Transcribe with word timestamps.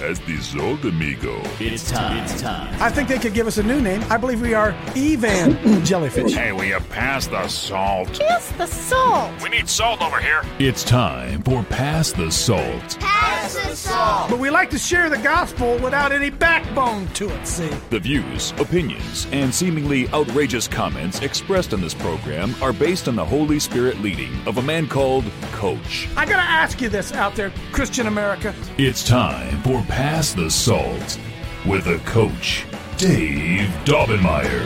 Pass 0.00 0.18
the 0.20 0.38
Salt, 0.38 0.82
amigo. 0.86 1.42
It's 1.58 1.90
time. 1.90 2.24
It's 2.24 2.40
time. 2.40 2.74
I 2.80 2.88
think 2.88 3.06
they 3.10 3.18
could 3.18 3.34
give 3.34 3.46
us 3.46 3.58
a 3.58 3.62
new 3.62 3.82
name. 3.82 4.02
I 4.08 4.16
believe 4.16 4.40
we 4.40 4.54
are 4.54 4.70
Evan 4.96 5.84
Jellyfish. 5.84 6.32
Hey, 6.32 6.52
will 6.52 6.64
you 6.64 6.80
pass 6.88 7.26
the 7.26 7.46
salt? 7.48 8.18
Pass 8.18 8.50
the 8.52 8.64
salt. 8.66 9.42
We 9.42 9.50
need 9.50 9.68
salt 9.68 10.00
over 10.00 10.18
here. 10.18 10.40
It's 10.58 10.84
time 10.84 11.42
for 11.42 11.62
Pass 11.64 12.12
the 12.12 12.32
Salt. 12.32 12.98
Pass 12.98 13.54
the 13.56 13.76
salt. 13.76 14.30
But 14.30 14.38
we 14.38 14.48
like 14.48 14.70
to 14.70 14.78
share 14.78 15.10
the 15.10 15.18
gospel 15.18 15.76
without 15.80 16.12
any 16.12 16.30
backbone 16.30 17.06
to 17.08 17.28
it, 17.28 17.46
see? 17.46 17.68
The 17.90 18.00
views, 18.00 18.52
opinions, 18.52 19.26
and 19.32 19.54
seemingly 19.54 20.08
outrageous 20.14 20.66
comments 20.66 21.20
expressed 21.20 21.74
on 21.74 21.82
this 21.82 21.92
program 21.92 22.54
are 22.62 22.72
based 22.72 23.06
on 23.06 23.16
the 23.16 23.24
Holy 23.24 23.58
Spirit 23.58 24.00
leading 24.00 24.32
of 24.46 24.56
a 24.56 24.62
man 24.62 24.88
called 24.88 25.26
Coach. 25.52 26.08
I 26.16 26.24
gotta 26.24 26.40
ask 26.40 26.80
you 26.80 26.88
this 26.88 27.12
out 27.12 27.34
there, 27.34 27.52
Christian 27.72 28.06
America. 28.06 28.54
It's 28.78 29.06
time 29.06 29.60
for 29.62 29.84
Pass 29.90 30.34
the 30.34 30.48
Salt 30.48 31.18
with 31.66 31.88
a 31.88 31.98
coach, 32.06 32.64
Dave 32.96 33.68
Daubenmire. 33.84 34.64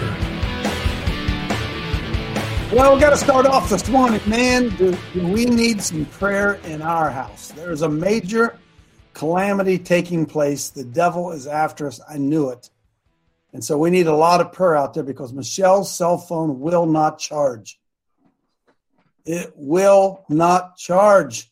Well, 2.71 2.95
we 2.95 3.01
got 3.01 3.11
to 3.11 3.17
start 3.17 3.47
off 3.47 3.71
this 3.71 3.89
morning, 3.89 4.21
man. 4.27 4.69
Do, 4.77 4.95
do 5.15 5.27
we 5.27 5.47
need 5.47 5.81
some 5.81 6.05
prayer 6.05 6.61
in 6.67 6.83
our 6.83 7.11
house? 7.11 7.53
There's 7.53 7.81
a 7.81 7.89
major 7.89 8.59
calamity 9.15 9.79
taking 9.79 10.27
place. 10.27 10.69
The 10.69 10.85
devil 10.85 11.33
is 11.33 11.47
after 11.47 11.87
us. 11.87 12.03
I 12.07 12.19
knew 12.19 12.51
it. 12.51 12.69
And 13.55 13.65
so 13.65 13.79
we 13.79 13.89
need 13.89 14.07
a 14.07 14.15
lot 14.15 14.43
of 14.43 14.53
prayer 14.53 14.77
out 14.77 14.93
there 14.93 15.05
because 15.05 15.33
Michelle's 15.33 15.91
cell 15.91 16.19
phone 16.19 16.61
will 16.61 16.85
not 16.85 17.19
charge. 17.19 17.81
It 19.25 19.55
will 19.57 20.27
not 20.29 20.77
charge. 20.77 21.51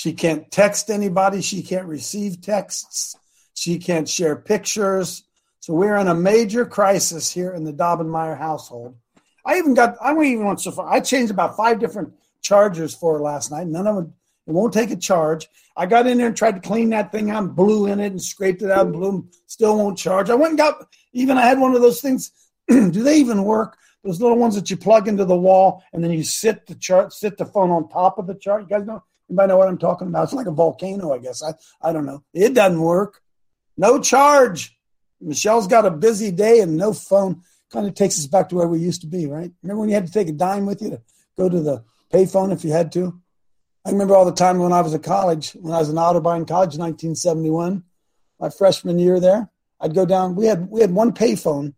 She 0.00 0.14
can't 0.14 0.50
text 0.50 0.88
anybody. 0.88 1.42
She 1.42 1.62
can't 1.62 1.84
receive 1.84 2.40
texts. 2.40 3.14
She 3.52 3.78
can't 3.78 4.08
share 4.08 4.34
pictures. 4.34 5.24
So 5.58 5.74
we're 5.74 5.98
in 5.98 6.08
a 6.08 6.14
major 6.14 6.64
crisis 6.64 7.30
here 7.30 7.52
in 7.52 7.64
the 7.64 7.72
Daubenmire 7.74 8.38
household. 8.38 8.96
I 9.44 9.58
even 9.58 9.74
got, 9.74 9.96
I 10.00 10.14
don't 10.14 10.24
even 10.24 10.46
want 10.46 10.62
so 10.62 10.70
far. 10.70 10.90
I 10.90 11.00
changed 11.00 11.30
about 11.30 11.54
five 11.54 11.78
different 11.78 12.14
chargers 12.40 12.94
for 12.94 13.18
her 13.18 13.20
last 13.20 13.50
night. 13.50 13.66
None 13.66 13.86
of 13.86 13.96
them, 13.96 14.14
it 14.46 14.52
won't 14.52 14.72
take 14.72 14.90
a 14.90 14.96
charge. 14.96 15.46
I 15.76 15.84
got 15.84 16.06
in 16.06 16.16
there 16.16 16.28
and 16.28 16.36
tried 16.36 16.54
to 16.54 16.66
clean 16.66 16.88
that 16.90 17.12
thing 17.12 17.30
out, 17.30 17.54
blew 17.54 17.84
in 17.84 18.00
it 18.00 18.12
and 18.12 18.22
scraped 18.22 18.62
it 18.62 18.70
out 18.70 18.86
and 18.86 18.94
blew, 18.94 19.28
still 19.48 19.76
won't 19.76 19.98
charge. 19.98 20.30
I 20.30 20.34
went 20.34 20.52
and 20.52 20.58
got, 20.58 20.76
even 21.12 21.36
I 21.36 21.42
had 21.42 21.60
one 21.60 21.74
of 21.74 21.82
those 21.82 22.00
things. 22.00 22.32
Do 22.70 22.90
they 22.90 23.18
even 23.18 23.44
work? 23.44 23.76
Those 24.02 24.22
little 24.22 24.38
ones 24.38 24.54
that 24.54 24.70
you 24.70 24.78
plug 24.78 25.08
into 25.08 25.26
the 25.26 25.36
wall 25.36 25.84
and 25.92 26.02
then 26.02 26.10
you 26.10 26.22
sit 26.22 26.66
the 26.66 26.74
chart, 26.74 27.12
sit 27.12 27.36
the 27.36 27.44
phone 27.44 27.70
on 27.70 27.90
top 27.90 28.16
of 28.16 28.26
the 28.26 28.34
chart. 28.34 28.62
You 28.62 28.68
guys 28.68 28.86
know, 28.86 29.02
anybody 29.30 29.48
know 29.48 29.56
what 29.56 29.68
I'm 29.68 29.78
talking 29.78 30.08
about? 30.08 30.24
It's 30.24 30.32
like 30.32 30.46
a 30.46 30.52
volcano, 30.52 31.12
I 31.12 31.18
guess. 31.18 31.42
I, 31.42 31.54
I 31.80 31.92
don't 31.92 32.06
know. 32.06 32.24
It 32.34 32.54
doesn't 32.54 32.80
work. 32.80 33.22
No 33.76 34.00
charge. 34.00 34.76
Michelle's 35.20 35.66
got 35.66 35.86
a 35.86 35.90
busy 35.90 36.30
day 36.30 36.60
and 36.60 36.76
no 36.76 36.92
phone. 36.92 37.42
Kind 37.72 37.86
of 37.86 37.94
takes 37.94 38.18
us 38.18 38.26
back 38.26 38.48
to 38.48 38.56
where 38.56 38.66
we 38.66 38.80
used 38.80 39.02
to 39.02 39.06
be, 39.06 39.26
right? 39.26 39.50
Remember 39.62 39.80
when 39.80 39.88
you 39.88 39.94
had 39.94 40.06
to 40.06 40.12
take 40.12 40.28
a 40.28 40.32
dime 40.32 40.66
with 40.66 40.82
you 40.82 40.90
to 40.90 41.02
go 41.38 41.48
to 41.48 41.60
the 41.60 41.84
payphone 42.12 42.52
if 42.52 42.64
you 42.64 42.72
had 42.72 42.90
to? 42.92 43.20
I 43.84 43.90
remember 43.90 44.14
all 44.14 44.24
the 44.24 44.32
time 44.32 44.58
when 44.58 44.72
I 44.72 44.80
was 44.80 44.92
at 44.92 45.02
college, 45.02 45.52
when 45.52 45.72
I 45.72 45.78
was 45.78 45.88
in 45.88 45.94
Otterbein 45.94 46.46
College, 46.48 46.76
1971, 46.76 47.84
my 48.38 48.50
freshman 48.50 48.98
year 48.98 49.20
there. 49.20 49.48
I'd 49.80 49.94
go 49.94 50.04
down. 50.04 50.34
We 50.34 50.46
had 50.46 50.68
we 50.68 50.80
had 50.80 50.92
one 50.92 51.12
payphone, 51.12 51.74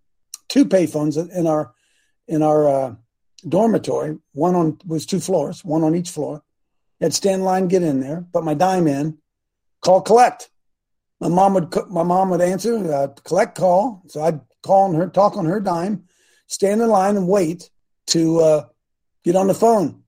two 0.49 0.65
payphones 0.65 1.17
in 1.31 1.47
our 1.47 1.73
in 2.27 2.43
our 2.43 2.69
uh, 2.69 2.95
dormitory. 3.49 4.19
One 4.33 4.57
on 4.57 4.79
was 4.85 5.07
two 5.07 5.21
floors, 5.21 5.65
one 5.65 5.85
on 5.85 5.95
each 5.95 6.11
floor. 6.11 6.43
Stand 7.11 7.41
in 7.41 7.45
line, 7.45 7.69
get 7.69 7.83
in 7.83 8.01
there, 8.01 8.27
put 8.33 8.45
my 8.45 8.55
dime 8.55 8.87
in, 8.87 9.19
call 9.81 10.01
collect. 10.01 10.51
My 11.21 11.29
mom 11.29 11.55
would 11.55 11.75
my 11.91 12.03
mom 12.03 12.31
would 12.31 12.41
answer 12.41 12.93
uh, 12.93 13.09
collect 13.25 13.57
call, 13.57 14.03
so 14.09 14.23
I'd 14.23 14.41
call 14.63 14.89
on 14.89 14.95
her, 14.95 15.09
talk 15.09 15.37
on 15.37 15.47
her 15.47 15.61
dime, 15.61 16.05
stand 16.47 16.81
in 16.81 16.89
line 16.89 17.17
and 17.17 17.29
wait 17.29 17.71
to 18.09 18.41
uh, 18.41 18.65
get 19.25 19.37
on 19.37 19.47
the 19.47 19.55
phone. 19.55 20.03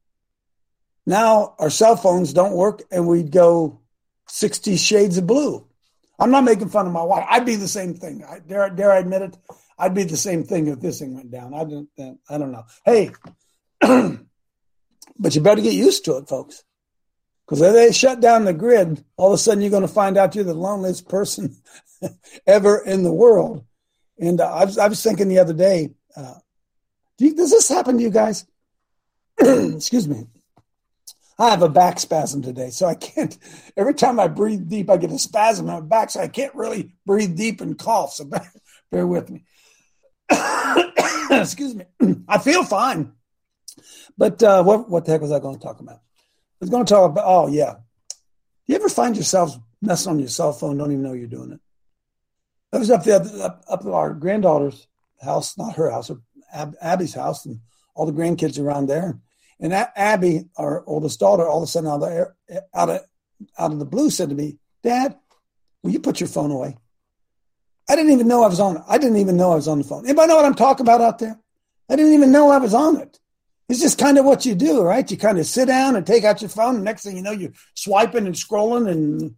Now 1.06 1.54
our 1.58 1.70
cell 1.70 1.96
phones 1.96 2.32
don't 2.32 2.54
work, 2.54 2.82
and 2.90 3.06
we'd 3.06 3.30
go 3.30 3.80
sixty 4.28 4.76
shades 4.76 5.18
of 5.18 5.26
blue. 5.26 5.66
I'm 6.18 6.30
not 6.30 6.44
making 6.44 6.68
fun 6.68 6.86
of 6.86 6.92
my 6.92 7.02
wife. 7.02 7.26
I'd 7.28 7.46
be 7.46 7.56
the 7.56 7.68
same 7.68 7.94
thing. 7.94 8.24
I, 8.24 8.38
dare, 8.38 8.70
dare 8.70 8.92
I 8.92 8.98
admit 8.98 9.22
it? 9.22 9.36
I'd 9.78 9.94
be 9.94 10.04
the 10.04 10.16
same 10.16 10.44
thing 10.44 10.68
if 10.68 10.80
this 10.80 11.00
thing 11.00 11.14
went 11.14 11.30
down. 11.30 11.54
I 11.54 11.64
don't. 11.64 11.88
I 12.28 12.38
don't 12.38 12.52
know. 12.52 12.64
Hey, 12.84 13.10
but 13.80 15.34
you 15.34 15.40
better 15.40 15.60
get 15.60 15.74
used 15.74 16.04
to 16.04 16.16
it, 16.18 16.28
folks. 16.28 16.62
Because 17.46 17.60
if 17.60 17.72
they 17.74 17.92
shut 17.92 18.20
down 18.20 18.44
the 18.44 18.54
grid, 18.54 19.04
all 19.16 19.28
of 19.28 19.34
a 19.34 19.38
sudden 19.38 19.60
you're 19.60 19.70
going 19.70 19.82
to 19.82 19.88
find 19.88 20.16
out 20.16 20.34
you're 20.34 20.44
the 20.44 20.54
loneliest 20.54 21.08
person 21.08 21.56
ever 22.46 22.78
in 22.78 23.02
the 23.02 23.12
world. 23.12 23.64
And 24.18 24.40
uh, 24.40 24.50
I, 24.50 24.64
was, 24.64 24.78
I 24.78 24.88
was 24.88 25.02
thinking 25.02 25.28
the 25.28 25.40
other 25.40 25.52
day, 25.52 25.90
uh, 26.16 26.34
do 27.18 27.26
you, 27.26 27.34
does 27.34 27.50
this 27.50 27.68
happen 27.68 27.96
to 27.96 28.02
you 28.02 28.10
guys? 28.10 28.46
Excuse 29.38 30.08
me. 30.08 30.26
I 31.38 31.50
have 31.50 31.62
a 31.62 31.68
back 31.68 31.98
spasm 31.98 32.42
today, 32.42 32.70
so 32.70 32.86
I 32.86 32.94
can't. 32.94 33.36
Every 33.76 33.94
time 33.94 34.20
I 34.20 34.28
breathe 34.28 34.68
deep, 34.68 34.88
I 34.88 34.96
get 34.96 35.10
a 35.10 35.18
spasm 35.18 35.68
in 35.68 35.74
my 35.74 35.80
back, 35.80 36.10
so 36.10 36.20
I 36.20 36.28
can't 36.28 36.54
really 36.54 36.94
breathe 37.04 37.36
deep 37.36 37.60
and 37.60 37.76
cough. 37.76 38.14
So 38.14 38.24
bear, 38.30 38.52
bear 38.92 39.06
with 39.06 39.30
me. 39.30 39.44
Excuse 41.30 41.74
me. 41.74 41.86
I 42.28 42.38
feel 42.38 42.62
fine, 42.62 43.12
but 44.16 44.42
uh, 44.44 44.62
what 44.62 44.88
what 44.88 45.04
the 45.04 45.12
heck 45.12 45.22
was 45.22 45.32
I 45.32 45.40
going 45.40 45.58
to 45.58 45.62
talk 45.62 45.80
about? 45.80 45.98
I 46.60 46.64
was 46.64 46.70
going 46.70 46.84
to 46.84 46.92
talk 46.92 47.10
about. 47.10 47.24
Oh 47.26 47.48
yeah, 47.48 47.76
you 48.66 48.76
ever 48.76 48.88
find 48.88 49.16
yourself 49.16 49.56
messing 49.82 50.12
on 50.12 50.18
your 50.18 50.28
cell 50.28 50.52
phone? 50.52 50.78
Don't 50.78 50.92
even 50.92 51.02
know 51.02 51.12
you're 51.12 51.26
doing 51.26 51.52
it. 51.52 51.60
I 52.72 52.78
was 52.78 52.90
up 52.90 53.04
the 53.04 53.16
up, 53.16 53.64
up 53.68 53.80
at 53.84 53.92
our 53.92 54.14
granddaughter's 54.14 54.86
house, 55.22 55.56
not 55.56 55.76
her 55.76 55.90
house, 55.90 56.10
Ab, 56.52 56.74
Abby's 56.80 57.14
house, 57.14 57.46
and 57.46 57.60
all 57.94 58.06
the 58.06 58.12
grandkids 58.12 58.58
around 58.58 58.86
there. 58.86 59.18
And 59.60 59.72
Abby, 59.72 60.46
our 60.56 60.84
oldest 60.86 61.20
daughter, 61.20 61.46
all 61.46 61.58
of 61.58 61.64
a 61.64 61.66
sudden 61.66 61.88
out 61.88 62.02
of, 62.02 62.08
the, 62.48 62.64
out 62.74 62.90
of 62.90 63.00
out 63.58 63.72
of 63.72 63.78
the 63.78 63.84
blue 63.84 64.10
said 64.10 64.30
to 64.30 64.34
me, 64.34 64.58
"Dad, 64.82 65.16
will 65.82 65.92
you 65.92 66.00
put 66.00 66.20
your 66.20 66.28
phone 66.28 66.50
away?" 66.50 66.76
I 67.88 67.96
didn't 67.96 68.12
even 68.12 68.28
know 68.28 68.42
I 68.42 68.48
was 68.48 68.60
on 68.60 68.76
it. 68.76 68.82
I 68.88 68.98
didn't 68.98 69.18
even 69.18 69.36
know 69.36 69.52
I 69.52 69.56
was 69.56 69.68
on 69.68 69.78
the 69.78 69.84
phone. 69.84 70.04
Anybody 70.04 70.28
know 70.28 70.36
what 70.36 70.44
I'm 70.44 70.54
talking 70.54 70.84
about 70.84 71.00
out 71.00 71.18
there? 71.18 71.38
I 71.88 71.96
didn't 71.96 72.14
even 72.14 72.32
know 72.32 72.50
I 72.50 72.58
was 72.58 72.74
on 72.74 72.96
it. 72.96 73.20
It's 73.68 73.80
just 73.80 73.98
kind 73.98 74.18
of 74.18 74.24
what 74.24 74.44
you 74.44 74.54
do, 74.54 74.82
right? 74.82 75.10
You 75.10 75.16
kind 75.16 75.38
of 75.38 75.46
sit 75.46 75.68
down 75.68 75.96
and 75.96 76.06
take 76.06 76.24
out 76.24 76.42
your 76.42 76.50
phone, 76.50 76.76
and 76.76 76.84
next 76.84 77.04
thing 77.04 77.16
you 77.16 77.22
know, 77.22 77.30
you're 77.30 77.52
swiping 77.74 78.26
and 78.26 78.34
scrolling 78.34 78.90
and 78.90 79.34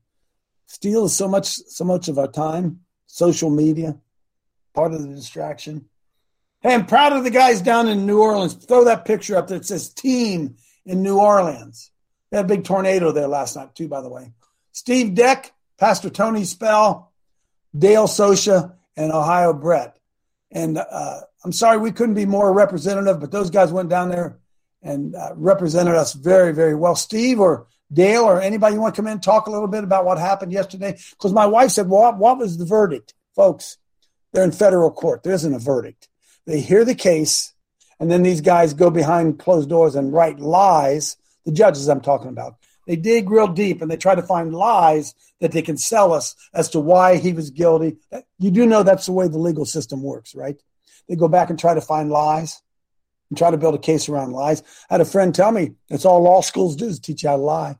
steals 0.66 1.14
so 1.14 1.28
much 1.28 1.46
so 1.46 1.84
much 1.84 2.08
of 2.08 2.18
our 2.18 2.26
time. 2.26 2.80
Social 3.06 3.50
media, 3.50 3.96
part 4.74 4.92
of 4.92 5.02
the 5.02 5.14
distraction. 5.14 5.86
Hey, 6.60 6.74
I'm 6.74 6.86
proud 6.86 7.12
of 7.12 7.22
the 7.22 7.30
guys 7.30 7.60
down 7.60 7.86
in 7.86 8.06
New 8.06 8.20
Orleans. 8.20 8.54
Throw 8.54 8.84
that 8.84 9.04
picture 9.04 9.36
up. 9.36 9.50
It 9.50 9.64
says 9.64 9.94
team 9.94 10.56
in 10.84 11.02
New 11.02 11.18
Orleans. 11.18 11.92
They 12.30 12.38
had 12.38 12.46
a 12.46 12.48
big 12.48 12.64
tornado 12.64 13.12
there 13.12 13.28
last 13.28 13.56
night, 13.56 13.74
too, 13.74 13.88
by 13.88 14.00
the 14.00 14.08
way. 14.08 14.32
Steve 14.72 15.14
Deck, 15.14 15.52
Pastor 15.78 16.10
Tony 16.10 16.44
Spell, 16.44 17.12
Dale 17.76 18.06
Sosha, 18.06 18.74
and 18.96 19.12
Ohio 19.12 19.52
Brett. 19.52 19.98
And 20.50 20.78
uh, 20.78 21.20
I'm 21.46 21.52
sorry 21.52 21.78
we 21.78 21.92
couldn't 21.92 22.16
be 22.16 22.26
more 22.26 22.52
representative, 22.52 23.20
but 23.20 23.30
those 23.30 23.50
guys 23.50 23.70
went 23.70 23.88
down 23.88 24.08
there 24.08 24.36
and 24.82 25.14
uh, 25.14 25.30
represented 25.36 25.94
us 25.94 26.12
very, 26.12 26.52
very 26.52 26.74
well. 26.74 26.96
Steve 26.96 27.38
or 27.38 27.68
Dale 27.92 28.24
or 28.24 28.40
anybody 28.40 28.74
you 28.74 28.80
want 28.80 28.96
to 28.96 29.00
come 29.00 29.06
in 29.06 29.12
and 29.12 29.22
talk 29.22 29.46
a 29.46 29.50
little 29.52 29.68
bit 29.68 29.84
about 29.84 30.04
what 30.04 30.18
happened 30.18 30.50
yesterday? 30.50 30.98
Because 31.10 31.32
my 31.32 31.46
wife 31.46 31.70
said, 31.70 31.88
well, 31.88 32.02
what, 32.02 32.18
what 32.18 32.38
was 32.38 32.58
the 32.58 32.64
verdict? 32.64 33.14
Folks, 33.36 33.78
they're 34.32 34.42
in 34.42 34.50
federal 34.50 34.90
court. 34.90 35.22
There 35.22 35.34
isn't 35.34 35.54
a 35.54 35.60
verdict. 35.60 36.08
They 36.46 36.58
hear 36.58 36.84
the 36.84 36.96
case, 36.96 37.54
and 38.00 38.10
then 38.10 38.24
these 38.24 38.40
guys 38.40 38.74
go 38.74 38.90
behind 38.90 39.38
closed 39.38 39.68
doors 39.68 39.94
and 39.94 40.12
write 40.12 40.40
lies. 40.40 41.16
The 41.44 41.52
judges 41.52 41.88
I'm 41.88 42.00
talking 42.00 42.30
about. 42.30 42.56
They 42.88 42.96
dig 42.96 43.30
real 43.30 43.46
deep 43.46 43.82
and 43.82 43.88
they 43.88 43.96
try 43.96 44.16
to 44.16 44.22
find 44.22 44.52
lies 44.52 45.14
that 45.40 45.52
they 45.52 45.62
can 45.62 45.76
sell 45.76 46.12
us 46.12 46.34
as 46.52 46.70
to 46.70 46.80
why 46.80 47.18
he 47.18 47.32
was 47.32 47.50
guilty. 47.50 47.98
You 48.40 48.50
do 48.50 48.66
know 48.66 48.82
that's 48.82 49.06
the 49.06 49.12
way 49.12 49.28
the 49.28 49.38
legal 49.38 49.64
system 49.64 50.02
works, 50.02 50.34
right? 50.34 50.60
They 51.08 51.16
go 51.16 51.28
back 51.28 51.50
and 51.50 51.58
try 51.58 51.74
to 51.74 51.80
find 51.80 52.10
lies 52.10 52.62
and 53.30 53.38
try 53.38 53.50
to 53.50 53.56
build 53.56 53.74
a 53.74 53.78
case 53.78 54.08
around 54.08 54.32
lies. 54.32 54.62
I 54.90 54.94
had 54.94 55.00
a 55.00 55.04
friend 55.04 55.34
tell 55.34 55.52
me 55.52 55.72
that's 55.88 56.04
all 56.04 56.22
law 56.22 56.40
schools 56.40 56.76
do 56.76 56.86
is 56.86 57.00
teach 57.00 57.22
you 57.22 57.28
how 57.28 57.36
to 57.36 57.42
lie, 57.42 57.78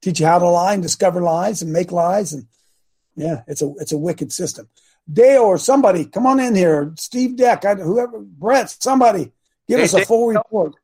teach 0.00 0.20
you 0.20 0.26
how 0.26 0.38
to 0.38 0.48
lie 0.48 0.74
and 0.74 0.82
discover 0.82 1.20
lies 1.20 1.62
and 1.62 1.72
make 1.72 1.92
lies. 1.92 2.32
And 2.32 2.46
yeah, 3.16 3.42
it's 3.46 3.62
a 3.62 3.72
it's 3.78 3.92
a 3.92 3.98
wicked 3.98 4.32
system. 4.32 4.68
Dale 5.10 5.42
or 5.42 5.58
somebody, 5.58 6.06
come 6.06 6.26
on 6.26 6.40
in 6.40 6.54
here. 6.54 6.92
Steve 6.96 7.36
Deck, 7.36 7.64
I, 7.64 7.74
whoever, 7.74 8.20
Brett, 8.20 8.70
somebody, 8.70 9.32
give 9.68 9.78
hey, 9.78 9.84
us 9.84 9.94
a 9.94 10.04
full 10.04 10.28
report. 10.28 10.74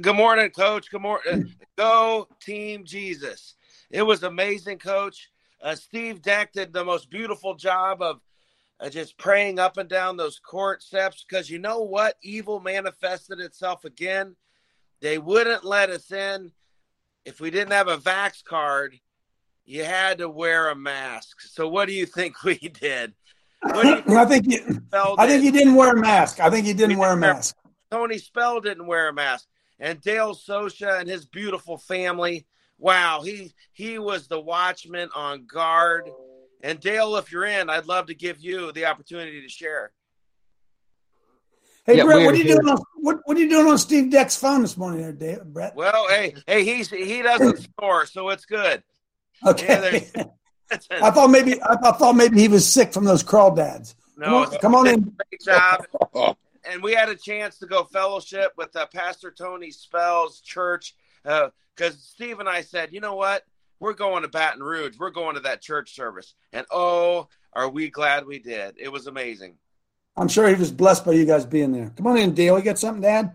Good 0.00 0.16
morning, 0.16 0.50
Coach. 0.50 0.90
Good 0.90 1.02
morning. 1.02 1.52
Go 1.76 2.28
Team 2.40 2.84
Jesus. 2.84 3.54
It 3.90 4.02
was 4.02 4.22
amazing, 4.22 4.78
Coach. 4.78 5.30
Uh, 5.60 5.74
Steve 5.74 6.22
Deck 6.22 6.52
did 6.52 6.72
the 6.72 6.84
most 6.84 7.10
beautiful 7.10 7.54
job 7.54 8.02
of 8.02 8.20
uh, 8.80 8.88
just 8.90 9.16
praying 9.18 9.58
up 9.58 9.76
and 9.78 9.88
down 9.88 10.16
those 10.16 10.38
court 10.38 10.82
steps 10.82 11.24
because 11.28 11.48
you 11.50 11.58
know 11.58 11.80
what? 11.82 12.16
Evil 12.22 12.60
manifested 12.60 13.40
itself 13.40 13.84
again. 13.84 14.36
They 15.00 15.18
wouldn't 15.18 15.64
let 15.64 15.90
us 15.90 16.10
in 16.12 16.52
if 17.24 17.40
we 17.40 17.50
didn't 17.50 17.72
have 17.72 17.88
a 17.88 17.98
vax 17.98 18.42
card. 18.44 18.98
you 19.64 19.84
had 19.84 20.18
to 20.18 20.28
wear 20.28 20.68
a 20.70 20.74
mask. 20.76 21.40
So 21.40 21.68
what 21.68 21.86
do 21.88 21.92
you 21.94 22.06
think 22.06 22.42
we 22.44 22.56
did? 22.56 23.14
You 23.64 23.70
I 24.16 24.24
think 24.26 24.46
you, 24.46 24.82
I 24.92 25.26
think 25.26 25.42
he 25.42 25.50
didn't 25.50 25.74
wear 25.74 25.92
a 25.92 26.00
mask. 26.00 26.40
I 26.40 26.50
think 26.50 26.66
you 26.66 26.74
didn't 26.74 26.90
We 26.96 27.00
wear 27.00 27.10
a 27.10 27.14
didn't 27.14 27.22
wear- 27.22 27.34
mask. 27.34 27.56
Tony 27.90 28.18
Spell 28.18 28.60
didn't 28.60 28.86
wear 28.86 29.08
a 29.08 29.12
mask, 29.12 29.46
and 29.78 30.00
Dale 30.00 30.34
Sosha 30.34 31.00
and 31.00 31.08
his 31.08 31.24
beautiful 31.24 31.78
family. 31.78 32.46
Wow, 32.78 33.22
he 33.24 33.54
he 33.72 33.98
was 33.98 34.26
the 34.28 34.40
watchman 34.40 35.08
on 35.14 35.46
guard. 35.46 36.10
And 36.62 36.80
Dale, 36.80 37.16
if 37.16 37.30
you're 37.30 37.44
in, 37.44 37.68
I'd 37.70 37.86
love 37.86 38.06
to 38.06 38.14
give 38.14 38.40
you 38.40 38.72
the 38.72 38.86
opportunity 38.86 39.42
to 39.42 39.48
share. 39.48 39.92
Hey, 41.84 41.98
Yeah, 41.98 42.04
Brett, 42.04 42.24
what 42.24 42.34
are 42.34 42.38
you 42.38 42.44
here. 42.44 42.56
doing 42.56 42.68
on 42.68 42.78
what, 42.96 43.20
what 43.24 43.36
are 43.36 43.40
you 43.40 43.48
doing 43.48 43.66
on 43.68 43.78
Steve 43.78 44.10
Deck's 44.10 44.36
phone 44.36 44.62
this 44.62 44.76
morning, 44.76 45.02
there, 45.02 45.12
Dave, 45.12 45.44
Brett? 45.44 45.76
Well, 45.76 46.08
hey, 46.08 46.34
hey, 46.46 46.64
he's 46.64 46.90
he 46.90 47.22
doesn't 47.22 47.68
snore, 47.78 48.06
so 48.06 48.30
it's 48.30 48.44
good. 48.44 48.82
Okay. 49.46 50.08
Yeah, 50.16 50.24
I 50.90 51.10
thought 51.12 51.28
maybe 51.30 51.62
I 51.62 51.76
thought 51.92 52.16
maybe 52.16 52.40
he 52.40 52.48
was 52.48 52.66
sick 52.66 52.92
from 52.92 53.04
those 53.04 53.22
crawdads. 53.22 53.94
no, 54.16 54.26
come 54.26 54.34
on, 54.34 54.58
come 54.58 54.74
on 54.74 54.86
in. 54.88 55.00
great 55.30 55.40
job. 55.44 55.84
and 56.68 56.82
we 56.82 56.92
had 56.92 57.08
a 57.08 57.14
chance 57.14 57.58
to 57.58 57.66
go 57.66 57.84
fellowship 57.84 58.52
with 58.56 58.74
uh, 58.74 58.86
Pastor 58.92 59.30
Tony 59.30 59.70
Spell's 59.70 60.40
church 60.40 60.94
because 61.22 61.98
Steve 62.00 62.40
and 62.40 62.48
I 62.48 62.62
said, 62.62 62.92
you 62.92 63.00
know 63.00 63.14
what? 63.14 63.44
We're 63.80 63.94
going 63.94 64.22
to 64.22 64.28
Baton 64.28 64.62
Rouge. 64.62 64.96
We're 64.98 65.10
going 65.10 65.34
to 65.34 65.40
that 65.42 65.62
church 65.62 65.94
service. 65.94 66.34
And 66.52 66.66
oh, 66.70 67.28
are 67.52 67.68
we 67.68 67.90
glad 67.90 68.26
we 68.26 68.38
did? 68.38 68.76
It 68.78 68.90
was 68.90 69.06
amazing. 69.06 69.56
I'm 70.16 70.28
sure 70.28 70.48
he 70.48 70.54
was 70.54 70.72
blessed 70.72 71.04
by 71.04 71.12
you 71.12 71.26
guys 71.26 71.44
being 71.44 71.72
there. 71.72 71.92
Come 71.96 72.06
on 72.06 72.16
in, 72.16 72.34
Dale. 72.34 72.58
You 72.58 72.64
got 72.64 72.78
something 72.78 73.02
to 73.02 73.08
add? 73.08 73.32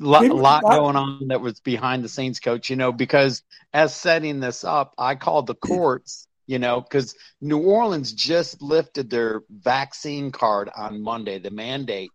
lot, 0.00 0.26
lot 0.26 0.64
lot- 0.64 0.74
going 0.74 0.96
on 0.96 1.28
that 1.28 1.40
was 1.40 1.60
behind 1.60 2.02
the 2.02 2.08
scenes, 2.08 2.40
coach. 2.40 2.68
You 2.68 2.76
know, 2.76 2.92
because 2.92 3.42
as 3.72 3.94
setting 3.94 4.40
this 4.40 4.64
up, 4.64 4.94
I 4.98 5.14
called 5.14 5.46
the 5.46 5.54
courts. 5.54 6.26
You 6.48 6.58
know, 6.58 6.80
because 6.80 7.14
New 7.40 7.58
Orleans 7.58 8.12
just 8.12 8.60
lifted 8.60 9.08
their 9.08 9.42
vaccine 9.48 10.32
card 10.32 10.68
on 10.76 11.00
Monday, 11.00 11.38
the 11.38 11.52
mandate. 11.52 12.10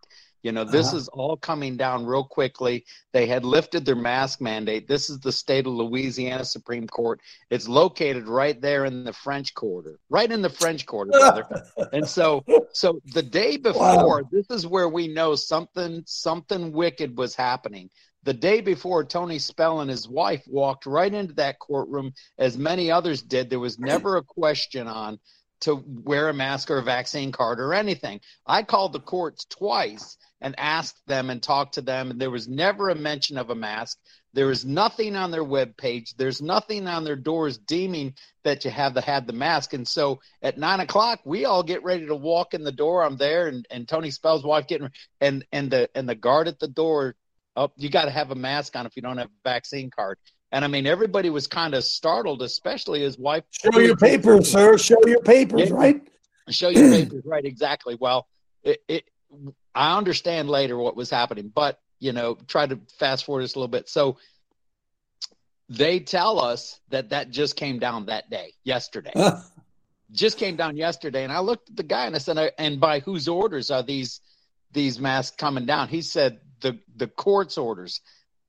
You 0.47 0.53
know, 0.53 0.63
this 0.63 0.87
Uh-huh. 0.87 0.97
is 0.97 1.09
all 1.09 1.35
coming 1.35 1.75
down 1.75 2.05
real 2.05 2.23
quickly. 2.23 2.85
They 3.11 3.25
had 3.27 3.43
lifted 3.43 3.83
their 3.83 3.97
mask 3.97 4.39
mandate. 4.39 4.87
This 4.87 5.09
is 5.09 5.19
the 5.19 5.31
state 5.33 5.67
of 5.67 5.73
Louisiana 5.73 6.45
Supreme 6.45 6.87
Court. 6.87 7.19
It's 7.49 7.67
located 7.67 8.29
right 8.29 8.59
there 8.61 8.85
in 8.85 9.03
the 9.03 9.11
French 9.11 9.53
Quarter, 9.53 9.99
right 10.09 10.31
in 10.31 10.41
the 10.41 10.49
French 10.49 10.85
Quarter, 10.85 11.11
brother. 11.11 11.65
and 11.91 12.07
so, 12.07 12.45
so 12.71 13.01
the 13.07 13.23
day 13.23 13.57
before, 13.57 14.23
this 14.31 14.45
is 14.49 14.65
where 14.65 14.87
we 14.87 15.09
know 15.09 15.35
something, 15.35 16.01
something 16.05 16.71
wicked 16.71 17.17
was 17.17 17.35
happening. 17.35 17.89
The 18.23 18.33
day 18.33 18.61
before, 18.61 19.03
Tony 19.03 19.39
Spell 19.39 19.81
and 19.81 19.89
his 19.89 20.07
wife 20.07 20.43
walked 20.47 20.85
right 20.85 21.13
into 21.13 21.33
that 21.33 21.59
courtroom, 21.59 22.13
as 22.37 22.57
many 22.57 22.89
others 22.89 23.21
did. 23.21 23.49
There 23.49 23.59
was 23.59 23.79
never 23.79 24.15
a 24.15 24.23
question 24.23 24.87
on 24.87 25.19
to 25.61 25.83
wear 25.85 26.29
a 26.29 26.33
mask 26.33 26.69
or 26.69 26.77
a 26.77 26.83
vaccine 26.83 27.31
card 27.31 27.59
or 27.59 27.73
anything. 27.73 28.21
I 28.45 28.63
called 28.63 28.93
the 28.93 28.99
courts 28.99 29.45
twice 29.45 30.17
and 30.39 30.55
asked 30.59 31.01
them 31.07 31.29
and 31.29 31.41
talked 31.41 31.75
to 31.75 31.81
them, 31.81 32.11
and 32.11 32.21
there 32.21 32.29
was 32.29 32.47
never 32.47 32.89
a 32.89 32.95
mention 32.95 33.37
of 33.37 33.49
a 33.49 33.55
mask. 33.55 33.97
There 34.33 34.51
is 34.51 34.63
nothing 34.63 35.15
on 35.15 35.31
their 35.31 35.43
webpage. 35.43 36.15
There's 36.15 36.41
nothing 36.41 36.87
on 36.87 37.03
their 37.03 37.15
doors 37.15 37.57
deeming 37.57 38.13
that 38.43 38.65
you 38.65 38.71
have 38.71 38.93
to 38.93 39.01
have 39.01 39.25
the 39.25 39.33
mask. 39.33 39.73
And 39.73 39.87
so 39.87 40.19
at 40.43 40.59
nine 40.59 40.79
o'clock, 40.79 41.21
we 41.25 41.45
all 41.45 41.63
get 41.63 41.83
ready 41.83 42.05
to 42.05 42.15
walk 42.15 42.53
in 42.53 42.63
the 42.63 42.71
door. 42.71 43.03
I'm 43.03 43.17
there, 43.17 43.47
and, 43.47 43.65
and 43.71 43.87
Tony 43.87 44.11
Spell's 44.11 44.43
wife 44.43 44.67
getting 44.67 44.91
and 45.19 45.43
and 45.51 45.71
the 45.71 45.89
and 45.95 46.07
the 46.07 46.15
guard 46.15 46.47
at 46.47 46.59
the 46.59 46.67
door. 46.67 47.15
Oh, 47.55 47.71
you 47.75 47.89
got 47.89 48.05
to 48.05 48.11
have 48.11 48.29
a 48.29 48.35
mask 48.35 48.75
on 48.75 48.85
if 48.85 48.95
you 48.95 49.01
don't 49.01 49.17
have 49.17 49.29
a 49.29 49.49
vaccine 49.49 49.89
card. 49.89 50.19
And 50.51 50.63
I 50.63 50.67
mean, 50.69 50.87
everybody 50.87 51.29
was 51.29 51.47
kind 51.47 51.73
of 51.73 51.83
startled, 51.83 52.41
especially 52.41 53.01
his 53.01 53.17
wife. 53.17 53.43
Show 53.51 53.79
your 53.79 53.97
papers, 53.97 54.49
sir. 54.51 54.77
Show 54.77 54.97
your 55.05 55.21
papers, 55.21 55.69
Yeah. 55.69 55.75
right? 55.75 56.01
Show 56.49 56.69
your 56.69 56.89
papers, 57.03 57.23
right? 57.25 57.43
Exactly. 57.45 57.97
Well, 57.99 58.27
it, 58.63 58.79
it, 58.87 59.03
I 59.75 59.97
understand 59.97 60.49
later 60.49 60.77
what 60.77 60.95
was 60.95 61.09
happening, 61.09 61.51
but 61.53 61.79
you 61.99 62.13
know, 62.13 62.35
try 62.47 62.65
to 62.67 62.79
fast 62.99 63.25
forward 63.25 63.43
this 63.43 63.55
a 63.55 63.59
little 63.59 63.67
bit. 63.67 63.89
So 63.89 64.17
they 65.69 65.99
tell 65.99 66.39
us 66.39 66.79
that 66.89 67.09
that 67.09 67.29
just 67.31 67.55
came 67.55 67.79
down 67.79 68.05
that 68.05 68.29
day, 68.29 68.53
yesterday, 68.63 69.11
just 70.11 70.37
came 70.37 70.55
down 70.55 70.77
yesterday. 70.77 71.23
And 71.23 71.33
I 71.33 71.39
looked 71.39 71.69
at 71.71 71.75
the 71.75 71.83
guy 71.83 72.05
and 72.05 72.15
I 72.15 72.19
said, 72.19 72.37
uh, 72.37 72.51
"And 72.57 72.79
by 72.79 72.99
whose 73.01 73.27
orders 73.27 73.69
are 73.71 73.83
these 73.83 74.21
these 74.71 74.99
masks 74.99 75.35
coming 75.35 75.65
down?" 75.65 75.89
He 75.89 76.01
said, 76.01 76.39
"The 76.61 76.79
the 76.95 77.07
court's 77.07 77.57
orders." 77.57 77.99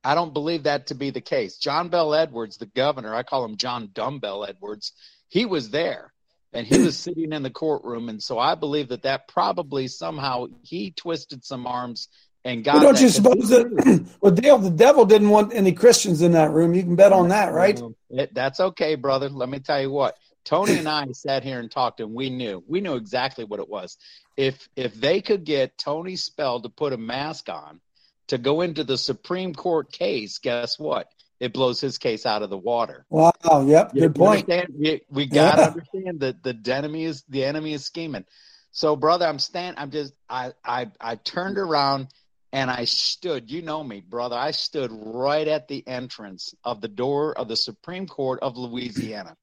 I 0.05 0.15
don't 0.15 0.33
believe 0.33 0.65
that 0.65 0.89
to 0.89 0.95
be 0.95 1.11
the 1.11 1.21
case. 1.21 1.59
John 1.59 1.89
Bell 1.89 2.15
Edwards, 2.15 2.57
the 2.57 2.67
governor, 2.67 3.15
I 3.15 3.23
call 3.23 3.45
him 3.45 3.57
John 3.57 3.91
Dumbbell 3.93 4.45
Edwards, 4.45 4.93
he 5.29 5.45
was 5.45 5.71
there 5.71 6.13
and 6.53 6.67
he 6.67 6.79
was 6.79 6.97
sitting 6.99 7.33
in 7.33 7.43
the 7.43 7.51
courtroom. 7.51 8.09
And 8.09 8.23
so 8.23 8.39
I 8.39 8.55
believe 8.55 8.89
that 8.89 9.03
that 9.03 9.29
probably 9.29 9.89
somehow 9.89 10.47
he 10.63 10.93
twisted 10.93 11.45
some 11.45 11.67
arms 11.67 12.09
and 12.45 12.65
got. 12.65 12.75
Well, 12.75 12.83
don't 12.85 12.95
that- 12.95 13.03
you 13.03 13.09
suppose 13.09 13.49
that? 13.49 14.07
Well, 14.21 14.33
Dale, 14.35 14.59
the 14.59 14.71
devil 14.71 15.05
didn't 15.05 15.31
want 15.31 15.53
any 15.55 15.73
Christians 15.73 16.23
in 16.23 16.33
that 16.33 16.51
room. 16.51 16.75
You 16.75 16.83
can 16.83 16.97
bet 16.97 17.13
on 17.13 17.29
that, 17.29 17.53
right? 17.53 17.81
It- 18.11 18.35
that's 18.35 18.61
okay, 18.61 18.95
brother. 18.95 19.29
Let 19.29 19.49
me 19.49 19.59
tell 19.59 19.81
you 19.81 19.91
what. 19.91 20.17
Tony 20.45 20.79
and 20.79 20.89
I 20.89 21.05
sat 21.13 21.45
here 21.45 21.61
and 21.61 21.71
talked, 21.71 22.01
and 22.01 22.15
we 22.15 22.31
knew 22.31 22.65
we 22.67 22.81
knew 22.81 22.95
exactly 22.95 23.45
what 23.45 23.61
it 23.61 23.69
was. 23.69 23.99
If 24.37 24.67
if 24.77 24.95
they 24.95 25.21
could 25.21 25.45
get 25.45 25.77
Tony 25.77 26.17
Spell 26.17 26.61
to 26.63 26.71
put 26.71 26.95
a 26.95 26.97
mask 26.97 27.51
on 27.51 27.81
to 28.29 28.39
go 28.39 28.61
into 28.61 28.85
the 28.85 28.97
Supreme 28.99 29.55
Court 29.55 29.91
case, 29.93 30.39
guess 30.39 30.79
what? 30.79 31.09
It 31.41 31.53
blows 31.53 31.81
his 31.81 31.99
case 31.99 32.27
out 32.27 32.43
of 32.43 32.51
the 32.51 32.59
water. 32.59 33.07
Wow. 33.11 33.33
Yep. 33.45 33.93
You 33.95 34.01
Good 34.03 34.15
point. 34.17 34.49
We, 34.49 35.03
we 35.11 35.27
got 35.27 35.57
to 35.57 35.63
Yeah. 35.63 35.67
understand 35.69 36.21
that 36.21 36.43
the 36.43 36.75
enemy 36.75 37.05
is 37.05 37.23
the 37.29 37.45
enemy 37.45 37.75
is 37.75 37.85
scheming. 37.85 38.25
So, 38.73 38.97
brother, 38.97 39.27
I'm 39.27 39.39
stand. 39.39 39.77
I'm 39.79 39.91
just. 39.91 40.13
I 40.29 40.53
I 40.65 40.91
I 41.01 41.15
turned 41.17 41.59
around 41.59 42.09
and 42.53 42.71
I 42.71 42.85
stood. 42.85 43.51
You 43.51 43.63
know 43.63 43.83
me, 43.85 44.01
brother. 44.01 44.37
I 44.37 44.51
stood 44.51 44.91
right 44.93 45.47
at 45.47 45.69
the 45.69 45.87
entrance 45.87 46.55
of 46.65 46.81
the 46.81 46.89
door 46.89 47.39
of 47.39 47.49
the 47.49 47.57
Supreme 47.57 48.07
Court 48.07 48.41
of 48.43 48.57
Louisiana. 48.57 49.37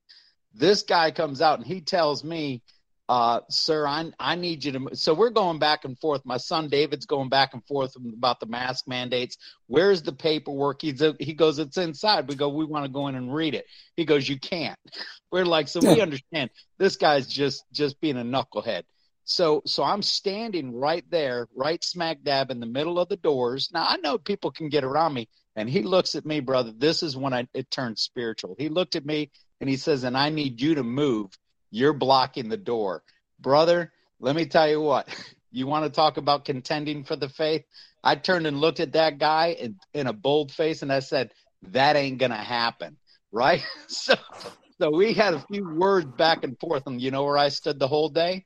This 0.53 0.83
guy 0.83 1.11
comes 1.11 1.41
out 1.41 1.59
and 1.59 1.67
he 1.67 1.81
tells 1.81 2.23
me, 2.23 2.61
uh, 3.07 3.41
"Sir, 3.49 3.85
I 3.85 4.11
I 4.19 4.35
need 4.35 4.63
you 4.63 4.71
to." 4.71 4.95
So 4.95 5.13
we're 5.13 5.29
going 5.29 5.59
back 5.59 5.85
and 5.85 5.97
forth. 5.99 6.25
My 6.25 6.37
son 6.37 6.69
David's 6.69 7.05
going 7.05 7.29
back 7.29 7.53
and 7.53 7.65
forth 7.65 7.95
about 7.95 8.39
the 8.39 8.47
mask 8.47 8.87
mandates. 8.87 9.37
Where's 9.67 10.01
the 10.01 10.13
paperwork? 10.13 10.81
He's 10.81 11.01
a, 11.01 11.15
he 11.19 11.33
goes, 11.33 11.59
"It's 11.59 11.77
inside." 11.77 12.27
We 12.27 12.35
go, 12.35 12.49
"We 12.49 12.65
want 12.65 12.85
to 12.85 12.91
go 12.91 13.07
in 13.07 13.15
and 13.15 13.33
read 13.33 13.53
it." 13.53 13.65
He 13.95 14.05
goes, 14.05 14.27
"You 14.27 14.39
can't." 14.39 14.79
We're 15.31 15.45
like, 15.45 15.67
so 15.67 15.81
we 15.81 16.01
understand 16.01 16.49
this 16.77 16.95
guy's 16.95 17.27
just 17.27 17.63
just 17.71 17.99
being 18.01 18.17
a 18.17 18.23
knucklehead. 18.23 18.83
So 19.25 19.61
so 19.65 19.83
I'm 19.83 20.01
standing 20.01 20.73
right 20.73 21.03
there, 21.09 21.47
right 21.55 21.83
smack 21.83 22.23
dab 22.23 22.51
in 22.51 22.59
the 22.59 22.65
middle 22.65 22.99
of 22.99 23.09
the 23.09 23.17
doors. 23.17 23.69
Now 23.73 23.85
I 23.87 23.97
know 23.97 24.17
people 24.17 24.51
can 24.51 24.69
get 24.69 24.83
around 24.83 25.13
me, 25.13 25.27
and 25.55 25.69
he 25.69 25.83
looks 25.83 26.15
at 26.15 26.25
me, 26.25 26.39
brother. 26.39 26.71
This 26.75 27.03
is 27.03 27.15
when 27.15 27.33
I 27.33 27.47
it 27.53 27.69
turned 27.69 27.99
spiritual. 27.99 28.55
He 28.57 28.69
looked 28.69 28.95
at 28.95 29.05
me 29.05 29.31
and 29.61 29.69
he 29.69 29.77
says, 29.77 30.03
"And 30.03 30.17
I 30.17 30.29
need 30.29 30.61
you 30.61 30.75
to 30.75 30.83
move. 30.83 31.29
You're 31.75 31.93
blocking 31.93 32.49
the 32.49 32.57
door, 32.57 33.03
brother." 33.39 33.91
Let 34.19 34.35
me 34.35 34.45
tell 34.45 34.69
you 34.69 34.81
what. 34.81 35.07
You 35.51 35.67
want 35.67 35.85
to 35.85 35.89
talk 35.89 36.17
about 36.17 36.43
contending 36.43 37.05
for 37.05 37.15
the 37.15 37.29
faith? 37.29 37.63
I 38.03 38.15
turned 38.15 38.45
and 38.45 38.59
looked 38.59 38.81
at 38.81 38.91
that 38.91 39.19
guy 39.19 39.55
in, 39.57 39.77
in 39.93 40.05
a 40.05 40.11
bold 40.11 40.51
face, 40.51 40.81
and 40.81 40.91
I 40.91 40.99
said, 40.99 41.31
"That 41.71 41.95
ain't 41.95 42.17
gonna 42.17 42.35
happen." 42.35 42.97
Right? 43.31 43.63
So 43.87 44.15
so 44.79 44.91
we 44.91 45.13
had 45.13 45.33
a 45.33 45.45
few 45.51 45.67
words 45.77 46.07
back 46.17 46.43
and 46.43 46.59
forth, 46.59 46.83
and 46.87 47.01
you 47.01 47.11
know 47.11 47.23
where 47.23 47.37
I 47.37 47.49
stood 47.49 47.79
the 47.79 47.87
whole 47.87 48.09
day? 48.09 48.45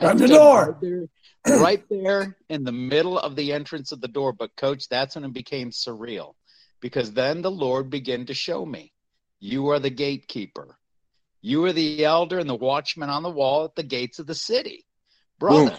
I 0.00 0.14
the 0.14 0.28
door. 0.28 0.78
Right 0.80 0.80
there, 0.80 1.58
right 1.58 1.84
there 1.90 2.36
in 2.48 2.64
the 2.64 2.72
middle 2.72 3.18
of 3.18 3.36
the 3.36 3.52
entrance 3.52 3.92
of 3.92 4.00
the 4.00 4.08
door. 4.08 4.32
But, 4.32 4.54
coach, 4.56 4.88
that's 4.88 5.14
when 5.14 5.24
it 5.24 5.32
became 5.32 5.70
surreal 5.70 6.34
because 6.80 7.12
then 7.12 7.42
the 7.42 7.50
Lord 7.50 7.90
began 7.90 8.26
to 8.26 8.34
show 8.34 8.64
me 8.64 8.92
you 9.40 9.68
are 9.68 9.78
the 9.78 9.90
gatekeeper. 9.90 10.77
You 11.40 11.64
are 11.66 11.72
the 11.72 12.04
elder 12.04 12.38
and 12.38 12.48
the 12.48 12.54
watchman 12.54 13.10
on 13.10 13.22
the 13.22 13.30
wall 13.30 13.64
at 13.64 13.74
the 13.74 13.82
gates 13.82 14.18
of 14.18 14.26
the 14.26 14.34
city. 14.34 14.84
Brother, 15.38 15.78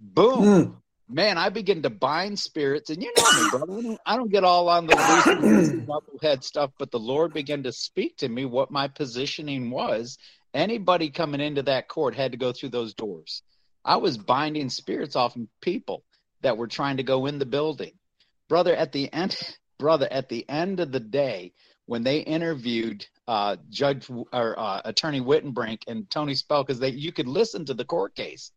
boom. 0.00 0.44
Mm. 0.44 0.76
Man, 1.08 1.36
I 1.36 1.50
begin 1.50 1.82
to 1.82 1.90
bind 1.90 2.38
spirits, 2.38 2.88
and 2.88 3.02
you 3.02 3.12
know 3.16 3.42
me, 3.42 3.50
brother. 3.50 3.72
I 3.72 3.82
don't, 3.82 4.00
I 4.06 4.16
don't 4.16 4.30
get 4.30 4.44
all 4.44 4.68
on 4.68 4.86
the 4.86 4.96
loose 4.96 5.68
knucklehead 5.86 6.42
stuff, 6.42 6.70
but 6.78 6.90
the 6.90 6.98
Lord 6.98 7.34
began 7.34 7.64
to 7.64 7.72
speak 7.72 8.16
to 8.18 8.28
me 8.28 8.46
what 8.46 8.70
my 8.70 8.88
positioning 8.88 9.70
was. 9.70 10.16
Anybody 10.54 11.10
coming 11.10 11.40
into 11.40 11.62
that 11.64 11.88
court 11.88 12.14
had 12.14 12.32
to 12.32 12.38
go 12.38 12.52
through 12.52 12.70
those 12.70 12.94
doors. 12.94 13.42
I 13.84 13.96
was 13.96 14.16
binding 14.16 14.70
spirits 14.70 15.16
off 15.16 15.36
of 15.36 15.42
people 15.60 16.04
that 16.40 16.56
were 16.56 16.68
trying 16.68 16.98
to 16.98 17.02
go 17.02 17.26
in 17.26 17.38
the 17.38 17.46
building. 17.46 17.92
Brother, 18.48 18.74
at 18.74 18.92
the 18.92 19.12
end, 19.12 19.36
brother, 19.78 20.08
at 20.10 20.28
the 20.28 20.48
end 20.48 20.80
of 20.80 20.92
the 20.92 21.00
day, 21.00 21.52
when 21.86 22.04
they 22.04 22.20
interviewed 22.20 23.04
uh, 23.32 23.56
Judge 23.70 24.10
or 24.10 24.60
uh, 24.60 24.82
Attorney 24.84 25.22
Wittenbrink 25.22 25.84
and 25.86 26.08
Tony 26.10 26.34
Spell, 26.34 26.64
because 26.64 26.78
they 26.78 26.90
you 26.90 27.12
could 27.12 27.26
listen 27.26 27.64
to 27.64 27.72
the 27.72 27.84
court 27.84 28.14
case, 28.14 28.52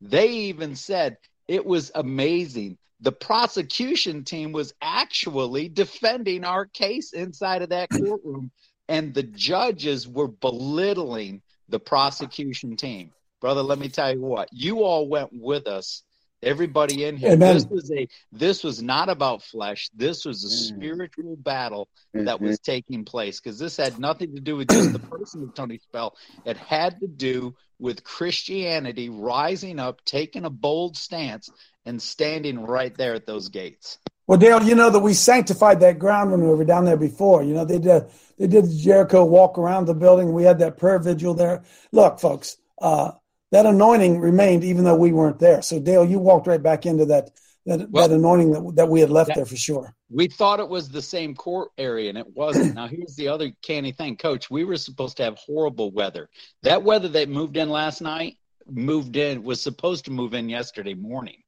they 0.00 0.28
even 0.50 0.74
said 0.74 1.16
it 1.46 1.64
was 1.64 1.92
amazing. 1.94 2.76
The 3.02 3.12
prosecution 3.12 4.24
team 4.24 4.50
was 4.50 4.74
actually 4.82 5.68
defending 5.68 6.42
our 6.42 6.66
case 6.66 7.12
inside 7.12 7.62
of 7.62 7.68
that 7.68 7.88
courtroom 7.88 8.50
and 8.88 9.14
the 9.14 9.22
judges 9.22 10.08
were 10.08 10.28
belittling 10.28 11.40
the 11.68 11.78
prosecution 11.78 12.76
team. 12.76 13.12
Brother, 13.40 13.62
let 13.62 13.78
me 13.78 13.88
tell 13.88 14.12
you 14.12 14.22
what. 14.22 14.48
You 14.50 14.82
all 14.82 15.06
went 15.08 15.30
with 15.32 15.68
us 15.68 16.02
everybody 16.46 17.04
in 17.04 17.16
here 17.16 17.32
Amen. 17.32 17.54
this 17.54 17.66
was 17.66 17.90
a 17.92 18.06
this 18.32 18.62
was 18.64 18.82
not 18.82 19.08
about 19.08 19.42
flesh 19.42 19.90
this 19.94 20.24
was 20.24 20.44
a 20.44 20.48
Mm. 20.48 20.76
spiritual 20.76 21.36
battle 21.36 21.88
that 22.14 22.36
Mm-hmm. 22.36 22.44
was 22.46 22.58
taking 22.60 23.04
place 23.04 23.40
because 23.40 23.58
this 23.58 23.76
had 23.76 23.98
nothing 23.98 24.34
to 24.36 24.40
do 24.40 24.56
with 24.56 24.68
just 24.70 24.92
the 24.92 25.00
person 25.00 25.42
of 25.42 25.54
tony 25.54 25.78
spell 25.78 26.16
it 26.44 26.56
had 26.56 27.00
to 27.00 27.08
do 27.08 27.54
with 27.78 28.04
christianity 28.04 29.08
rising 29.08 29.78
up 29.80 30.04
taking 30.04 30.44
a 30.44 30.50
bold 30.50 30.96
stance 30.96 31.50
and 31.84 32.00
standing 32.00 32.60
right 32.60 32.96
there 32.96 33.14
at 33.14 33.26
those 33.26 33.48
gates 33.48 33.98
Well, 34.28 34.38
Dale, 34.38 34.62
you 34.62 34.74
know 34.74 34.90
that 34.90 35.00
we 35.08 35.14
sanctified 35.14 35.78
that 35.80 35.98
ground 36.00 36.30
when 36.32 36.40
we 36.42 36.48
were 36.52 36.64
down 36.64 36.84
there 36.84 36.96
before. 36.96 37.44
You 37.44 37.54
know, 37.54 37.64
they 37.64 37.78
did 37.78 38.02
they 38.38 38.48
did 38.48 38.64
the 38.64 38.76
Jericho 38.76 39.24
walk 39.24 39.56
around 39.56 39.86
the 39.86 39.94
building. 39.94 40.32
We 40.32 40.42
had 40.42 40.58
that 40.58 40.78
prayer 40.78 40.98
vigil 40.98 41.34
there. 41.34 41.62
Look, 41.92 42.18
folks, 42.18 42.56
uh, 42.82 43.12
that 43.52 43.66
anointing 43.66 44.18
remained 44.18 44.64
even 44.64 44.84
though 44.84 44.96
we 44.96 45.12
weren't 45.12 45.38
there. 45.38 45.62
So, 45.62 45.78
Dale, 45.80 46.04
you 46.04 46.18
walked 46.18 46.46
right 46.46 46.62
back 46.62 46.86
into 46.86 47.06
that 47.06 47.30
that, 47.66 47.90
Well- 47.90 48.06
that 48.08 48.14
anointing 48.14 48.50
that, 48.52 48.76
that 48.76 48.88
we 48.88 49.00
had 49.00 49.10
left 49.10 49.28
That- 49.28 49.36
there 49.36 49.44
for 49.44 49.56
sure. 49.56 49.92
we 50.08 50.28
thought 50.28 50.60
it 50.60 50.68
was 50.68 50.88
the 50.88 51.02
same 51.02 51.34
court 51.34 51.70
area 51.76 52.08
and 52.08 52.16
it 52.16 52.28
wasn't 52.36 52.76
now 52.76 52.86
here's 52.86 53.16
the 53.16 53.26
other 53.26 53.50
canny 53.60 53.90
thing 53.90 54.16
coach 54.16 54.48
we 54.48 54.62
were 54.62 54.76
supposed 54.76 55.16
to 55.16 55.24
have 55.24 55.36
horrible 55.36 55.90
weather 55.90 56.28
that 56.62 56.84
weather 56.84 57.08
that 57.08 57.28
moved 57.28 57.56
in 57.56 57.68
last 57.68 58.00
night 58.00 58.36
moved 58.70 59.16
in 59.16 59.42
was 59.42 59.60
supposed 59.60 60.04
to 60.04 60.12
move 60.12 60.32
in 60.32 60.48
yesterday 60.48 60.94
morning 60.94 61.42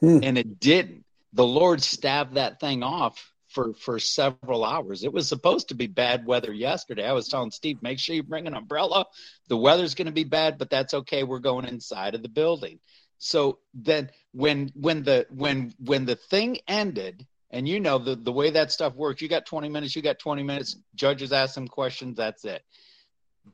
Hmm. 0.00 0.18
and 0.24 0.36
it 0.36 0.58
didn't 0.58 1.04
the 1.32 1.46
lord 1.46 1.80
stabbed 1.80 2.34
that 2.34 2.58
thing 2.58 2.82
off 2.82 3.32
for 3.56 3.72
for 3.72 3.98
several 3.98 4.64
hours. 4.66 5.02
It 5.02 5.14
was 5.14 5.28
supposed 5.28 5.68
to 5.68 5.74
be 5.74 5.86
bad 5.86 6.26
weather 6.26 6.52
yesterday. 6.52 7.08
I 7.08 7.12
was 7.12 7.26
telling 7.26 7.50
steve 7.50 7.82
make 7.82 7.98
sure 7.98 8.14
you 8.14 8.22
bring 8.22 8.46
an 8.46 8.54
umbrella. 8.54 9.06
The 9.48 9.56
weather's 9.56 9.94
going 9.94 10.06
to 10.06 10.12
be 10.12 10.24
bad 10.24 10.58
but 10.58 10.68
that's 10.68 10.92
okay. 10.92 11.24
We're 11.24 11.38
going 11.38 11.64
inside 11.64 12.14
of 12.14 12.22
the 12.22 12.28
building. 12.28 12.78
So 13.16 13.60
then 13.72 14.10
when 14.32 14.70
when 14.74 15.02
the 15.04 15.26
when 15.30 15.72
when 15.78 16.04
the 16.04 16.16
thing 16.16 16.58
ended 16.68 17.26
and 17.50 17.66
you 17.66 17.80
know 17.80 17.96
the 17.98 18.14
the 18.14 18.30
way 18.30 18.50
that 18.50 18.70
stuff 18.70 18.94
works 18.94 19.22
you 19.22 19.28
got 19.28 19.46
20 19.46 19.70
minutes 19.70 19.96
you 19.96 20.02
got 20.02 20.18
20 20.18 20.42
minutes 20.42 20.76
judges 20.94 21.32
ask 21.32 21.54
some 21.54 21.66
questions 21.66 22.18
that's 22.18 22.44
it. 22.44 22.62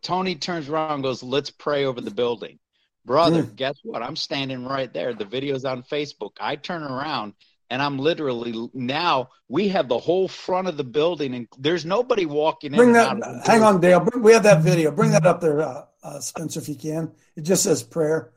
Tony 0.03 0.35
turns 0.35 0.69
around 0.69 0.95
and 0.95 1.03
goes 1.05 1.23
let's 1.23 1.51
pray 1.51 1.85
over 1.85 2.01
the 2.01 2.11
building. 2.11 2.59
Brother 3.05 3.43
hmm. 3.43 3.55
guess 3.55 3.79
what? 3.85 4.03
I'm 4.03 4.17
standing 4.17 4.65
right 4.65 4.93
there. 4.93 5.15
The 5.15 5.25
video's 5.25 5.65
on 5.65 5.85
facebook. 5.85 6.33
I 6.41 6.57
turn 6.57 6.83
around 6.83 7.35
and 7.71 7.81
i'm 7.83 7.99
literally 7.99 8.69
now 8.75 9.29
we 9.49 9.69
have 9.69 9.89
the 9.89 9.99
whole 9.99 10.29
front 10.29 10.69
of 10.69 10.77
the 10.77 10.85
building 10.85 11.35
and 11.35 11.49
there's 11.59 11.85
nobody 11.85 12.27
walking 12.27 12.73
Bring 12.73 12.93
that. 12.93 13.43
Hang 13.47 13.63
on, 13.63 13.81
Dale. 13.81 14.01
Bring, 14.01 14.23
we 14.23 14.33
have 14.33 14.43
that 14.45 14.63
video. 14.63 14.91
Bring 14.91 15.11
that 15.13 15.27
up 15.27 15.41
there, 15.41 15.61
uh, 15.61 15.85
uh, 16.03 16.21
Spencer, 16.21 16.61
if 16.61 16.69
you 16.69 16.75
can. 16.75 17.13
It 17.37 17.43
just 17.43 17.63
says 17.63 17.83
prayer. 17.83 18.33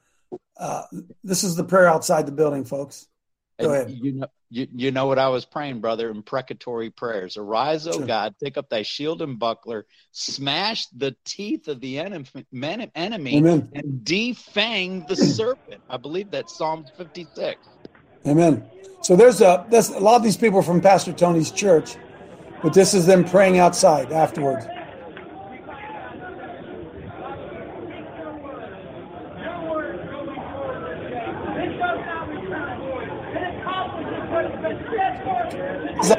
Uh, 0.57 0.83
this 1.23 1.43
is 1.43 1.55
the 1.55 1.63
prayer 1.63 1.87
outside 1.87 2.25
the 2.25 2.31
building, 2.31 2.65
folks. 2.65 3.07
Go 3.59 3.67
And 3.71 3.75
ahead. 3.75 3.89
You 3.91 4.11
know, 4.13 4.27
you, 4.49 4.67
you 4.75 4.91
know 4.91 5.05
what 5.05 5.19
I 5.19 5.29
was 5.29 5.45
praying, 5.45 5.79
brother, 5.79 6.09
imprecatory 6.09 6.89
prayers. 6.89 7.37
Arise, 7.37 7.87
O 7.87 7.93
Sure. 7.93 8.05
God, 8.05 8.35
take 8.43 8.57
up 8.57 8.69
thy 8.69 8.81
shield 8.81 9.21
and 9.21 9.39
buckler, 9.39 9.85
smash 10.11 10.87
the 10.87 11.15
teeth 11.23 11.67
of 11.69 11.79
the 11.79 11.99
enemy, 11.99 12.27
enemy 12.53 13.37
Amen. 13.37 13.69
and 13.73 14.01
defang 14.03 15.07
the 15.07 15.15
serpent. 15.15 15.81
I 15.89 15.97
believe 15.97 16.31
that's 16.31 16.57
Psalm 16.57 16.85
56. 16.97 17.55
Amen. 18.27 18.65
So 19.05 19.15
there's 19.15 19.39
a 19.39 19.63
there's 19.69 19.89
a 19.89 19.99
lot 19.99 20.15
of 20.15 20.23
these 20.23 20.35
people 20.35 20.63
from 20.63 20.81
Pastor 20.81 21.13
Tony's 21.13 21.51
church, 21.51 21.95
but 22.63 22.73
this 22.73 22.95
is 22.95 23.05
them 23.05 23.23
praying 23.23 23.59
outside 23.59 24.11
afterwards. 24.11 24.65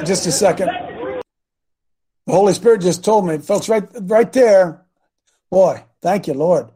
Just 0.05 0.29
a 0.29 0.31
second? 0.31 0.69
The 0.69 2.33
Holy 2.33 2.55
Spirit 2.55 2.83
just 2.83 3.03
told 3.05 3.27
me, 3.27 3.39
folks, 3.39 3.69
right 3.69 3.89
right 4.03 4.33
there. 4.33 4.87
Boy, 5.51 5.83
thank 6.03 6.29
you, 6.29 6.35
Lord. 6.35 6.69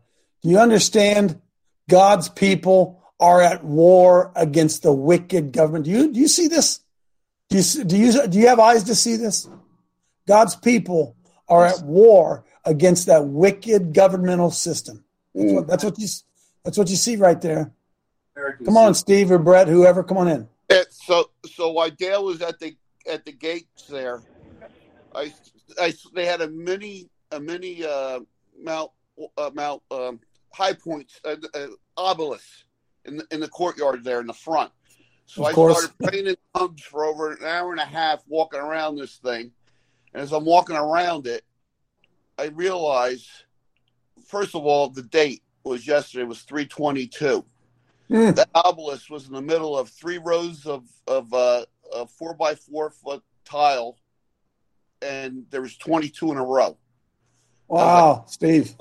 Do 0.43 0.49
you 0.49 0.59
understand? 0.59 1.40
God's 1.88 2.29
people 2.29 3.00
are 3.21 3.43
at 3.43 3.62
war 3.62 4.33
against 4.35 4.83
the 4.83 4.93
wicked 4.93 5.53
government. 5.53 5.85
Do 5.85 5.91
you 5.91 6.12
do 6.12 6.19
you 6.19 6.29
see 6.29 6.49
this? 6.49 6.81
Do 7.50 7.59
you 7.59 7.85
do 7.85 7.97
you 7.97 8.27
do 8.27 8.39
you 8.39 8.49
have 8.49 8.59
eyes 8.59 8.85
to 8.85 8.95
see 8.95 9.17
this? 9.17 9.49
God's 10.27 10.57
people 10.57 11.17
are 11.49 11.67
at 11.67 11.83
war 11.83 12.45
against 12.65 13.07
that 13.07 13.27
wicked 13.27 13.93
governmental 13.93 14.50
system. 14.50 15.05
That's 15.35 15.53
what, 15.53 15.67
that's 15.67 15.85
what 15.85 15.99
you 15.99 16.09
that's 16.65 16.79
what 16.79 16.91
you 16.91 16.97
see 16.97 17.17
right 17.17 17.41
there. 17.41 17.73
Come 18.65 18.77
on, 18.77 18.95
Steve 18.95 19.31
or 19.31 19.39
Brett, 19.39 19.69
whoever, 19.69 20.03
come 20.03 20.17
on 20.17 20.29
in. 20.29 20.49
Yeah, 20.71 20.83
so 20.91 21.31
so 21.47 21.73
while 21.73 21.91
Dale 21.91 22.25
was 22.25 22.41
at 22.41 22.59
the 22.59 22.75
at 23.11 23.27
the 23.27 23.33
gates 23.33 23.87
there, 23.87 24.23
I, 25.15 25.33
I 25.79 25.93
they 26.15 26.25
had 26.25 26.41
a 26.41 26.49
mini 26.49 27.11
a 27.33 27.41
mini 27.41 27.85
uh, 27.85 28.21
Mount 28.59 28.91
uh, 29.37 29.50
Mount 29.53 29.83
um, 29.91 30.21
High 30.53 30.73
Points 30.73 31.21
uh, 31.25 31.37
uh, 31.55 31.67
obelisk 31.97 32.65
in 33.04 33.19
the, 33.19 33.26
in 33.30 33.40
the 33.40 33.49
courtyard 33.49 34.04
there 34.04 34.21
in 34.21 34.26
the 34.26 34.33
front. 34.33 34.71
So 35.26 35.42
Of 35.42 35.49
I 35.50 35.52
course. 35.52 35.76
started 35.76 35.99
painting 36.11 36.37
in 36.61 36.76
for 36.78 37.04
over 37.04 37.33
an 37.33 37.45
hour 37.45 37.71
and 37.73 37.80
a 37.80 37.85
half 37.85 38.23
walking 38.26 38.61
around 38.61 38.97
this 38.97 39.16
thing, 39.16 39.52
and 40.12 40.23
as 40.23 40.33
I'm 40.33 40.45
walking 40.45 40.76
around 40.76 41.26
it, 41.26 41.45
I 42.38 42.47
realized 42.47 43.28
first 44.26 44.54
of 44.54 44.64
all 44.64 44.88
the 44.88 45.02
date 45.02 45.42
was 45.64 45.87
yesterday 45.87 46.25
was 46.25 46.42
three 46.42 46.66
twenty 46.66 47.07
two 47.07 47.45
Mm. 48.11 48.35
that 48.35 48.49
obelisk 48.57 49.09
was 49.09 49.28
in 49.28 49.33
the 49.35 49.40
middle 49.40 49.78
of 49.78 49.88
three 49.88 50.19
rows 50.19 50.66
of 50.66 50.85
of 51.07 51.33
uh, 51.33 51.64
a 51.95 52.07
four 52.07 52.35
by 52.35 52.57
four 52.57 52.90
foot 52.90 53.23
tile, 53.45 53.99
and 55.00 55.47
there 55.50 55.62
was 55.62 55.76
twenty 55.76 56.09
two 56.09 56.33
in 56.33 56.38
a 56.38 56.45
row. 56.45 56.76
Wow, 57.69 58.25
Steve. 58.26 58.75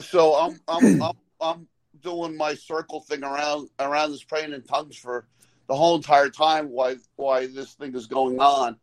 So 0.00 0.34
I'm 0.34 0.60
I'm 0.66 1.02
I'm, 1.02 1.16
I'm 1.40 1.68
doing 2.04 2.36
my 2.36 2.54
circle 2.54 3.00
thing 3.00 3.24
around 3.24 3.68
around 3.80 4.12
this 4.12 4.22
praying 4.22 4.52
in 4.52 4.62
tongues 4.62 4.96
for 4.96 5.26
the 5.66 5.74
whole 5.74 5.96
entire 5.96 6.28
time 6.28 6.68
why 6.68 6.96
why 7.16 7.46
this 7.46 7.72
thing 7.72 7.94
is 7.94 8.06
going 8.06 8.38
on, 8.38 8.76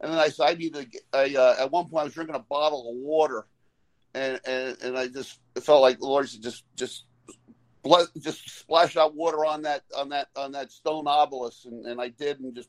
and 0.00 0.12
then 0.12 0.18
I 0.18 0.28
said 0.28 0.50
I 0.50 0.54
need 0.54 0.74
to. 0.74 0.84
Get, 0.84 1.02
I, 1.12 1.34
uh, 1.34 1.56
at 1.58 1.72
one 1.72 1.88
point 1.88 2.02
I 2.02 2.04
was 2.04 2.14
drinking 2.14 2.36
a 2.36 2.40
bottle 2.40 2.90
of 2.90 2.96
water, 2.96 3.46
and 4.14 4.38
and, 4.44 4.76
and 4.82 4.96
I 4.96 5.08
just 5.08 5.40
it 5.56 5.64
felt 5.64 5.82
like 5.82 5.98
the 5.98 6.06
Lord 6.06 6.28
said 6.28 6.42
just 6.42 6.64
just 6.76 7.04
ble- 7.82 8.06
just 8.20 8.48
splash 8.60 8.96
out 8.96 9.14
water 9.14 9.44
on 9.44 9.62
that 9.62 9.82
on 9.96 10.10
that 10.10 10.28
on 10.36 10.52
that 10.52 10.70
stone 10.70 11.06
obelisk, 11.06 11.64
and, 11.64 11.86
and 11.86 12.00
I 12.00 12.08
did, 12.08 12.40
and 12.40 12.54
just 12.54 12.68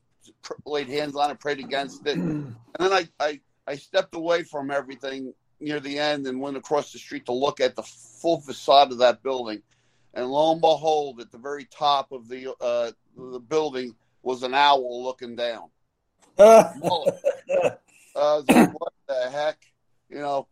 laid 0.66 0.88
hands 0.88 1.16
on 1.16 1.32
it, 1.32 1.40
prayed 1.40 1.60
against 1.60 2.08
it, 2.08 2.16
and 2.18 2.56
then 2.80 2.94
I, 2.94 3.08
I 3.20 3.40
I 3.68 3.76
stepped 3.76 4.16
away 4.16 4.44
from 4.44 4.72
everything 4.72 5.34
near 5.60 5.80
the 5.80 5.98
end 5.98 6.28
and 6.28 6.42
went 6.42 6.58
across 6.58 6.92
the 6.92 7.00
street 7.00 7.26
to 7.26 7.34
look 7.34 7.60
at 7.60 7.76
the 7.76 7.84
full 7.84 8.42
facade 8.42 8.92
of 8.92 9.00
that 9.00 9.24
building, 9.24 9.62
and 10.14 10.28
lo 10.28 10.52
and 10.52 10.62
behold, 10.62 11.20
at 11.20 11.32
the 11.32 11.38
very 11.38 11.66
top 11.66 12.12
of 12.12 12.28
the 12.28 12.54
uh, 12.62 12.92
the 13.18 13.40
building 13.40 13.96
was 14.22 14.44
an 14.44 14.54
owl 14.54 15.04
looking 15.04 15.36
down. 15.36 15.70
Uh, 18.16 18.44
like, 18.48 18.80
what 18.80 18.94
the 19.08 19.30
heck, 19.32 19.58
you 20.08 20.20
know? 20.20 20.48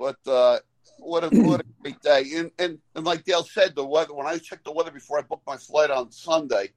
But 0.00 0.16
uh, 0.26 0.58
what 0.98 1.22
a 1.22 1.28
what 1.28 1.60
a 1.60 1.64
great 1.80 2.00
day! 2.02 2.24
And, 2.34 2.50
and 2.58 2.78
and 2.96 3.04
like 3.04 3.24
Dale 3.24 3.44
said, 3.44 3.76
the 3.76 3.84
weather. 3.84 4.12
When 4.12 4.26
I 4.26 4.38
checked 4.38 4.64
the 4.64 4.72
weather 4.72 4.90
before 4.90 5.20
I 5.20 5.22
booked 5.22 5.46
my 5.46 5.56
flight 5.56 5.90
on 5.90 6.10
Sunday, 6.10 6.70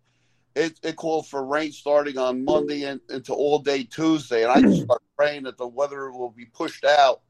it, 0.56 0.80
it 0.84 0.96
called 0.96 1.28
for 1.28 1.46
rain 1.46 1.72
starting 1.72 2.18
on 2.18 2.44
Monday 2.44 2.84
and 2.84 3.00
into 3.10 3.34
all 3.34 3.60
day 3.60 3.84
Tuesday, 3.84 4.44
and 4.44 4.52
I 4.52 4.62
just 4.62 4.82
started 4.86 5.06
praying 5.18 5.44
that 5.44 5.58
the 5.58 5.68
weather 5.68 6.12
will 6.12 6.32
be 6.32 6.46
pushed 6.46 6.84
out. 6.84 7.22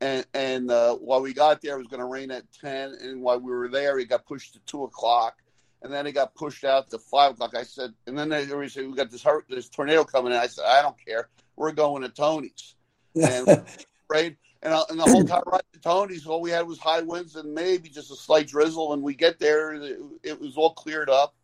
And 0.00 0.26
and 0.34 0.70
uh, 0.70 0.94
while 0.96 1.22
we 1.22 1.32
got 1.32 1.62
there, 1.62 1.76
it 1.76 1.78
was 1.78 1.86
going 1.86 2.00
to 2.00 2.06
rain 2.06 2.30
at 2.30 2.44
ten, 2.60 2.94
and 3.00 3.22
while 3.22 3.40
we 3.40 3.50
were 3.50 3.68
there, 3.68 3.98
it 3.98 4.08
got 4.10 4.26
pushed 4.26 4.52
to 4.52 4.60
two 4.66 4.84
o'clock, 4.84 5.38
and 5.82 5.92
then 5.92 6.06
it 6.06 6.12
got 6.12 6.34
pushed 6.34 6.64
out 6.64 6.90
to 6.90 6.98
five 6.98 7.32
o'clock. 7.32 7.56
I 7.56 7.62
said, 7.62 7.94
and 8.06 8.18
then 8.18 8.28
they 8.28 8.46
said 8.68 8.86
we 8.86 8.94
got 8.94 9.10
this 9.10 9.22
hur- 9.22 9.44
this 9.48 9.70
tornado 9.70 10.04
coming 10.04 10.32
in. 10.32 10.38
I 10.38 10.48
said, 10.48 10.66
I 10.66 10.82
don't 10.82 10.96
care, 11.02 11.28
we're 11.56 11.72
going 11.72 12.02
to 12.02 12.10
Tony's 12.10 12.74
and 13.14 13.64
prayed. 14.08 14.36
And, 14.62 14.72
uh, 14.72 14.84
and 14.88 14.98
the 14.98 15.04
whole 15.04 15.24
time 15.24 15.42
ride 15.46 15.62
to 15.74 15.80
Tony's, 15.80 16.26
all 16.26 16.40
we 16.40 16.50
had 16.50 16.66
was 16.66 16.78
high 16.78 17.02
winds 17.02 17.36
and 17.36 17.54
maybe 17.54 17.88
just 17.88 18.10
a 18.10 18.16
slight 18.16 18.48
drizzle. 18.48 18.94
And 18.94 19.02
we 19.02 19.14
get 19.14 19.38
there, 19.38 19.74
it, 19.74 19.98
it 20.22 20.40
was 20.40 20.56
all 20.56 20.72
cleared 20.72 21.10
up, 21.10 21.34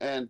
and 0.00 0.28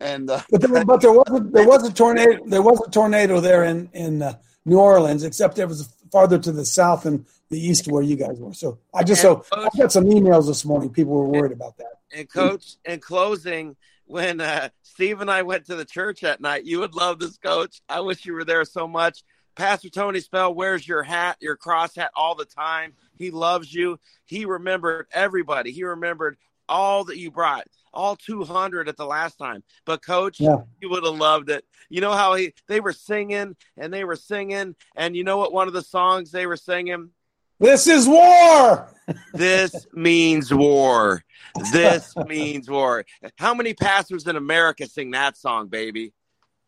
and 0.00 0.30
uh, 0.30 0.40
But 0.50 0.60
there, 0.60 0.84
but 0.84 1.00
there 1.00 1.12
was 1.12 1.28
a, 1.30 1.40
there 1.40 1.66
was 1.66 1.88
a 1.88 1.92
tornado 1.92 2.44
there 2.46 2.62
was 2.62 2.80
a 2.86 2.90
tornado 2.90 3.40
there 3.40 3.64
in 3.64 3.88
in 3.92 4.22
uh, 4.22 4.34
New 4.64 4.78
Orleans, 4.78 5.24
except 5.24 5.58
it 5.58 5.66
was 5.66 5.88
farther 6.10 6.38
to 6.38 6.52
the 6.52 6.64
south 6.64 7.06
and 7.06 7.24
the 7.50 7.58
east 7.58 7.88
where 7.88 8.02
you 8.02 8.16
guys 8.16 8.38
were. 8.38 8.54
So 8.54 8.78
I 8.94 9.04
just 9.04 9.22
so 9.22 9.44
I 9.52 9.68
got 9.76 9.92
some 9.92 10.04
emails 10.04 10.46
this 10.46 10.64
morning. 10.64 10.90
People 10.90 11.14
were 11.14 11.28
worried 11.28 11.52
about 11.52 11.76
that. 11.78 12.00
And 12.12 12.30
coach, 12.30 12.76
in 12.84 13.00
closing, 13.00 13.76
when 14.06 14.40
uh, 14.40 14.70
Steve 14.82 15.20
and 15.20 15.30
I 15.30 15.42
went 15.42 15.66
to 15.66 15.76
the 15.76 15.84
church 15.84 16.20
that 16.22 16.40
night, 16.40 16.64
you 16.64 16.80
would 16.80 16.94
love 16.94 17.18
this, 17.18 17.36
coach. 17.36 17.80
I 17.88 18.00
wish 18.00 18.24
you 18.24 18.32
were 18.32 18.44
there 18.44 18.64
so 18.64 18.88
much. 18.88 19.22
Pastor 19.54 19.90
Tony 19.90 20.20
Spell 20.20 20.54
wears 20.54 20.86
your 20.86 21.02
hat, 21.02 21.36
your 21.40 21.56
cross 21.56 21.96
hat 21.96 22.12
all 22.14 22.34
the 22.34 22.44
time. 22.44 22.94
He 23.16 23.30
loves 23.30 23.72
you. 23.74 23.98
He 24.24 24.44
remembered 24.44 25.06
everybody. 25.12 25.72
He 25.72 25.84
remembered 25.84 26.36
all 26.68 27.04
that 27.04 27.18
you 27.18 27.30
brought, 27.30 27.66
all 27.98 28.14
200 28.14 28.88
at 28.88 28.96
the 28.96 29.04
last 29.04 29.36
time. 29.38 29.64
But 29.84 30.02
coach, 30.04 30.38
Yeah. 30.38 30.58
you 30.80 30.88
would 30.90 31.04
have 31.04 31.16
loved 31.16 31.50
it. 31.50 31.64
You 31.90 32.00
know 32.00 32.12
how 32.12 32.34
he 32.34 32.54
they 32.68 32.78
were 32.80 32.92
singing 32.92 33.56
and 33.76 33.92
they 33.92 34.04
were 34.04 34.14
singing 34.16 34.76
and 34.94 35.16
you 35.16 35.24
know 35.24 35.36
what 35.38 35.52
one 35.52 35.66
of 35.66 35.74
the 35.74 35.82
songs 35.82 36.30
they 36.30 36.46
were 36.46 36.56
singing? 36.56 37.10
This 37.58 37.86
is 37.88 38.06
war. 38.08 38.94
This 39.32 39.86
means 39.94 40.52
war. 40.52 41.24
This 41.72 42.14
means 42.26 42.68
war. 42.68 43.04
How 43.38 43.54
many 43.54 43.72
pastors 43.74 44.26
in 44.26 44.36
America 44.36 44.86
sing 44.86 45.12
that 45.12 45.36
song, 45.36 45.68
baby? 45.68 46.12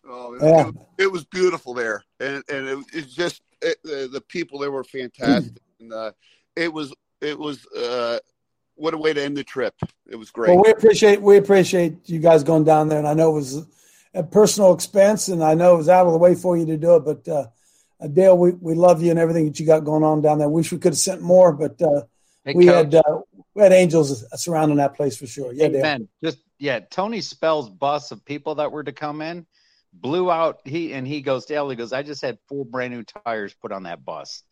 Oh, 0.08 0.34
it, 0.34 0.42
Yeah. 0.42 0.68
it, 0.68 0.74
it 1.04 1.12
was 1.12 1.24
beautiful 1.26 1.74
there, 1.74 2.02
and 2.18 2.42
and 2.48 2.66
it, 2.66 2.78
it's 2.94 3.14
just 3.14 3.42
it, 3.60 3.76
the, 3.84 4.08
the 4.10 4.22
people 4.22 4.58
there 4.58 4.70
were 4.72 4.84
fantastic, 4.84 5.52
and 5.80 5.92
uh, 5.92 6.12
it 6.56 6.72
was 6.72 6.94
it 7.20 7.38
was 7.38 7.66
uh, 7.76 8.18
what 8.80 8.94
a 8.94 8.98
way 8.98 9.12
to 9.12 9.22
end 9.22 9.36
the 9.36 9.44
trip. 9.44 9.74
It 10.08 10.16
was 10.16 10.30
great. 10.30 10.50
Well, 10.54 10.62
we 10.64 10.70
appreciate 10.70 11.20
we 11.22 11.36
appreciate 11.36 12.08
you 12.08 12.18
guys 12.18 12.42
going 12.42 12.64
down 12.64 12.88
there, 12.88 12.98
and 12.98 13.06
I 13.08 13.14
know 13.14 13.30
it 13.30 13.34
was 13.34 13.66
a 14.14 14.22
personal 14.22 14.72
expense, 14.74 15.28
and 15.28 15.42
I 15.44 15.54
know 15.54 15.74
it 15.74 15.78
was 15.78 15.88
out 15.88 16.06
of 16.06 16.12
the 16.12 16.18
way 16.18 16.34
for 16.34 16.56
you 16.56 16.66
to 16.66 16.76
do 16.76 16.96
it. 16.96 17.04
But 17.04 17.28
uh, 17.28 17.46
uh, 18.00 18.06
Dale, 18.08 18.36
we, 18.36 18.52
we 18.52 18.74
love 18.74 19.02
you 19.02 19.10
and 19.10 19.18
everything 19.18 19.44
that 19.46 19.60
you 19.60 19.66
got 19.66 19.84
going 19.84 20.02
on 20.02 20.22
down 20.22 20.38
there. 20.38 20.48
Wish 20.48 20.72
we 20.72 20.78
could 20.78 20.92
have 20.94 20.98
sent 20.98 21.20
more, 21.22 21.52
but 21.52 21.80
uh, 21.82 22.02
Hey, 22.44 22.54
we 22.54 22.66
Coach. 22.66 22.92
had 22.92 22.94
uh, 23.06 23.18
we 23.54 23.62
had 23.62 23.72
angels 23.72 24.24
surrounding 24.42 24.78
that 24.78 24.94
place 24.94 25.16
for 25.16 25.26
sure. 25.26 25.52
Yeah, 25.52 25.68
Dale. 25.68 25.78
Amen. 25.80 26.08
Just 26.24 26.38
yeah, 26.58 26.80
Tony 26.80 27.20
Spell's 27.20 27.68
bus 27.68 28.10
of 28.10 28.24
people 28.24 28.56
that 28.56 28.72
were 28.72 28.82
to 28.84 28.92
come 28.92 29.20
in 29.22 29.46
blew 29.92 30.30
out. 30.30 30.60
He 30.64 30.92
and 30.94 31.06
he 31.06 31.20
goes, 31.20 31.44
Dale, 31.44 31.68
he 31.68 31.76
goes, 31.76 31.92
I 31.92 32.02
just 32.02 32.22
had 32.22 32.38
four 32.48 32.64
brand 32.64 32.94
new 32.94 33.04
tires 33.04 33.54
put 33.60 33.72
on 33.72 33.82
that 33.84 34.04
bus. 34.04 34.42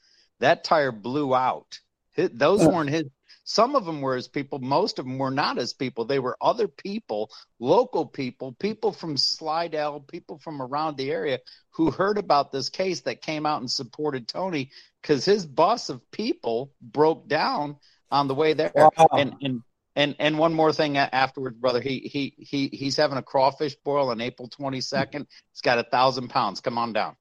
That 0.41 0.65
tire 0.65 0.93
blew 0.93 1.35
out. 1.35 1.79
Hi- 2.17 2.29
Those 2.33 2.65
Uh. 2.67 2.69
weren't 2.71 2.91
his. 2.91 3.05
Some 3.49 3.77
of 3.77 3.87
them 3.87 4.03
were 4.03 4.15
his 4.15 4.29
people. 4.29 4.59
Most 4.59 4.99
of 4.99 5.07
them 5.07 5.17
were 5.17 5.31
not 5.31 5.57
his 5.57 5.73
people. 5.73 6.05
They 6.05 6.19
were 6.19 6.37
other 6.39 6.69
people, 6.69 7.31
local 7.59 8.05
people, 8.05 8.53
people 8.53 8.93
from 8.93 9.17
Slidell, 9.17 10.01
people 10.01 10.37
from 10.37 10.61
around 10.61 10.99
the 10.99 11.11
area 11.11 11.39
who 11.71 11.91
heard 11.91 12.19
about 12.19 12.53
this 12.53 12.69
case 12.69 13.01
that 13.03 13.23
came 13.23 13.47
out 13.47 13.63
and 13.63 13.71
supported 13.71 14.29
Tony 14.29 14.71
because 15.01 15.25
his 15.25 15.47
bus 15.47 15.89
of 15.89 16.03
people 16.11 16.75
broke 16.83 17.27
down 17.27 17.77
on 18.11 18.29
the 18.29 18.35
way 18.35 18.53
there. 18.53 18.71
Wow. 18.75 18.91
And 19.13 19.35
and 19.41 19.63
and 19.97 20.17
and 20.19 20.39
one 20.39 20.53
more 20.53 20.75
thing 20.75 20.99
afterwards, 20.99 21.57
brother. 21.57 21.81
He 21.81 22.01
he 22.01 22.35
he 22.37 22.69
he's 22.69 22.99
having 22.99 23.17
a 23.17 23.23
crawfish 23.23 23.77
boil 23.77 24.11
on 24.11 24.21
April 24.21 24.49
twenty 24.49 24.83
second. 24.83 25.27
It's 25.53 25.63
got 25.63 25.79
a 25.79 25.85
thousand 25.85 26.29
pounds. 26.29 26.61
Come 26.61 26.77
on 26.77 26.93
down. 26.93 27.17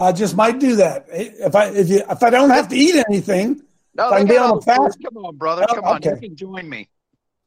I 0.00 0.10
just 0.10 0.34
might 0.34 0.58
do 0.58 0.76
that 0.76 1.06
if 1.10 1.54
I 1.54 1.66
if 1.68 1.88
you 1.90 2.02
if 2.10 2.24
I 2.24 2.30
don't 2.30 2.50
have 2.50 2.66
to 2.70 2.76
eat 2.76 2.96
anything. 3.08 3.62
No, 3.94 4.06
If 4.08 4.12
I 4.12 4.18
they 4.20 4.26
can 4.26 4.28
be 4.28 4.38
on 4.38 4.50
a 4.50 4.54
the 4.54 4.60
food. 4.60 4.64
fast- 4.64 4.98
Come 5.04 5.16
on, 5.18 5.36
brother. 5.36 5.66
Oh, 5.68 5.74
Come 5.74 5.84
on. 5.84 6.02
You 6.02 6.16
can 6.16 6.36
join 6.36 6.68
me. 6.68 6.88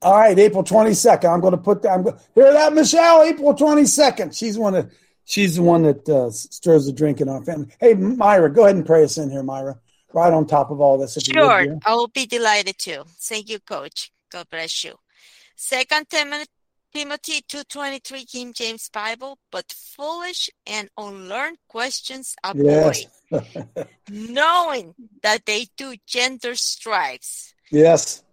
All 0.01 0.13
right, 0.17 0.37
April 0.37 0.63
twenty 0.63 0.93
second. 0.93 1.31
I'm 1.31 1.39
going 1.41 1.51
to 1.53 1.57
put 1.57 1.81
that. 1.81 1.91
I'm 1.93 2.03
going, 2.03 2.17
hear 2.35 2.51
that, 2.53 2.73
Michelle? 2.73 3.23
April 3.23 3.53
twenty 3.53 3.85
second. 3.85 4.35
She's 4.35 4.57
one 4.57 4.75
of 4.75 4.91
she's 5.23 5.55
the 5.55 5.63
one 5.63 5.83
that 5.83 6.07
uh, 6.07 6.29
stirs 6.29 6.85
the 6.85 6.91
drink 6.93 7.21
in 7.21 7.29
our 7.29 7.41
family. 7.43 7.67
Hey, 7.79 7.95
Myra, 7.95 8.51
go 8.53 8.65
ahead 8.65 8.75
and 8.75 8.85
pray 8.85 9.03
us 9.03 9.17
in 9.17 9.31
here, 9.31 9.41
Myra. 9.41 9.79
Right 10.13 10.31
on 10.31 10.45
top 10.45 10.69
of 10.69 10.79
all 10.79 10.97
this. 10.97 11.17
if 11.17 11.27
you 11.27 11.33
would, 11.41 11.47
Sure. 11.49 11.79
I 11.85 11.95
will 11.95 12.07
be 12.07 12.25
delighted 12.25 12.77
to. 12.79 13.03
Thank 13.19 13.49
you, 13.49 13.59
Coach. 13.59 14.11
God 14.31 14.47
bless 14.51 14.83
you. 14.83 14.93
Second 15.55 16.07
Timothy 16.09 16.45
Timothy 16.99 17.41
2.23 17.41 18.31
King 18.31 18.53
James 18.53 18.87
Bible, 18.87 19.37
but 19.51 19.69
foolish 19.69 20.49
and 20.65 20.89
unlearned 20.97 21.57
questions 21.67 22.35
avoid, 22.41 22.95
Yes. 22.95 23.05
knowing 24.09 24.95
that 25.21 25.45
they 25.45 25.67
do 25.75 25.95
gender 26.07 26.55
stripes. 26.55 27.53
yes. 27.69 28.23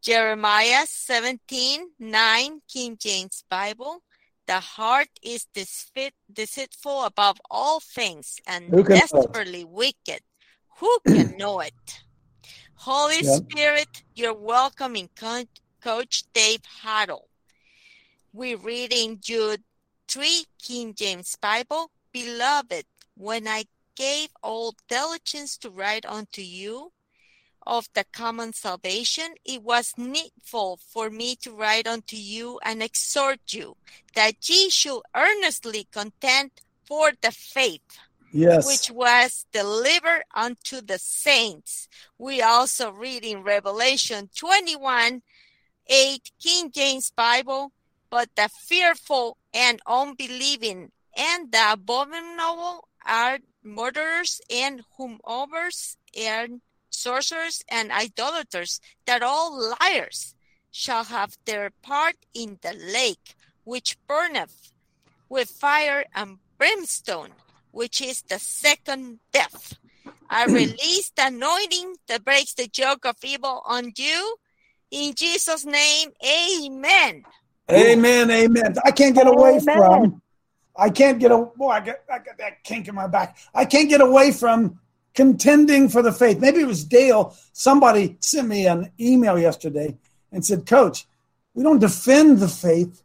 Jeremiah 0.00 0.86
17 0.86 1.90
9 1.98 2.60
King 2.72 2.96
James 2.98 3.44
Bible. 3.50 3.98
The 4.46 4.60
heart 4.60 5.08
is 5.22 5.44
disfit, 5.52 6.14
deceitful 6.32 7.02
above 7.04 7.38
all 7.50 7.78
things 7.80 8.40
and 8.46 8.70
desperately 8.86 9.64
wicked. 9.64 10.20
Who 10.78 10.98
can 11.06 11.36
know 11.36 11.60
it? 11.60 11.74
Holy 12.76 13.20
Yeah. 13.22 13.34
Spirit, 13.36 14.02
you're 14.14 14.32
welcome 14.32 14.96
in 14.96 15.08
Co- 15.14 15.44
Coach 15.82 16.24
Dave 16.32 16.62
Huddle. 16.82 17.27
We 18.32 18.54
read 18.54 18.92
in 18.92 19.20
Jude 19.20 19.62
3 20.08 20.44
King 20.62 20.94
James 20.94 21.36
Bible. 21.40 21.90
Beloved, 22.12 22.84
when 23.16 23.48
I 23.48 23.64
gave 23.94 24.30
all 24.42 24.74
diligence 24.88 25.56
to 25.58 25.70
write 25.70 26.06
unto 26.06 26.42
you, 26.42 26.92
of 27.68 27.86
the 27.92 28.04
common 28.12 28.52
salvation, 28.54 29.34
it 29.44 29.62
was 29.62 29.92
needful 29.98 30.78
for 30.78 31.10
me 31.10 31.36
to 31.36 31.52
write 31.52 31.86
unto 31.86 32.16
you 32.16 32.58
and 32.64 32.82
exhort 32.82 33.40
you 33.50 33.76
that 34.14 34.48
ye 34.48 34.70
should 34.70 35.02
earnestly 35.14 35.86
contend 35.92 36.50
for 36.84 37.12
the 37.20 37.30
faith 37.30 37.98
Yes. 38.32 38.66
which 38.66 38.90
was 38.90 39.46
delivered 39.52 40.22
unto 40.34 40.80
the 40.80 40.98
saints. 40.98 41.88
We 42.18 42.42
also 42.42 42.90
read 42.90 43.24
in 43.24 43.42
Revelation 43.42 44.30
21 44.34 45.22
8 45.86 46.30
King 46.38 46.70
James 46.70 47.10
Bible, 47.10 47.72
but 48.10 48.28
the 48.36 48.48
fearful 48.48 49.36
and 49.52 49.80
unbelieving 49.86 50.90
and 51.16 51.52
the 51.52 51.72
abominable 51.72 52.88
are 53.04 53.38
murderers 53.62 54.40
and 54.50 54.82
whomeovers 54.98 55.96
and 56.16 56.60
sorcerers 56.90 57.62
and 57.68 57.90
idolaters, 57.92 58.80
that 59.06 59.22
all 59.22 59.74
liars 59.80 60.34
shall 60.70 61.04
have 61.04 61.36
their 61.44 61.70
part 61.82 62.16
in 62.34 62.58
the 62.62 62.72
lake 62.72 63.34
which 63.64 63.96
burneth 64.06 64.72
with 65.28 65.50
fire 65.50 66.04
and 66.14 66.38
brimstone, 66.56 67.30
which 67.70 68.00
is 68.00 68.22
the 68.22 68.38
second 68.38 69.20
death. 69.32 69.74
I 70.30 70.44
release 70.46 71.10
the 71.10 71.26
anointing 71.26 71.96
that 72.06 72.24
breaks 72.24 72.54
the 72.54 72.70
yoke 72.74 73.04
of 73.04 73.16
evil 73.22 73.62
on 73.66 73.92
you. 73.96 74.36
In 74.90 75.14
Jesus' 75.14 75.66
name, 75.66 76.10
amen. 76.24 77.24
Amen. 77.70 78.30
Amen. 78.30 78.74
I 78.84 78.90
can't 78.90 79.14
get 79.14 79.26
away 79.26 79.58
Amen. 79.58 79.76
from. 79.76 80.22
I 80.76 80.90
can't 80.90 81.18
get 81.18 81.32
a 81.32 81.38
boy. 81.38 81.70
I 81.70 81.80
got, 81.80 81.96
I 82.10 82.18
got 82.18 82.38
that 82.38 82.62
kink 82.62 82.88
in 82.88 82.94
my 82.94 83.08
back. 83.08 83.36
I 83.52 83.64
can't 83.64 83.88
get 83.88 84.00
away 84.00 84.30
from 84.30 84.78
contending 85.14 85.88
for 85.88 86.02
the 86.02 86.12
faith. 86.12 86.38
Maybe 86.38 86.60
it 86.60 86.66
was 86.66 86.84
Dale. 86.84 87.36
Somebody 87.52 88.16
sent 88.20 88.48
me 88.48 88.66
an 88.66 88.92
email 89.00 89.38
yesterday 89.38 89.96
and 90.30 90.44
said, 90.46 90.66
"Coach, 90.66 91.06
we 91.54 91.64
don't 91.64 91.80
defend 91.80 92.38
the 92.38 92.48
faith. 92.48 93.02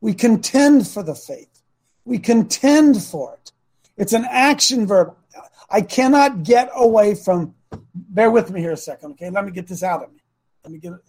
We 0.00 0.14
contend 0.14 0.88
for 0.88 1.04
the 1.04 1.14
faith. 1.14 1.62
We 2.04 2.18
contend 2.18 3.02
for 3.02 3.34
it. 3.34 3.52
It's 3.96 4.12
an 4.12 4.26
action 4.28 4.86
verb. 4.86 5.14
I 5.70 5.80
cannot 5.80 6.42
get 6.42 6.70
away 6.74 7.14
from. 7.14 7.54
Bear 7.94 8.30
with 8.30 8.50
me 8.50 8.60
here 8.60 8.72
a 8.72 8.76
second, 8.76 9.12
okay? 9.12 9.30
Let 9.30 9.44
me 9.44 9.52
get 9.52 9.68
this 9.68 9.82
out 9.82 10.02
of 10.02 10.12
me. 10.12 10.20
Let 10.64 10.72
me 10.72 10.78
get 10.78 10.92
it 10.92 11.00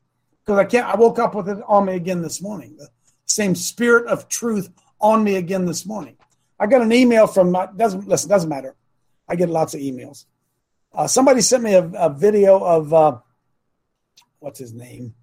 because 0.46 0.60
I 0.60 0.66
can't. 0.66 0.88
I 0.88 0.96
woke 0.96 1.20
up 1.20 1.36
with 1.36 1.50
it 1.50 1.60
on 1.68 1.86
me 1.86 1.96
again 1.96 2.22
this 2.22 2.42
morning. 2.42 2.76
The 2.78 2.90
same 3.26 3.56
spirit 3.56 4.08
of 4.08 4.28
truth 4.28 4.70
on 5.00 5.24
me 5.24 5.36
again 5.36 5.66
this 5.66 5.86
morning. 5.86 6.18
I 6.60 6.68
got 6.68 6.82
an 6.82 6.92
email 6.92 7.28
from 7.28 7.52
my 7.52 7.68
doesn't 7.76 8.08
listen 8.08 8.30
doesn't 8.30 8.50
matter. 8.50 8.76
I 9.28 9.36
get 9.36 9.50
lots 9.50 9.74
of 9.74 9.82
emails. 9.82 10.26
Uh, 10.94 11.08
somebody 11.08 11.42
sent 11.42 11.64
me 11.64 11.74
a, 11.74 11.84
a 11.96 12.10
video 12.10 12.60
of 12.60 12.94
uh, 12.94 13.18
what's 14.40 14.60
his 14.60 14.74
name? 14.74 15.16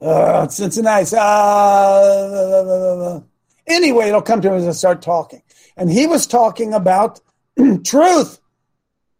Uh, 0.00 0.46
Cincinnati. 0.48 1.16
Uh, 1.18 3.20
anyway, 3.66 4.08
it'll 4.08 4.22
come 4.22 4.40
to 4.40 4.50
me 4.50 4.56
as 4.56 4.68
I 4.68 4.72
start 4.72 5.02
talking, 5.02 5.42
and 5.76 5.90
he 5.90 6.06
was 6.06 6.26
talking 6.26 6.74
about 6.74 7.20
truth 7.84 8.40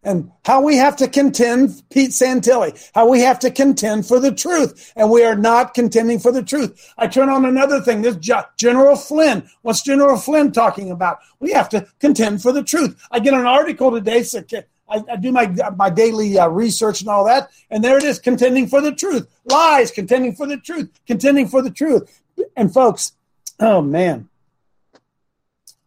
and 0.03 0.31
how 0.45 0.61
we 0.61 0.77
have 0.77 0.95
to 0.97 1.07
contend, 1.07 1.83
Pete 1.89 2.11
Santilli, 2.11 2.89
how 2.95 3.07
we 3.09 3.19
have 3.19 3.37
to 3.39 3.51
contend 3.51 4.05
for 4.05 4.19
the 4.19 4.31
truth, 4.31 4.93
and 4.95 5.09
we 5.09 5.23
are 5.23 5.35
not 5.35 5.73
contending 5.73 6.19
for 6.19 6.31
the 6.31 6.43
truth. 6.43 6.93
I 6.97 7.07
turn 7.07 7.29
on 7.29 7.45
another 7.45 7.81
thing. 7.81 8.01
This 8.01 8.15
General 8.57 8.95
Flynn. 8.95 9.49
What's 9.61 9.81
General 9.81 10.17
Flynn 10.17 10.51
talking 10.51 10.91
about? 10.91 11.19
We 11.39 11.51
have 11.51 11.69
to 11.69 11.85
contend 11.99 12.41
for 12.41 12.51
the 12.53 12.63
truth. 12.63 13.01
I 13.11 13.19
get 13.19 13.33
an 13.33 13.45
article 13.45 13.91
today. 13.91 14.23
So 14.23 14.41
I, 14.89 15.03
I 15.11 15.15
do 15.17 15.31
my 15.31 15.53
my 15.75 15.89
daily 15.89 16.39
uh, 16.39 16.47
research 16.47 17.01
and 17.01 17.09
all 17.09 17.25
that, 17.25 17.49
and 17.69 17.83
there 17.83 17.97
it 17.97 18.03
is, 18.03 18.19
contending 18.19 18.67
for 18.67 18.81
the 18.81 18.93
truth. 18.93 19.27
Lies, 19.45 19.91
contending 19.91 20.33
for 20.33 20.47
the 20.47 20.57
truth, 20.57 20.89
contending 21.05 21.47
for 21.47 21.61
the 21.61 21.71
truth. 21.71 22.21
And 22.55 22.73
folks, 22.73 23.13
oh 23.59 23.81
man, 23.81 24.29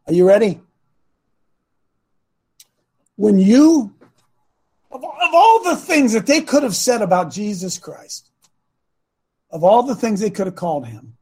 are 0.06 0.12
you 0.12 0.28
ready? 0.28 0.60
When 3.16 3.38
you 3.38 3.94
of, 4.92 5.02
of 5.02 5.34
all 5.34 5.64
the 5.64 5.76
things 5.76 6.12
that 6.12 6.26
they 6.26 6.40
could 6.40 6.62
have 6.62 6.76
said 6.76 7.02
about 7.02 7.30
Jesus 7.30 7.78
Christ, 7.78 8.28
of 9.50 9.64
all 9.64 9.82
the 9.82 9.94
things 9.94 10.20
they 10.20 10.30
could 10.30 10.46
have 10.46 10.56
called 10.56 10.86
him, 10.86 11.16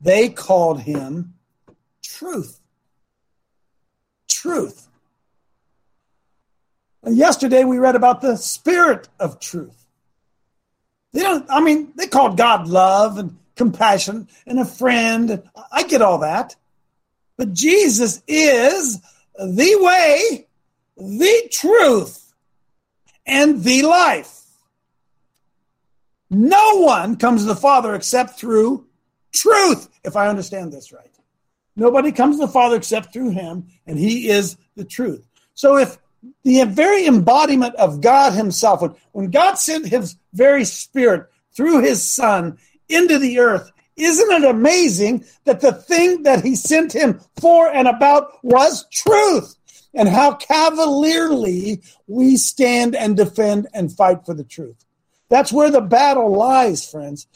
they 0.00 0.28
called 0.28 0.80
him 0.80 1.34
truth. 2.02 2.60
Truth. 4.28 4.88
Yesterday 7.06 7.64
we 7.64 7.78
read 7.78 7.94
about 7.94 8.20
the 8.20 8.36
spirit 8.36 9.08
of 9.20 9.38
truth. 9.38 9.86
They 11.12 11.22
don't, 11.22 11.46
I 11.48 11.60
mean, 11.60 11.92
they 11.96 12.08
called 12.08 12.36
God 12.36 12.66
love 12.66 13.18
and 13.18 13.38
compassion 13.54 14.28
and 14.46 14.58
a 14.58 14.64
friend. 14.64 15.42
I 15.72 15.84
get 15.84 16.02
all 16.02 16.18
that. 16.18 16.56
But 17.36 17.52
Jesus 17.52 18.22
is 18.26 19.00
the 19.38 19.76
way, 19.80 20.46
the 20.96 21.48
truth, 21.52 22.25
and 23.26 23.62
the 23.62 23.82
life. 23.82 24.42
No 26.30 26.80
one 26.80 27.16
comes 27.16 27.42
to 27.42 27.48
the 27.48 27.56
Father 27.56 27.94
except 27.94 28.38
through 28.38 28.86
truth, 29.32 29.88
if 30.04 30.16
I 30.16 30.28
understand 30.28 30.72
this 30.72 30.92
right. 30.92 31.10
Nobody 31.76 32.10
comes 32.10 32.36
to 32.36 32.46
the 32.46 32.52
Father 32.52 32.76
except 32.76 33.12
through 33.12 33.30
him, 33.30 33.66
and 33.86 33.98
he 33.98 34.28
is 34.28 34.56
the 34.76 34.84
truth. 34.84 35.26
So 35.54 35.76
if 35.76 35.98
the 36.42 36.64
very 36.64 37.06
embodiment 37.06 37.74
of 37.76 38.00
God 38.00 38.32
himself, 38.32 38.80
when, 38.80 38.94
when 39.12 39.30
God 39.30 39.54
sent 39.54 39.86
his 39.86 40.16
very 40.32 40.64
spirit 40.64 41.26
through 41.54 41.82
his 41.82 42.02
son 42.02 42.58
into 42.88 43.18
the 43.18 43.38
earth, 43.38 43.70
isn't 43.96 44.30
it 44.30 44.44
amazing 44.44 45.24
that 45.44 45.60
the 45.60 45.72
thing 45.72 46.22
that 46.24 46.44
he 46.44 46.54
sent 46.54 46.94
him 46.94 47.20
for 47.40 47.68
and 47.68 47.88
about 47.88 48.44
was 48.44 48.86
truth? 48.92 49.55
And 49.96 50.08
how 50.08 50.34
cavalierly 50.34 51.82
we 52.06 52.36
stand 52.36 52.94
and 52.94 53.16
defend 53.16 53.66
and 53.74 53.90
fight 53.90 54.24
for 54.24 54.34
the 54.34 54.44
truth. 54.44 54.84
That's 55.28 55.52
where 55.52 55.70
the 55.70 55.80
battle 55.80 56.30
lies, 56.30 56.88
friends. 56.88 57.26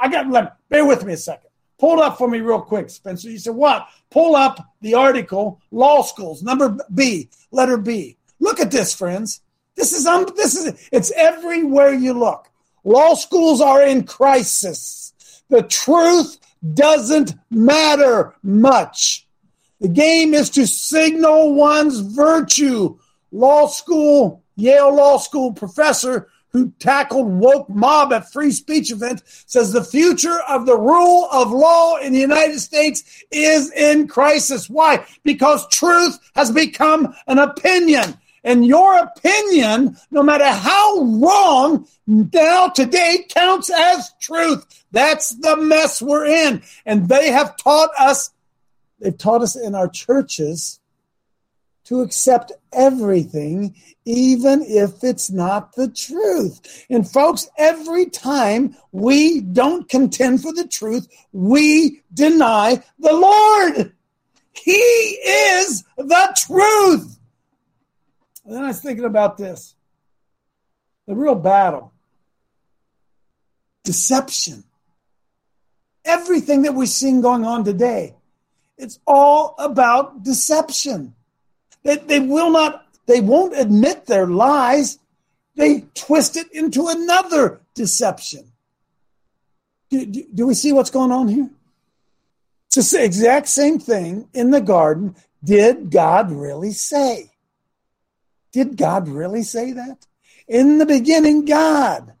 I 0.00 0.08
got 0.08 0.28
let 0.28 0.56
bear 0.68 0.86
with 0.86 1.04
me 1.04 1.14
a 1.14 1.16
second. 1.16 1.48
Pull 1.78 2.00
up 2.00 2.16
for 2.18 2.28
me 2.28 2.38
real 2.38 2.60
quick, 2.60 2.90
Spencer. 2.90 3.28
You 3.28 3.38
said 3.38 3.56
what? 3.56 3.88
Pull 4.10 4.36
up 4.36 4.64
the 4.82 4.94
article, 4.94 5.60
law 5.72 6.02
schools, 6.02 6.42
number 6.42 6.76
B, 6.94 7.28
letter 7.50 7.76
B. 7.76 8.16
Look 8.38 8.60
at 8.60 8.70
this, 8.70 8.94
friends. 8.94 9.40
This 9.74 9.92
is 9.92 10.06
um, 10.06 10.26
this 10.36 10.54
is 10.54 10.88
it's 10.92 11.10
everywhere 11.16 11.92
you 11.92 12.12
look. 12.12 12.48
Law 12.84 13.14
schools 13.14 13.60
are 13.60 13.82
in 13.82 14.04
crisis. 14.04 15.12
The 15.48 15.62
truth 15.62 16.38
doesn't 16.74 17.34
matter 17.50 18.34
much. 18.42 19.26
The 19.82 19.88
game 19.88 20.32
is 20.32 20.48
to 20.50 20.66
signal 20.66 21.54
one's 21.54 21.98
virtue. 21.98 22.98
Law 23.32 23.66
school, 23.66 24.44
Yale 24.54 24.94
Law 24.94 25.18
School 25.18 25.52
professor 25.52 26.28
who 26.52 26.70
tackled 26.78 27.26
woke 27.26 27.68
mob 27.68 28.12
at 28.12 28.30
free 28.30 28.52
speech 28.52 28.92
event 28.92 29.22
says 29.26 29.72
the 29.72 29.82
future 29.82 30.38
of 30.48 30.66
the 30.66 30.78
rule 30.78 31.26
of 31.32 31.50
law 31.50 31.96
in 31.96 32.12
the 32.12 32.20
United 32.20 32.60
States 32.60 33.24
is 33.32 33.72
in 33.72 34.06
crisis. 34.06 34.70
Why? 34.70 35.04
Because 35.24 35.66
truth 35.68 36.16
has 36.36 36.52
become 36.52 37.12
an 37.26 37.38
opinion. 37.38 38.16
And 38.44 38.64
your 38.64 38.98
opinion, 38.98 39.96
no 40.12 40.22
matter 40.22 40.48
how 40.48 41.00
wrong, 41.00 41.88
now 42.06 42.68
today 42.68 43.26
counts 43.28 43.70
as 43.70 44.12
truth. 44.20 44.84
That's 44.92 45.30
the 45.30 45.56
mess 45.56 46.00
we're 46.00 46.26
in. 46.26 46.62
And 46.86 47.08
they 47.08 47.32
have 47.32 47.56
taught 47.56 47.90
us, 47.98 48.30
they've 49.02 49.16
taught 49.16 49.42
us 49.42 49.56
in 49.56 49.74
our 49.74 49.88
churches 49.88 50.80
to 51.84 52.00
accept 52.00 52.52
everything, 52.72 53.74
even 54.04 54.62
if 54.62 55.02
it's 55.02 55.30
not 55.30 55.74
the 55.74 55.88
truth. 55.88 56.86
And 56.88 57.08
folks, 57.08 57.48
every 57.58 58.06
time 58.06 58.76
we 58.92 59.40
don't 59.40 59.88
contend 59.88 60.42
for 60.42 60.52
the 60.52 60.66
truth, 60.66 61.08
we 61.32 62.02
deny 62.14 62.82
the 62.98 63.12
Lord. 63.12 63.92
He 64.52 64.72
is 64.72 65.82
the 65.96 66.36
truth. 66.46 67.18
And 68.44 68.54
then 68.54 68.64
I 68.64 68.68
was 68.68 68.80
thinking 68.80 69.04
about 69.04 69.36
this 69.36 69.74
the 71.06 71.14
real 71.14 71.34
battle, 71.34 71.92
deception. 73.84 74.64
Everything 76.04 76.62
that 76.62 76.74
we're 76.74 76.86
seeing 76.86 77.20
going 77.20 77.44
on 77.44 77.64
today, 77.64 78.16
it's 78.82 78.98
all 79.06 79.54
about 79.58 80.24
deception. 80.24 81.14
They, 81.84 81.96
they 81.96 82.18
will 82.18 82.50
not, 82.50 82.84
they 83.06 83.20
won't 83.20 83.56
admit 83.56 84.06
their 84.06 84.26
lies. 84.26 84.98
They 85.54 85.84
twist 85.94 86.36
it 86.36 86.50
into 86.52 86.88
another 86.88 87.60
deception. 87.74 88.50
Do, 89.88 90.04
do, 90.04 90.24
do 90.34 90.46
we 90.48 90.54
see 90.54 90.72
what's 90.72 90.90
going 90.90 91.12
on 91.12 91.28
here? 91.28 91.48
It's 92.76 92.90
the 92.90 93.04
exact 93.04 93.48
same 93.48 93.78
thing 93.78 94.28
in 94.34 94.50
the 94.50 94.60
garden. 94.60 95.14
Did 95.44 95.90
God 95.90 96.32
really 96.32 96.72
say? 96.72 97.30
Did 98.50 98.76
God 98.76 99.06
really 99.06 99.44
say 99.44 99.72
that? 99.72 100.06
In 100.48 100.78
the 100.78 100.86
beginning, 100.86 101.44
God. 101.44 102.14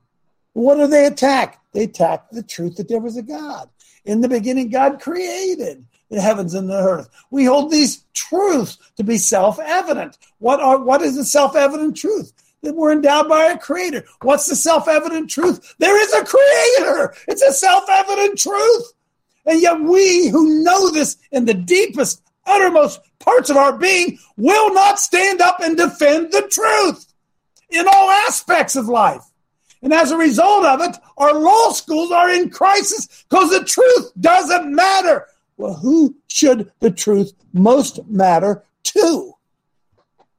What 0.52 0.76
do 0.76 0.86
they 0.86 1.06
attack? 1.06 1.60
They 1.72 1.84
attack 1.84 2.30
the 2.30 2.42
truth 2.42 2.76
that 2.76 2.88
there 2.88 3.00
was 3.00 3.16
a 3.16 3.22
God. 3.22 3.68
In 4.04 4.20
the 4.20 4.28
beginning, 4.28 4.68
God 4.68 5.00
created 5.00 5.86
the 6.12 6.20
heavens 6.20 6.52
and 6.52 6.68
the 6.68 6.76
earth. 6.78 7.08
We 7.30 7.46
hold 7.46 7.70
these 7.70 8.04
truths 8.12 8.78
to 8.96 9.02
be 9.02 9.16
self-evident. 9.16 10.18
What 10.38 10.60
are 10.60 10.78
what 10.78 11.00
is 11.00 11.16
the 11.16 11.24
self-evident 11.24 11.96
truth? 11.96 12.32
That 12.62 12.76
we're 12.76 12.92
endowed 12.92 13.28
by 13.28 13.46
a 13.46 13.58
creator. 13.58 14.04
What's 14.20 14.46
the 14.46 14.54
self-evident 14.54 15.30
truth? 15.30 15.74
There 15.78 16.00
is 16.00 16.12
a 16.12 16.24
creator. 16.24 17.14
It's 17.26 17.42
a 17.42 17.52
self-evident 17.52 18.38
truth. 18.38 18.92
And 19.46 19.60
yet 19.60 19.80
we 19.80 20.28
who 20.28 20.62
know 20.62 20.90
this 20.90 21.16
in 21.32 21.46
the 21.46 21.54
deepest, 21.54 22.22
uttermost 22.46 23.00
parts 23.18 23.48
of 23.48 23.56
our 23.56 23.76
being 23.76 24.18
will 24.36 24.72
not 24.74 25.00
stand 25.00 25.40
up 25.40 25.60
and 25.60 25.76
defend 25.76 26.30
the 26.30 26.46
truth 26.50 27.12
in 27.70 27.86
all 27.88 28.10
aspects 28.10 28.76
of 28.76 28.86
life. 28.86 29.22
And 29.82 29.92
as 29.94 30.10
a 30.10 30.16
result 30.16 30.64
of 30.64 30.82
it, 30.82 30.96
our 31.16 31.32
law 31.32 31.70
schools 31.72 32.12
are 32.12 32.30
in 32.30 32.50
crisis 32.50 33.24
because 33.28 33.50
the 33.50 33.64
truth 33.64 34.12
doesn't 34.20 34.72
matter. 34.72 35.26
Well, 35.62 35.74
who 35.74 36.16
should 36.26 36.72
the 36.80 36.90
truth 36.90 37.34
most 37.52 38.04
matter 38.08 38.64
to? 38.82 39.32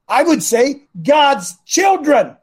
I 0.05 0.21
would 0.21 0.43
say 0.43 0.89
God's 1.01 1.57
children. 1.65 2.35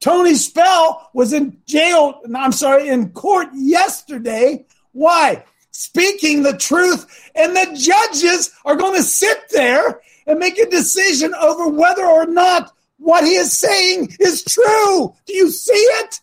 Tony 0.00 0.32
Spell 0.32 1.10
was 1.12 1.34
in 1.34 1.58
jail, 1.66 2.22
I'm 2.34 2.52
sorry, 2.52 2.88
in 2.88 3.10
court 3.10 3.48
yesterday. 3.52 4.64
Why? 4.92 5.44
Speaking 5.70 6.42
the 6.42 6.56
truth, 6.56 7.30
and 7.34 7.54
the 7.54 7.76
judges 7.78 8.52
are 8.64 8.76
going 8.76 8.96
to 8.96 9.02
sit 9.02 9.50
there 9.50 10.00
and 10.26 10.38
make 10.38 10.56
a 10.56 10.70
decision 10.70 11.34
over 11.34 11.68
whether 11.68 12.06
or 12.06 12.24
not 12.24 12.72
what 12.96 13.24
he 13.24 13.34
is 13.34 13.52
saying 13.52 14.16
is 14.18 14.42
true. 14.44 15.14
Do 15.26 15.34
you 15.34 15.50
see 15.50 15.72
it? 15.74 16.20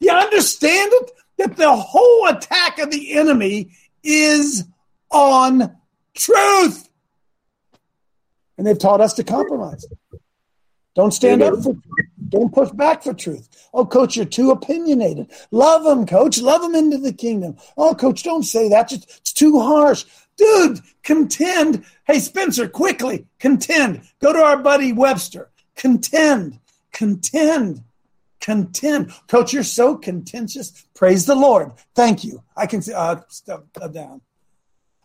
You 0.00 0.12
understand 0.12 0.90
it? 0.92 1.12
That 1.38 1.56
the 1.56 1.74
whole 1.74 2.26
attack 2.26 2.78
of 2.78 2.90
the 2.90 3.16
enemy 3.16 3.70
is 4.02 4.66
on 5.10 5.76
truth. 6.14 6.88
And 8.58 8.66
they've 8.66 8.78
taught 8.78 9.00
us 9.00 9.14
to 9.14 9.24
compromise. 9.24 9.86
Don't 10.94 11.12
stand 11.12 11.42
up 11.42 11.62
for 11.62 11.74
don't 12.30 12.54
push 12.54 12.70
back 12.70 13.02
for 13.02 13.12
truth. 13.12 13.48
Oh, 13.74 13.84
coach, 13.84 14.16
you're 14.16 14.24
too 14.24 14.50
opinionated. 14.50 15.30
Love 15.50 15.84
them, 15.84 16.06
coach. 16.06 16.40
Love 16.40 16.62
them 16.62 16.74
into 16.74 16.98
the 16.98 17.12
kingdom. 17.12 17.56
Oh, 17.76 17.94
coach, 17.94 18.22
don't 18.22 18.44
say 18.44 18.68
that. 18.68 18.92
It's 18.92 19.32
too 19.32 19.60
harsh. 19.60 20.04
Dude, 20.36 20.80
contend. 21.02 21.84
Hey, 22.04 22.20
Spencer, 22.20 22.68
quickly, 22.68 23.26
contend. 23.38 24.02
Go 24.20 24.32
to 24.32 24.38
our 24.38 24.58
buddy 24.58 24.92
Webster. 24.92 25.50
Contend. 25.76 26.58
Contend. 26.92 27.82
Contend. 28.40 29.12
Coach, 29.28 29.52
you're 29.52 29.64
so 29.64 29.96
contentious. 29.96 30.86
Praise 30.94 31.26
the 31.26 31.34
Lord. 31.34 31.72
Thank 31.94 32.24
you. 32.24 32.42
I 32.56 32.66
can 32.66 32.82
uh, 32.94 33.20
step 33.28 33.64
down. 33.92 34.22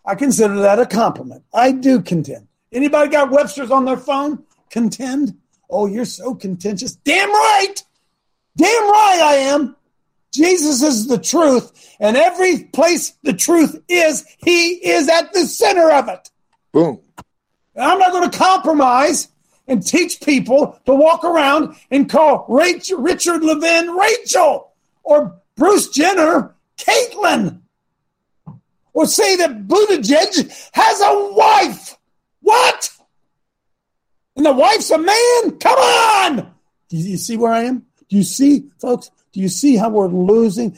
I 0.05 0.15
consider 0.15 0.55
that 0.61 0.79
a 0.79 0.85
compliment. 0.85 1.43
I 1.53 1.71
do 1.71 2.01
contend. 2.01 2.47
Anybody 2.71 3.09
got 3.09 3.31
Webster's 3.31 3.71
on 3.71 3.85
their 3.85 3.97
phone? 3.97 4.43
Contend? 4.69 5.37
Oh, 5.69 5.87
you're 5.87 6.05
so 6.05 6.35
contentious. 6.35 6.95
Damn 6.97 7.31
right. 7.31 7.75
Damn 8.57 8.83
right 8.83 9.19
I 9.23 9.33
am. 9.35 9.75
Jesus 10.31 10.83
is 10.83 11.07
the 11.07 11.17
truth, 11.17 11.95
and 11.97 12.17
every 12.17 12.63
place 12.65 13.13
the 13.23 13.33
truth 13.33 13.81
is, 13.87 14.25
he 14.37 14.73
is 14.73 15.07
at 15.07 15.31
the 15.31 15.45
center 15.45 15.89
of 15.89 16.09
it. 16.09 16.29
Boom. 16.73 16.99
And 17.73 17.85
I'm 17.85 17.99
not 17.99 18.11
going 18.11 18.29
to 18.29 18.37
compromise 18.37 19.29
and 19.67 19.85
teach 19.85 20.21
people 20.21 20.77
to 20.85 20.93
walk 20.93 21.23
around 21.23 21.75
and 21.89 22.09
call 22.09 22.45
Rachel, 22.49 22.99
Richard 22.99 23.43
Levine 23.43 23.91
Rachel 23.91 24.73
or 25.03 25.39
Bruce 25.55 25.89
Jenner 25.89 26.53
Caitlin 26.77 27.61
or 28.95 29.05
say 29.05 29.36
that 29.36 29.67
Buttigieg 29.67 30.69
has 30.71 31.01
a 31.01 31.34
wife. 31.34 31.97
What? 32.41 32.89
And 34.36 34.45
the 34.45 34.53
wife's 34.53 34.89
a 34.89 34.97
man? 34.97 35.60
Come 35.60 35.77
on! 35.77 36.53
Do 36.89 36.97
you 36.97 37.17
see 37.17 37.38
where 37.38 37.51
I 37.51 37.63
am? 37.63 37.86
Do 38.10 38.17
you 38.17 38.23
see, 38.23 38.69
folks? 38.79 39.12
Do 39.34 39.41
you 39.41 39.49
see 39.49 39.75
how 39.75 39.89
we're 39.89 40.08
losing? 40.08 40.77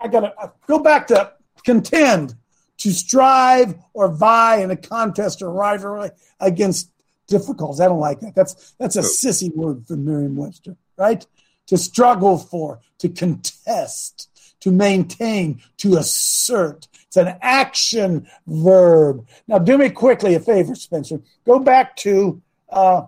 I, 0.00 0.08
gotta 0.08 0.52
go 0.66 0.78
back 0.78 1.06
to 1.08 1.32
contend, 1.64 2.34
to 2.78 2.92
strive 2.92 3.74
or 3.92 4.08
vie 4.08 4.56
in 4.56 4.70
a 4.70 4.76
contest 4.76 5.42
or 5.42 5.50
rivalry 5.50 6.10
against 6.38 6.90
difficulties. 7.28 7.80
I 7.80 7.86
don't 7.86 8.00
like 8.00 8.20
that. 8.20 8.34
That's 8.34 8.72
that's 8.78 8.96
a 8.96 9.00
oh. 9.00 9.02
sissy 9.02 9.54
word 9.54 9.86
for 9.86 9.96
Merriam-Webster, 9.96 10.76
right? 10.96 11.26
To 11.68 11.78
struggle 11.78 12.38
for, 12.38 12.80
to 12.98 13.08
contest, 13.08 14.29
to 14.60 14.70
maintain, 14.70 15.60
to 15.78 15.96
assert. 15.96 16.86
It's 17.06 17.16
an 17.16 17.36
action 17.42 18.28
verb. 18.46 19.26
Now, 19.48 19.58
do 19.58 19.76
me 19.76 19.90
quickly 19.90 20.34
a 20.34 20.40
favor, 20.40 20.74
Spencer. 20.74 21.20
Go 21.44 21.58
back 21.58 21.96
to 21.96 22.40
uh, 22.68 23.06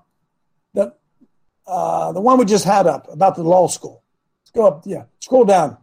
the 0.75 0.95
uh, 1.67 2.13
the 2.13 2.21
one 2.21 2.39
we 2.39 2.45
just 2.45 2.65
had 2.65 2.87
up 2.87 3.07
about 3.13 3.37
the 3.37 3.45
law 3.45 3.69
school. 3.69 4.03
Let's 4.43 4.51
go 4.51 4.67
up. 4.67 4.83
Yeah, 4.85 5.05
scroll 5.21 5.45
down. 5.45 5.77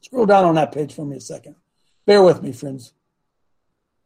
Scroll 0.00 0.26
down 0.26 0.44
on 0.44 0.54
that 0.54 0.72
page 0.72 0.94
for 0.94 1.04
me 1.04 1.16
a 1.16 1.20
second. 1.20 1.56
Bear 2.06 2.22
with 2.22 2.42
me, 2.42 2.52
friends. 2.52 2.92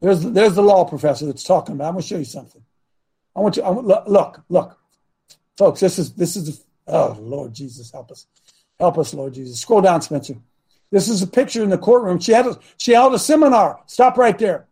There's 0.00 0.22
there's 0.22 0.54
the 0.54 0.62
law 0.62 0.85
professor 0.85 1.26
that's 1.26 1.44
talking 1.44 1.74
about. 1.74 1.88
I'm 1.88 1.94
going 1.94 2.02
to 2.02 2.09
show 2.09 2.18
you 2.18 2.24
something. 2.24 2.62
I 3.35 3.40
want 3.40 3.56
you. 3.56 3.62
I, 3.62 3.70
look, 3.70 4.04
look, 4.06 4.42
look, 4.48 4.78
folks. 5.59 5.80
This 5.80 5.98
is 5.98 6.12
this 6.12 6.37
is. 6.37 6.62
Oh 6.88 7.16
Lord 7.20 7.52
Jesus, 7.52 7.90
help 7.90 8.12
us, 8.12 8.26
help 8.78 8.98
us, 8.98 9.14
Lord 9.14 9.34
Jesus. 9.34 9.60
Scroll 9.60 9.80
down, 9.80 10.02
Spencer. 10.02 10.36
This 10.90 11.08
is 11.08 11.22
a 11.22 11.26
picture 11.26 11.62
in 11.62 11.70
the 11.70 11.78
courtroom. 11.78 12.18
She 12.18 12.32
had 12.32 12.46
a, 12.46 12.58
she 12.76 12.92
held 12.92 13.14
a 13.14 13.18
seminar. 13.18 13.80
Stop 13.86 14.16
right 14.16 14.38
there. 14.38 14.66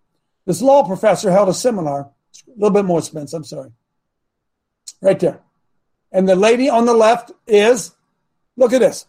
This 0.47 0.63
law 0.63 0.87
professor 0.87 1.31
held 1.31 1.49
a 1.49 1.55
seminar. 1.55 2.01
A 2.01 2.51
little 2.57 2.71
bit 2.71 2.85
more, 2.85 3.03
Spence. 3.03 3.33
I'm 3.33 3.45
sorry. 3.45 3.71
Right 5.01 5.19
there. 5.19 5.41
And 6.13 6.29
the 6.29 6.37
lady 6.37 6.69
on 6.69 6.87
the 6.87 6.95
left 6.95 7.33
is, 7.47 7.95
look 8.57 8.73
at 8.73 8.81
this. 8.81 9.07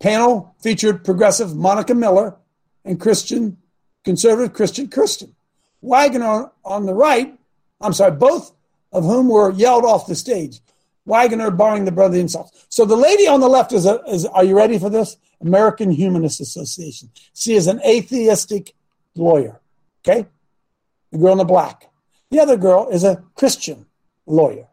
Panel 0.00 0.54
featured 0.58 1.04
progressive 1.04 1.54
Monica 1.54 1.94
Miller 1.94 2.36
and 2.84 3.00
Christian, 3.00 3.58
conservative 4.04 4.54
Christian 4.54 4.88
Kirsten. 4.88 5.34
Waggoner 5.82 6.50
on 6.64 6.86
the 6.86 6.94
right, 6.94 7.38
I'm 7.80 7.92
sorry, 7.92 8.12
both 8.12 8.52
of 8.92 9.04
whom 9.04 9.28
were 9.28 9.50
yelled 9.52 9.84
off 9.84 10.06
the 10.06 10.14
stage. 10.14 10.60
Waggoner 11.06 11.50
barring 11.50 11.84
the 11.84 11.92
brother 11.92 12.18
insults. 12.18 12.66
So 12.68 12.84
the 12.84 12.96
lady 12.96 13.26
on 13.26 13.40
the 13.40 13.48
left 13.48 13.72
is, 13.72 13.86
a, 13.86 14.02
is 14.08 14.26
are 14.26 14.44
you 14.44 14.56
ready 14.56 14.78
for 14.78 14.90
this? 14.90 15.16
American 15.40 15.90
Humanist 15.90 16.40
Association. 16.40 17.10
She 17.34 17.54
is 17.54 17.66
an 17.66 17.80
atheistic 17.86 18.74
lawyer. 19.14 19.60
Okay? 20.04 20.26
The 21.12 21.18
girl 21.18 21.32
in 21.32 21.38
the 21.38 21.44
black. 21.44 21.90
The 22.30 22.40
other 22.40 22.56
girl 22.56 22.88
is 22.88 23.04
a 23.04 23.22
Christian 23.34 23.86
lawyer. 24.26 24.66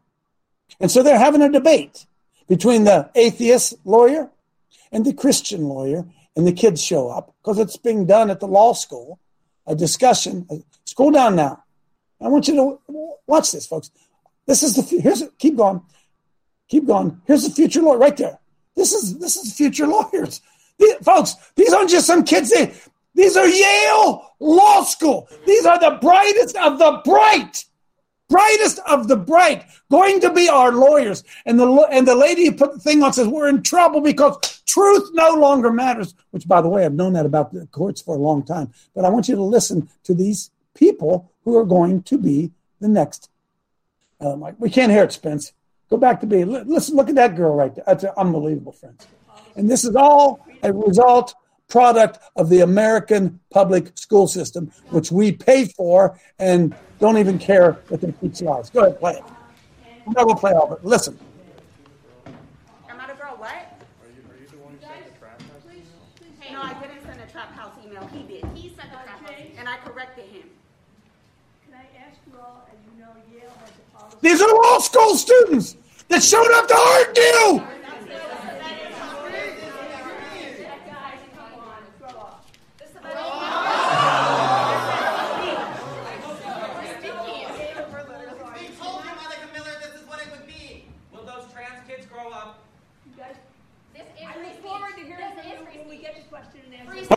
And 0.79 0.89
so 0.89 1.03
they're 1.03 1.19
having 1.19 1.41
a 1.41 1.51
debate 1.51 2.07
between 2.47 2.83
the 2.83 3.09
atheist 3.15 3.75
lawyer 3.85 4.29
and 4.91 5.05
the 5.05 5.13
Christian 5.13 5.63
lawyer, 5.63 6.05
and 6.35 6.45
the 6.45 6.51
kids 6.51 6.83
show 6.83 7.09
up 7.09 7.33
because 7.41 7.59
it's 7.59 7.77
being 7.77 8.05
done 8.05 8.29
at 8.29 8.39
the 8.39 8.47
law 8.47 8.73
school, 8.73 9.19
a 9.65 9.75
discussion. 9.75 10.47
Scroll 10.85 11.11
down 11.11 11.35
now. 11.35 11.63
I 12.21 12.27
want 12.27 12.47
you 12.47 12.55
to 12.55 13.17
watch 13.27 13.51
this, 13.51 13.65
folks. 13.65 13.91
This 14.45 14.63
is 14.63 14.75
the 14.75 14.99
here's 14.99 15.23
keep 15.37 15.55
going, 15.55 15.81
keep 16.73 16.87
going. 16.87 17.21
Here's 17.25 17.47
the 17.47 17.53
future 17.53 17.81
lawyer 17.81 17.99
right 17.99 18.17
there. 18.17 18.39
This 18.75 18.93
is 18.93 19.19
this 19.19 19.37
is 19.37 19.55
future 19.55 19.87
lawyers, 19.87 20.41
these, 20.79 20.95
folks. 21.03 21.35
These 21.55 21.73
aren't 21.73 21.91
just 21.91 22.07
some 22.07 22.23
kids. 22.23 22.49
They, 22.49 22.73
these 23.13 23.37
are 23.37 23.47
Yale 23.47 24.31
Law 24.39 24.83
School. 24.83 25.29
These 25.45 25.65
are 25.67 25.79
the 25.79 25.99
brightest 26.01 26.55
of 26.57 26.79
the 26.79 27.01
bright 27.05 27.65
brightest 28.29 28.79
of 28.89 29.07
the 29.07 29.15
bright, 29.15 29.63
going 29.91 30.19
to 30.19 30.33
be 30.33 30.49
our 30.49 30.71
lawyers. 30.71 31.23
And 31.45 31.59
the 31.59 31.87
and 31.91 32.07
the 32.07 32.15
lady 32.15 32.45
who 32.45 32.53
put 32.53 32.73
the 32.73 32.79
thing 32.79 33.03
on 33.03 33.13
says 33.13 33.27
we're 33.27 33.47
in 33.47 33.61
trouble 33.61 34.01
because 34.01 34.61
truth 34.65 35.09
no 35.13 35.35
longer 35.35 35.71
matters. 35.71 36.15
Which, 36.31 36.47
by 36.47 36.61
the 36.61 36.69
way, 36.69 36.83
I've 36.83 36.93
known 36.93 37.13
that 37.13 37.27
about 37.27 37.53
the 37.53 37.67
courts 37.67 38.01
for 38.01 38.15
a 38.15 38.19
long 38.19 38.43
time. 38.43 38.73
But 38.95 39.05
I 39.05 39.09
want 39.09 39.29
you 39.29 39.35
to 39.35 39.43
listen 39.43 39.89
to 40.05 40.15
these 40.15 40.49
people 40.73 41.31
who 41.43 41.55
are 41.57 41.65
going 41.65 42.01
to 42.03 42.17
be 42.17 42.51
the 42.79 42.87
next. 42.87 43.29
Uh, 44.19 44.35
Mike, 44.35 44.55
we 44.57 44.71
can't 44.71 44.91
hear 44.91 45.03
it, 45.03 45.11
Spence. 45.11 45.53
Go 45.89 45.97
back 45.97 46.19
to 46.21 46.25
be. 46.25 46.43
Listen, 46.43 46.95
look 46.95 47.09
at 47.09 47.15
that 47.15 47.35
girl 47.35 47.55
right 47.55 47.73
there. 47.73 47.83
That's 47.85 48.03
unbelievable, 48.03 48.71
friends. 48.71 49.05
And 49.55 49.69
this 49.69 49.83
is 49.85 49.95
all 49.95 50.45
a 50.63 50.73
result 50.73 51.35
product 51.69 52.19
of 52.35 52.49
the 52.49 52.59
American 52.61 53.39
public 53.49 53.97
school 53.97 54.27
system, 54.27 54.71
which 54.89 55.11
we 55.11 55.31
pay 55.31 55.65
for 55.65 56.19
and 56.39 56.75
don't 56.99 57.17
even 57.17 57.39
care 57.39 57.79
that 57.89 58.01
they 58.01 58.11
teach 58.11 58.41
lies. 58.41 58.69
Go 58.69 58.81
ahead, 58.81 58.99
play 58.99 59.13
it. 59.13 59.23
I'm 60.05 60.13
not 60.13 60.25
going 60.25 60.35
to 60.35 60.39
play 60.39 60.51
all 60.51 60.71
of 60.71 60.79
it. 60.79 60.85
Listen. 60.85 61.17
Am 62.89 62.99
I 62.99 63.07
the 63.07 63.13
girl 63.13 63.35
what? 63.37 63.49
Are 63.49 64.09
you, 64.09 64.21
are 64.29 64.37
you 64.39 64.47
the 64.49 64.57
one 64.57 64.73
who 64.73 64.79
sent 64.85 65.05
the 65.05 65.19
trap 65.19 65.41
house 65.41 65.65
email? 65.65 66.53
No, 66.53 66.61
I 66.61 66.73
didn't 66.81 67.03
send 67.05 67.21
a 67.21 67.31
trap 67.31 67.51
house 67.53 67.73
email. 67.85 68.07
He 68.07 68.23
did. 68.23 68.45
He 68.53 68.69
sent 68.69 68.91
the 68.91 68.97
trap 68.97 69.25
house, 69.25 69.31
and 69.57 69.69
I 69.69 69.77
corrected 69.77 70.25
him. 70.25 70.49
Can 71.65 71.73
I 71.73 71.85
ask 72.05 72.19
you 72.27 72.37
all, 72.37 72.67
as 72.69 72.77
you 72.85 73.01
know, 73.01 73.11
Yale 73.31 73.49
has 73.61 73.71
a 73.71 73.97
policy. 73.97 74.12
These 74.23 74.41
are 74.41 74.55
law 74.55 74.79
school 74.79 75.17
students 75.17 75.75
that 76.07 76.23
showed 76.23 76.49
up 76.53 76.65
to 76.69 76.75
argue. 76.77 77.67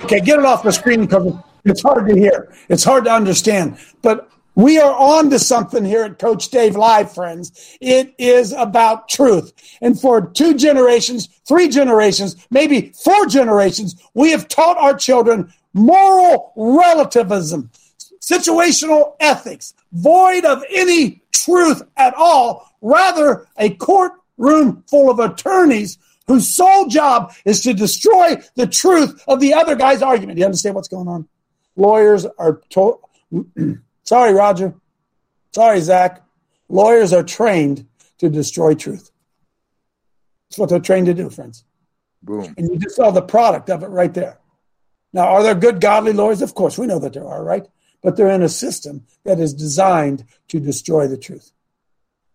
Okay, 0.03 0.21
get 0.21 0.39
it 0.39 0.45
off 0.45 0.63
the 0.63 0.73
screen 0.73 1.03
because 1.03 1.35
it's 1.65 1.83
hard 1.83 2.09
to 2.09 2.15
hear. 2.15 2.53
It's 2.69 2.85
hard 2.85 3.05
to 3.05 3.13
understand. 3.13 3.79
But 4.03 4.31
we 4.57 4.81
are 4.81 4.93
on 4.93 5.31
to 5.31 5.39
something 5.39 5.85
here 5.85 6.03
at 6.03 6.19
Coach 6.19 6.49
Dave 6.49 6.77
Live, 6.77 7.13
friends. 7.13 7.77
It 7.81 8.15
is 8.19 8.53
about 8.53 9.09
truth. 9.09 9.53
And 9.83 10.01
for 10.01 10.23
two 10.23 10.55
generations, 10.55 11.29
three 11.47 11.69
generations, 11.69 12.47
maybe 12.51 12.93
four 13.05 13.27
generations, 13.27 13.95
we 14.15 14.31
have 14.31 14.49
taught 14.49 14.79
our 14.79 14.97
children 14.97 15.53
moral 15.75 16.55
relativism, 16.57 17.71
situational 18.19 19.15
ethics, 19.21 19.75
void 19.93 20.47
of 20.47 20.65
any 20.75 21.23
truth 21.33 21.83
at 21.99 22.15
all, 22.15 22.75
rather 22.81 23.47
a 23.59 23.75
courtroom 23.75 24.83
full 24.89 25.11
of 25.11 25.19
attorneys 25.19 25.99
whose 26.27 26.49
sole 26.49 26.87
job 26.87 27.33
is 27.45 27.61
to 27.61 27.75
destroy 27.75 28.37
the 28.55 28.67
truth 28.67 29.23
of 29.29 29.39
the 29.39 29.53
other 29.53 29.77
guy's 29.77 30.01
argument. 30.01 30.37
Do 30.37 30.41
you 30.41 30.47
understand 30.47 30.75
what's 30.75 30.89
going 30.89 31.09
on? 31.09 31.29
Lawyers 31.77 32.25
are 32.39 32.63
told. 32.71 33.01
Sorry, 34.07 34.33
Roger. 34.33 34.75
Sorry, 35.55 35.81
Zach. 35.81 36.23
Lawyers 36.69 37.13
are 37.13 37.23
trained 37.23 37.87
to 38.19 38.29
destroy 38.29 38.75
truth. 38.75 39.11
That's 40.49 40.59
what 40.59 40.69
they're 40.69 40.81
trained 40.81 41.07
to 41.07 41.15
do, 41.15 41.29
friends. 41.29 41.65
Boom. 42.23 42.55
And 42.57 42.71
you 42.71 42.79
just 42.79 42.97
saw 42.97 43.11
the 43.11 43.23
product 43.23 43.71
of 43.71 43.83
it 43.83 43.89
right 43.89 44.13
there. 44.13 44.39
Now, 45.13 45.29
are 45.29 45.43
there 45.43 45.55
good, 45.55 45.81
godly 45.81 46.13
lawyers? 46.13 46.43
Of 46.43 46.55
course, 46.55 46.79
we 46.79 46.87
know 46.87 46.99
that 46.99 47.13
there 47.13 47.27
are, 47.27 47.43
right? 47.43 47.67
But 48.03 48.17
they're 48.17 48.31
in 48.31 48.43
a 48.43 48.49
system 48.49 49.07
that 49.25 49.41
is 49.41 49.55
designed 49.55 50.25
to 50.49 50.61
destroy 50.61 51.07
the 51.09 51.17
truth. 51.17 51.53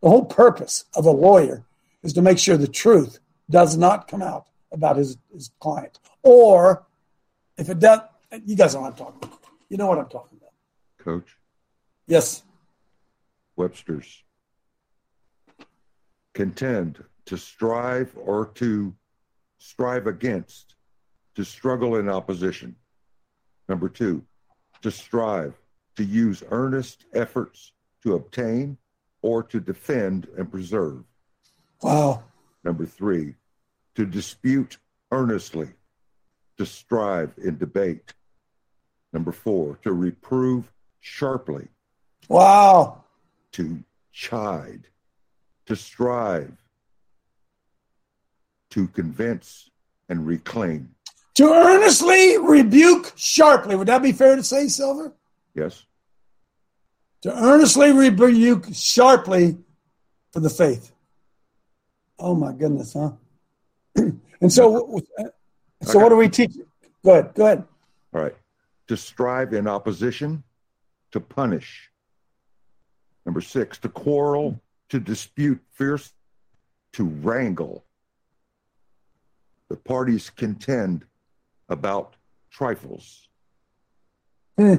The 0.01 0.10
whole 0.10 0.25
purpose 0.25 0.86
of 0.95 1.05
a 1.05 1.12
lawyer 1.12 1.65
is 2.03 2.13
to 2.13 2.21
make 2.21 2.39
sure 2.39 2.57
the 2.57 2.67
truth 2.67 3.19
does 3.49 3.77
not 3.77 4.07
come 4.07 4.21
out 4.21 4.47
about 4.71 4.97
his, 4.97 5.17
his 5.31 5.51
client. 5.60 5.99
Or 6.23 6.86
if 7.57 7.69
it 7.69 7.79
does, 7.79 8.01
you 8.45 8.55
guys 8.55 8.73
know 8.73 8.81
what 8.81 8.91
I'm 8.91 8.97
talking 8.97 9.19
about. 9.21 9.39
You 9.69 9.77
know 9.77 9.88
what 9.88 9.99
I'm 9.99 10.10
talking 10.10 10.38
about. 10.38 10.53
Coach. 10.97 11.38
Yes. 12.12 12.43
Webster's. 13.56 14.21
Contend, 16.34 17.02
to 17.24 17.38
strive 17.38 18.12
or 18.17 18.47
to 18.56 18.93
strive 19.60 20.08
against, 20.08 20.76
to 21.36 21.45
struggle 21.45 21.95
in 21.95 22.10
opposition. 22.10 22.76
Number 23.69 23.88
two, 23.88 24.26
to 24.82 24.91
strive, 24.91 25.54
to 25.95 26.04
use 26.04 26.43
earnest 26.52 27.06
efforts 27.13 27.71
to 28.04 28.15
obtain 28.15 28.78
or 29.21 29.41
to 29.43 29.62
defend 29.62 30.28
and 30.38 30.52
preserve. 30.52 31.06
Wow. 31.82 32.24
Number 32.65 32.86
three, 32.86 33.36
to 33.95 34.06
dispute 34.06 34.80
earnestly, 35.13 35.69
to 36.58 36.65
strive 36.65 37.32
in 37.41 37.58
debate. 37.58 38.13
Number 39.13 39.32
four, 39.32 39.80
to 39.84 39.93
reprove 39.93 40.74
sharply. 41.00 41.69
Wow. 42.32 43.04
To 43.54 43.84
chide, 44.13 44.88
to 45.65 45.76
strive, 45.76 46.56
to 48.70 48.88
convince 48.88 49.70
and 50.08 50.26
reclaim. 50.26 50.96
To 51.36 51.52
earnestly 51.52 52.38
rebuke 52.38 53.12
sharply. 53.17 53.76
Would 53.76 53.89
that 53.89 54.02
be 54.02 54.13
fair 54.13 54.38
to 54.38 54.44
say, 54.44 54.70
Silver? 54.70 55.12
Yes. 55.54 55.86
To 57.24 57.36
earnestly 57.36 57.91
rebuke 57.91 58.67
sharply 58.72 59.58
for 60.32 60.39
the 60.39 60.50
faith. 60.50 60.94
Oh 62.17 62.34
my 62.34 62.54
goodness, 62.54 62.94
huh? 62.94 63.12
and 63.96 64.54
so, 64.54 65.02
uh, 65.20 65.24
so 65.82 66.00
what 66.00 66.10
do 66.10 66.15
we 66.15 66.30
teach? 66.30 66.54
Go 67.04 67.12
ahead. 67.12 67.34
Go 67.34 67.46
ahead. 67.46 67.65
All 68.13 68.22
right. 68.22 68.36
To 68.88 68.96
strive 68.96 69.52
in 69.54 69.67
opposition, 69.67 70.44
to 71.12 71.20
punish, 71.20 71.90
Number 73.25 73.41
six, 73.41 73.77
to 73.79 73.89
quarrel, 73.89 74.60
to 74.89 74.99
dispute 74.99 75.62
fierce, 75.73 76.13
to 76.93 77.05
wrangle. 77.05 77.84
The 79.69 79.77
parties 79.77 80.29
contend 80.29 81.05
about 81.69 82.15
trifles. 82.49 83.29
Hmm. 84.57 84.75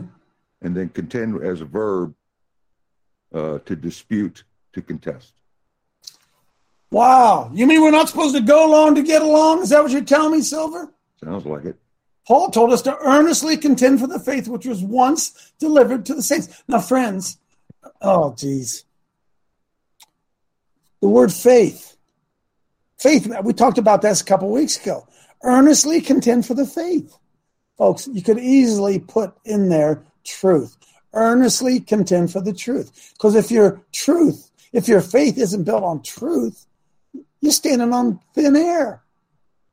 And 0.60 0.76
then 0.76 0.90
contend 0.90 1.42
as 1.42 1.60
a 1.60 1.64
verb 1.64 2.14
uh, 3.34 3.58
to 3.60 3.74
dispute, 3.74 4.44
to 4.74 4.82
contest. 4.82 5.32
Wow. 6.90 7.50
You 7.54 7.66
mean 7.66 7.80
we're 7.80 7.90
not 7.90 8.10
supposed 8.10 8.36
to 8.36 8.42
go 8.42 8.66
along 8.66 8.96
to 8.96 9.02
get 9.02 9.22
along? 9.22 9.62
Is 9.62 9.70
that 9.70 9.82
what 9.82 9.92
you're 9.92 10.02
telling 10.04 10.32
me, 10.32 10.42
Silver? 10.42 10.92
Sounds 11.24 11.46
like 11.46 11.64
it. 11.64 11.76
Paul 12.26 12.50
told 12.50 12.72
us 12.72 12.82
to 12.82 12.96
earnestly 12.98 13.56
contend 13.56 13.98
for 13.98 14.06
the 14.06 14.20
faith 14.20 14.46
which 14.46 14.66
was 14.66 14.82
once 14.82 15.52
delivered 15.58 16.04
to 16.06 16.14
the 16.14 16.22
saints. 16.22 16.62
Now, 16.68 16.80
friends, 16.80 17.38
oh, 18.02 18.34
geez. 18.36 18.84
The 21.00 21.08
word 21.08 21.32
faith. 21.32 21.96
Faith, 22.98 23.32
we 23.42 23.52
talked 23.52 23.78
about 23.78 24.02
this 24.02 24.20
a 24.20 24.24
couple 24.24 24.50
weeks 24.50 24.80
ago. 24.80 25.06
Earnestly 25.42 26.00
contend 26.00 26.46
for 26.46 26.54
the 26.54 26.66
faith. 26.66 27.16
Folks, 27.76 28.06
you 28.06 28.22
could 28.22 28.38
easily 28.38 29.00
put 29.00 29.34
in 29.44 29.68
there 29.68 30.04
truth. 30.24 30.76
Earnestly 31.12 31.80
contend 31.80 32.30
for 32.30 32.40
the 32.40 32.52
truth. 32.52 33.12
Because 33.14 33.34
if 33.34 33.50
your 33.50 33.82
truth, 33.92 34.50
if 34.72 34.86
your 34.86 35.00
faith 35.00 35.36
isn't 35.36 35.64
built 35.64 35.82
on 35.82 36.02
truth, 36.02 36.66
you're 37.40 37.52
standing 37.52 37.92
on 37.92 38.20
thin 38.34 38.54
air. 38.54 39.01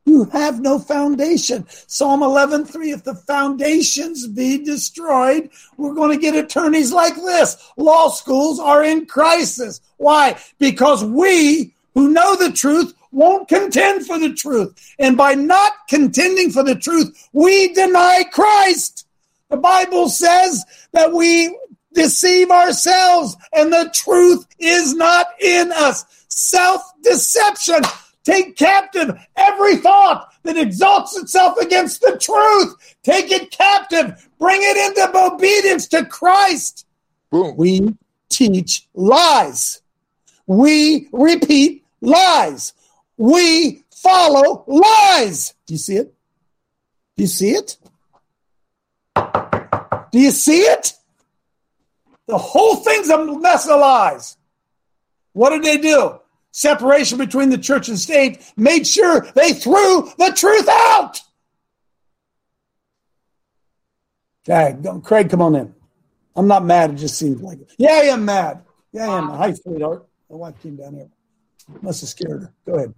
You 0.09 0.25
have 0.31 0.59
no 0.59 0.79
foundation. 0.79 1.67
Psalm 1.85 2.21
11:3 2.21 2.91
if 2.91 3.03
the 3.03 3.13
foundations 3.13 4.25
be 4.25 4.57
destroyed, 4.57 5.51
we're 5.77 5.93
going 5.93 6.09
to 6.09 6.19
get 6.19 6.33
attorneys 6.33 6.91
like 6.91 7.13
this. 7.13 7.55
Law 7.77 8.09
schools 8.09 8.59
are 8.59 8.83
in 8.83 9.05
crisis. 9.05 9.81
Why? 9.97 10.35
Because 10.57 11.05
we 11.05 11.75
who 11.93 12.09
know 12.09 12.35
the 12.35 12.51
truth 12.51 12.95
won't 13.11 13.47
contend 13.47 14.07
for 14.07 14.17
the 14.17 14.33
truth. 14.33 14.95
And 14.97 15.15
by 15.15 15.35
not 15.35 15.73
contending 15.87 16.49
for 16.49 16.63
the 16.63 16.75
truth, 16.75 17.29
we 17.31 17.71
deny 17.73 18.23
Christ. 18.31 19.05
The 19.51 19.57
Bible 19.57 20.09
says 20.09 20.65
that 20.91 21.13
we 21.13 21.55
deceive 21.93 22.49
ourselves 22.49 23.37
and 23.53 23.71
the 23.71 23.91
truth 23.93 24.47
is 24.57 24.95
not 24.95 25.27
in 25.39 25.71
us. 25.71 26.03
Self 26.29 26.81
deception. 27.03 27.81
Take 28.29 28.57
captive 28.57 29.19
every 29.35 29.77
thought 29.77 30.31
that 30.43 30.55
exalts 30.55 31.17
itself 31.17 31.57
against 31.57 31.99
the 32.01 32.15
truth. 32.21 32.95
Take 33.01 33.31
it 33.31 33.49
captive. 33.49 34.29
Bring 34.37 34.59
it 34.61 34.77
into 34.77 35.17
obedience 35.17 35.87
to 35.87 36.05
Christ. 36.05 36.85
Boom. 37.31 37.57
We 37.57 37.95
teach 38.29 38.87
lies. 38.93 39.81
We 40.45 41.09
repeat 41.11 41.83
lies. 42.01 42.73
We 43.17 43.83
follow 43.89 44.63
lies. 44.67 45.55
Do 45.65 45.73
you 45.73 45.79
see 45.79 45.95
it? 45.95 46.13
Do 47.17 47.23
you 47.23 47.27
see 47.27 47.49
it? 47.49 47.77
Do 49.15 50.19
you 50.19 50.29
see 50.29 50.59
it? 50.59 50.93
The 52.27 52.37
whole 52.37 52.75
thing's 52.75 53.09
a 53.09 53.25
mess 53.39 53.67
of 53.67 53.79
lies. 53.79 54.37
What 55.33 55.49
did 55.49 55.63
they 55.63 55.77
do? 55.77 56.19
Separation 56.59 57.17
between 57.17 57.49
the 57.49 57.57
church 57.57 57.87
and 57.87 57.97
state 57.97 58.51
made 58.57 58.85
sure 58.85 59.21
they 59.33 59.53
threw 59.53 60.11
the 60.17 60.33
truth 60.35 60.67
out. 60.69 61.21
Okay, 64.45 64.77
Craig, 65.01 65.29
come 65.29 65.41
on 65.41 65.55
in. 65.55 65.73
I'm 66.35 66.47
not 66.47 66.65
mad. 66.65 66.91
It 66.91 66.95
just 66.95 67.17
seems 67.17 67.41
like 67.41 67.61
it. 67.61 67.71
Yeah, 67.77 67.91
I 67.91 68.07
am 68.07 68.25
mad. 68.25 68.65
Yeah, 68.91 69.09
I 69.09 69.17
am. 69.19 69.29
Hi, 69.29 69.53
sweetheart. 69.53 70.05
My 70.29 70.35
wife 70.35 70.61
came 70.61 70.75
down 70.75 70.95
here. 70.95 71.07
Must 71.81 72.01
have 72.01 72.09
scared 72.09 72.41
her. 72.41 72.53
Go 72.65 72.73
ahead. 72.73 72.93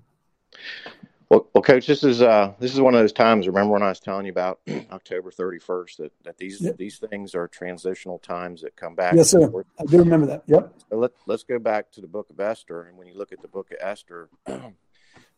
Well, 1.32 1.48
well, 1.54 1.62
coach, 1.62 1.88
this 1.88 2.04
is 2.04 2.22
uh, 2.22 2.52
this 2.60 2.74
is 2.74 2.82
one 2.82 2.94
of 2.94 3.00
those 3.00 3.14
times. 3.14 3.48
Remember 3.48 3.72
when 3.72 3.84
I 3.84 3.88
was 3.88 4.02
telling 4.02 4.26
you 4.26 4.34
about 4.34 4.60
October 4.92 5.32
thirty 5.32 5.60
first 5.60 6.00
that, 6.00 6.12
that 6.26 6.38
these 6.38 6.60
Yep. 6.60 6.76
these 6.76 6.98
things 7.00 7.36
are 7.36 7.48
transitional 7.48 8.20
times 8.20 8.64
that 8.64 8.76
come 8.76 8.96
back. 8.96 9.14
Yes, 9.16 9.30
sir. 9.30 9.50
I 9.80 9.86
do 9.86 10.00
remember 10.00 10.26
that. 10.26 10.44
Yep. 10.48 10.74
So 10.90 10.98
let 10.98 11.12
let's 11.28 11.44
go 11.44 11.58
back 11.58 11.90
to 11.94 12.02
the 12.02 12.08
book 12.08 12.30
of 12.32 12.40
Esther, 12.42 12.84
and 12.84 12.98
when 12.98 13.08
you 13.08 13.14
look 13.14 13.32
at 13.32 13.42
the 13.42 13.48
book 13.48 13.72
of 13.72 13.78
Esther, 13.80 14.28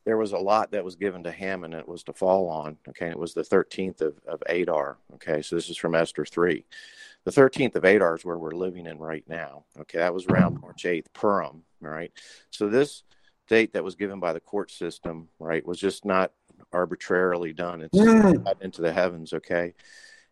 there 0.03 0.17
was 0.17 0.31
a 0.31 0.39
lot 0.39 0.71
that 0.71 0.83
was 0.83 0.95
given 0.95 1.21
to 1.25 1.31
Haman. 1.31 1.73
And 1.73 1.79
it 1.79 1.87
was 1.87 2.01
to 2.05 2.13
fall 2.13 2.49
on. 2.49 2.77
Okay, 2.89 3.09
it 3.09 3.19
was 3.19 3.35
the 3.35 3.43
thirteenth 3.43 4.01
of 4.01 4.15
of 4.27 4.41
Adar. 4.49 4.97
Okay, 5.13 5.43
so 5.43 5.55
this 5.55 5.69
is 5.69 5.77
from 5.77 5.93
Esther 5.93 6.25
three. 6.25 6.65
The 7.25 7.31
thirteenth 7.31 7.75
of 7.75 7.85
Adar 7.85 8.15
is 8.15 8.25
where 8.25 8.39
we're 8.39 8.53
living 8.53 8.87
in 8.87 8.97
right 8.97 9.25
now. 9.27 9.65
Okay, 9.81 9.99
that 9.99 10.15
was 10.15 10.25
around 10.25 10.59
March 10.59 10.87
eighth, 10.87 11.13
Purim. 11.13 11.61
All 11.83 11.89
right, 11.91 12.11
so 12.49 12.67
this 12.67 13.03
date 13.47 13.73
that 13.73 13.83
was 13.83 13.95
given 13.95 14.19
by 14.19 14.33
the 14.33 14.39
court 14.39 14.71
system, 14.71 15.27
right, 15.39 15.65
was 15.65 15.79
just 15.79 16.05
not 16.05 16.31
arbitrarily 16.71 17.53
done. 17.53 17.81
It's 17.81 17.97
Mm. 17.97 18.61
into 18.61 18.81
the 18.81 18.93
heavens, 18.93 19.33
okay. 19.33 19.73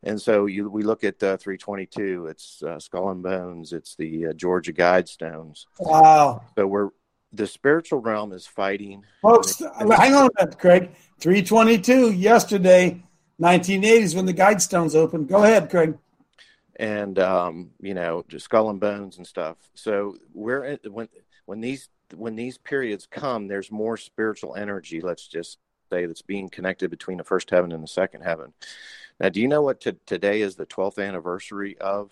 And 0.04 0.20
so 0.20 0.48
you, 0.48 0.70
we 0.70 0.82
look 0.84 1.04
at 1.04 1.22
uh, 1.22 1.38
322. 1.38 2.26
It's 2.28 2.64
uh, 2.64 2.80
Skull 2.80 3.10
and 3.12 3.22
Bones. 3.22 3.72
It's 3.74 3.96
the 3.96 4.28
uh, 4.28 4.34
Georgia 4.34 4.74
Guidestones. 4.74 5.66
Wow. 5.80 6.42
So 6.58 6.66
we're 6.66 6.90
the 7.34 7.46
spiritual 7.48 8.00
realm 8.00 8.34
is 8.34 8.46
fighting. 8.48 9.04
Folks, 9.22 9.60
hang 9.60 10.14
on 10.16 10.28
a 10.28 10.44
minute, 10.44 10.58
Craig. 10.60 10.92
322 11.20 12.12
yesterday, 12.12 13.04
1980s 13.40 14.16
when 14.16 14.26
the 14.26 14.34
Guidestones 14.34 14.96
opened. 14.96 15.30
Go 15.30 15.44
ahead, 15.44 15.70
Craig. 15.70 15.98
and 16.78 17.20
um, 17.20 17.70
you 17.80 17.94
know, 17.94 18.26
just 18.28 18.46
skull 18.46 18.70
and 18.72 18.80
bones 18.80 19.18
and 19.18 19.26
stuff. 19.28 19.56
So 19.76 20.18
we're 20.34 20.78
when 20.90 21.08
when 21.52 21.60
these 21.60 21.90
when 22.16 22.38
these 22.38 22.58
periods 22.58 23.06
come, 23.12 23.50
there's 23.50 23.70
more 23.70 23.98
spiritual 23.98 24.56
energy. 24.56 25.02
Let's 25.02 25.28
just 25.28 25.58
say 25.92 26.06
that's 26.06 26.22
being 26.22 26.48
connected 26.48 26.90
between 26.90 27.18
the 27.18 27.26
first 27.26 27.50
heaven 27.50 27.74
and 27.74 27.84
the 27.84 27.90
second 27.90 28.22
heaven. 28.22 28.54
Now, 29.20 29.28
do 29.28 29.42
you 29.42 29.50
know 29.50 29.62
what 29.62 29.82
to, 29.82 29.98
today 30.06 30.44
is 30.44 30.56
the 30.56 30.66
12th 30.66 31.06
anniversary 31.06 31.78
of 31.80 32.12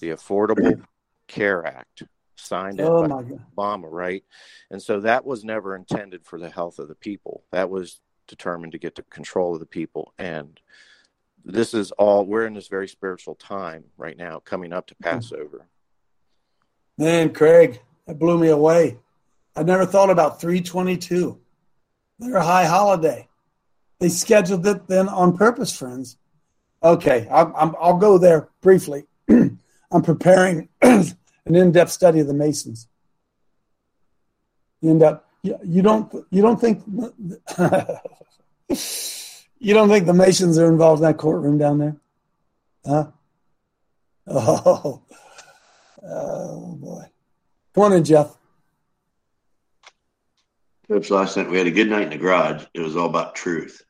the 0.00 0.08
Affordable 0.08 0.84
Care 1.28 1.64
Act 1.64 2.02
signed 2.34 2.80
Oh, 2.80 3.06
by. 3.06 3.22
Obama, 3.56 3.86
right? 3.88 4.24
And 4.72 4.82
so 4.82 4.98
that 5.00 5.24
was 5.24 5.44
never 5.44 5.76
intended 5.76 6.24
for 6.24 6.40
the 6.40 6.50
health 6.50 6.80
of 6.80 6.88
the 6.88 6.96
people. 6.96 7.44
That 7.52 7.70
was 7.70 8.00
determined 8.26 8.72
to 8.72 8.78
get 8.78 8.96
to 8.96 9.04
control 9.04 9.54
of 9.54 9.60
the 9.60 9.66
people 9.66 10.12
and 10.18 10.60
this 11.44 11.74
is 11.74 11.92
all 11.92 12.24
we're 12.24 12.46
in 12.46 12.54
this 12.54 12.68
very 12.68 12.88
spiritual 12.88 13.34
time 13.34 13.84
right 13.98 14.16
now 14.16 14.38
coming 14.38 14.72
up 14.72 14.86
to 14.86 14.94
mm-hmm. 14.94 15.16
passover 15.16 15.68
Man, 16.96 17.32
Craig, 17.32 17.80
that 18.06 18.18
blew 18.18 18.38
me 18.38 18.48
away. 18.48 18.98
I 19.56 19.62
never 19.62 19.86
thought 19.86 20.10
about 20.10 20.40
322. 20.40 21.38
They're 22.18 22.36
a 22.36 22.44
high 22.44 22.66
holiday. 22.66 23.28
They 23.98 24.08
scheduled 24.08 24.66
it 24.66 24.86
then 24.88 25.08
on 25.08 25.36
purpose, 25.36 25.76
friends. 25.76 26.16
Okay, 26.82 27.28
I'm, 27.30 27.54
I'm, 27.56 27.74
I'll 27.80 27.96
go 27.96 28.18
there 28.18 28.48
briefly. 28.60 29.04
I'm 29.28 30.02
preparing 30.02 30.68
an 30.82 31.16
in-depth 31.46 31.90
study 31.90 32.20
of 32.20 32.26
the 32.26 32.34
Masons. 32.34 32.88
You 34.80 34.90
end 34.90 35.02
up, 35.02 35.26
you 35.42 35.82
don't, 35.82 36.12
you 36.30 36.42
don't 36.42 36.60
think, 36.60 36.82
you 39.58 39.74
don't 39.74 39.88
think 39.88 40.06
the 40.06 40.12
Masons 40.12 40.58
are 40.58 40.70
involved 40.70 41.00
in 41.00 41.08
that 41.08 41.16
courtroom 41.16 41.56
down 41.56 41.78
there, 41.78 41.96
huh? 42.84 43.06
Oh, 44.26 45.02
oh 46.06 46.74
boy! 46.76 47.04
In, 47.76 48.04
Jeff. 48.04 48.36
Coach, 50.86 51.10
last 51.10 51.36
night 51.36 51.50
we 51.50 51.58
had 51.58 51.66
a 51.66 51.72
good 51.72 51.90
night 51.90 52.04
in 52.04 52.10
the 52.10 52.16
garage. 52.16 52.64
It 52.72 52.80
was 52.80 52.96
all 52.96 53.08
about 53.08 53.34
truth 53.34 53.82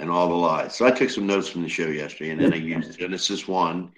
and 0.00 0.10
all 0.10 0.28
the 0.28 0.34
lies. 0.34 0.74
So 0.74 0.86
I 0.86 0.90
took 0.90 1.08
some 1.08 1.26
notes 1.26 1.48
from 1.48 1.62
the 1.62 1.68
show 1.68 1.86
yesterday, 1.86 2.30
and 2.30 2.40
then 2.40 2.52
I 2.52 2.56
used 2.56 2.98
Genesis 2.98 3.46
one. 3.46 3.92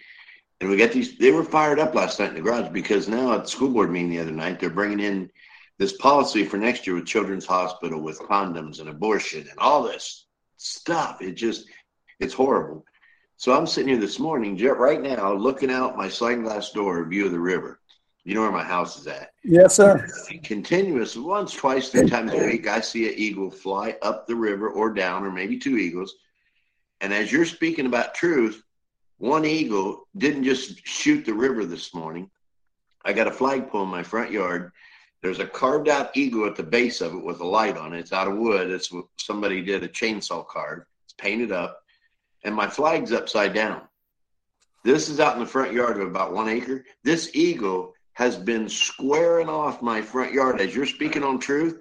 And 0.61 0.68
we 0.68 0.77
got 0.77 0.93
these. 0.93 1.16
They 1.16 1.31
were 1.31 1.43
fired 1.43 1.79
up 1.79 1.95
last 1.95 2.20
night 2.20 2.31
in 2.31 2.35
the 2.35 2.43
garage 2.43 2.70
because 2.70 3.09
now 3.09 3.33
at 3.33 3.45
the 3.45 3.51
school 3.51 3.70
board 3.70 3.91
meeting 3.91 4.11
the 4.11 4.20
other 4.20 4.31
night, 4.31 4.61
they're 4.61 4.68
bringing 4.68 5.01
in 5.01 5.31
this 5.79 5.97
policy 5.97 6.45
for 6.45 6.59
next 6.59 6.87
year 6.87 6.95
with 6.95 7.07
Children's 7.07 7.47
Hospital 7.47 8.01
with 8.01 8.18
condoms 8.20 8.81
and 8.81 8.91
abortion 8.91 9.47
and 9.49 9.59
all 9.59 9.83
this 9.83 10.27
stuff. 10.59 11.22
It 11.22 11.33
just, 11.33 11.66
it's 12.20 12.35
horrible. 12.35 12.85
So 13.39 13.57
I'm 13.57 13.66
sitting 13.66 13.89
here 13.89 13.99
this 13.99 14.18
morning, 14.18 14.57
right 14.59 15.01
now, 15.01 15.33
looking 15.33 15.70
out 15.70 15.97
my 15.97 16.09
sliding 16.09 16.45
glass 16.45 16.70
door, 16.72 17.05
view 17.07 17.27
of 17.27 17.33
the 17.33 17.41
river. 17.41 17.81
You 18.25 18.35
know 18.35 18.41
where 18.41 18.53
my 18.53 18.64
house 18.64 18.99
is 18.99 19.07
at. 19.07 19.33
Yes, 19.43 19.77
sir. 19.77 20.09
Continuous, 20.43 21.14
once, 21.14 21.53
twice, 21.53 21.91
three 21.91 22.09
times 22.09 22.33
a 22.33 22.39
week, 22.39 22.66
I 22.66 22.81
see 22.81 23.07
an 23.07 23.14
eagle 23.18 23.51
fly 23.51 23.97
up 24.01 24.27
the 24.27 24.35
river 24.35 24.70
or 24.70 24.93
down, 24.95 25.25
or 25.25 25.31
maybe 25.31 25.59
two 25.59 25.77
eagles. 25.77 26.14
And 27.03 27.12
as 27.12 27.31
you're 27.31 27.45
speaking 27.45 27.85
about 27.85 28.14
truth, 28.14 28.62
one 29.18 29.45
eagle 29.45 30.09
didn't 30.16 30.45
just 30.45 30.87
shoot 30.87 31.27
the 31.27 31.35
river 31.35 31.66
this 31.66 31.95
morning. 31.95 32.31
I 33.05 33.12
got 33.12 33.27
a 33.27 33.31
flagpole 33.31 33.83
in 33.83 33.91
my 33.91 34.03
front 34.03 34.31
yard. 34.31 34.72
There's 35.20 35.41
a 35.41 35.47
carved 35.47 35.89
out 35.89 36.16
eagle 36.16 36.47
at 36.47 36.57
the 36.57 36.62
base 36.62 37.03
of 37.03 37.14
it 37.14 37.22
with 37.22 37.41
a 37.41 37.47
light 37.47 37.77
on 37.77 37.93
it. 37.93 37.99
It's 37.99 38.12
out 38.12 38.29
of 38.29 38.39
wood. 38.39 38.70
It's 38.70 38.91
what 38.91 39.05
somebody 39.18 39.62
did 39.62 39.83
a 39.83 39.89
chainsaw 39.89 40.47
carve. 40.47 40.85
It's 41.05 41.14
painted 41.14 41.53
up, 41.53 41.83
and 42.43 42.55
my 42.55 42.68
flag's 42.68 43.12
upside 43.12 43.53
down. 43.53 43.83
This 44.83 45.09
is 45.09 45.20
out 45.20 45.35
in 45.35 45.41
the 45.41 45.47
front 45.47 45.72
yard 45.72 45.99
of 45.99 46.09
about 46.09 46.35
one 46.35 46.49
acre. 46.49 46.85
This 47.05 47.31
eagle 47.35 47.94
has 48.15 48.37
been 48.37 48.69
squaring 48.69 49.49
off 49.49 49.83
my 49.83 50.01
front 50.01 50.33
yard 50.33 50.61
as 50.61 50.75
you're 50.75 50.87
speaking 50.87 51.23
on 51.23 51.39
truth. 51.39 51.79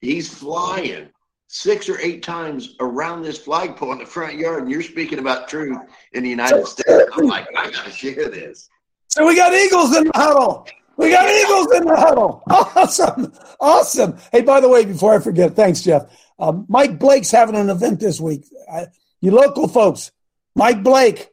He's 0.00 0.32
flying 0.32 1.08
six 1.48 1.88
or 1.88 1.98
eight 2.00 2.22
times 2.22 2.76
around 2.80 3.22
this 3.22 3.38
flagpole 3.38 3.92
in 3.92 3.98
the 3.98 4.06
front 4.06 4.36
yard, 4.36 4.62
and 4.62 4.70
you're 4.70 4.82
speaking 4.82 5.18
about 5.18 5.48
truth 5.48 5.78
in 6.12 6.22
the 6.22 6.30
United 6.30 6.66
States. 6.66 7.10
I'm 7.14 7.26
like, 7.26 7.48
I 7.56 7.70
gotta 7.70 7.90
share 7.90 8.28
this. 8.28 8.68
So 9.08 9.26
we 9.26 9.34
got 9.34 9.54
Eagles 9.54 9.96
in 9.96 10.04
the 10.04 10.12
huddle. 10.14 10.66
We 10.96 11.10
got 11.10 11.30
Eagles 11.30 11.74
in 11.74 11.84
the 11.86 11.96
huddle. 11.96 12.42
Awesome. 12.50 13.32
Awesome. 13.60 14.18
Hey, 14.30 14.42
by 14.42 14.60
the 14.60 14.68
way, 14.68 14.84
before 14.84 15.14
I 15.14 15.20
forget, 15.20 15.54
thanks, 15.54 15.82
Jeff. 15.82 16.10
Um, 16.38 16.66
Mike 16.68 16.98
Blake's 16.98 17.30
having 17.30 17.56
an 17.56 17.70
event 17.70 18.00
this 18.00 18.20
week. 18.20 18.44
I, 18.72 18.86
you 19.20 19.30
local 19.30 19.68
folks, 19.68 20.12
Mike 20.54 20.82
Blake, 20.82 21.28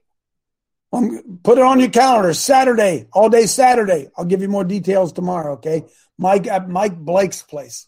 um, 0.95 1.39
put 1.43 1.57
it 1.57 1.63
on 1.63 1.79
your 1.79 1.89
calendar. 1.89 2.33
Saturday, 2.33 3.07
all 3.13 3.29
day 3.29 3.45
Saturday. 3.45 4.09
I'll 4.17 4.25
give 4.25 4.41
you 4.41 4.47
more 4.47 4.63
details 4.63 5.11
tomorrow. 5.13 5.53
Okay, 5.53 5.85
Mike 6.17 6.47
at 6.47 6.69
Mike 6.69 6.97
Blake's 6.97 7.43
place. 7.43 7.87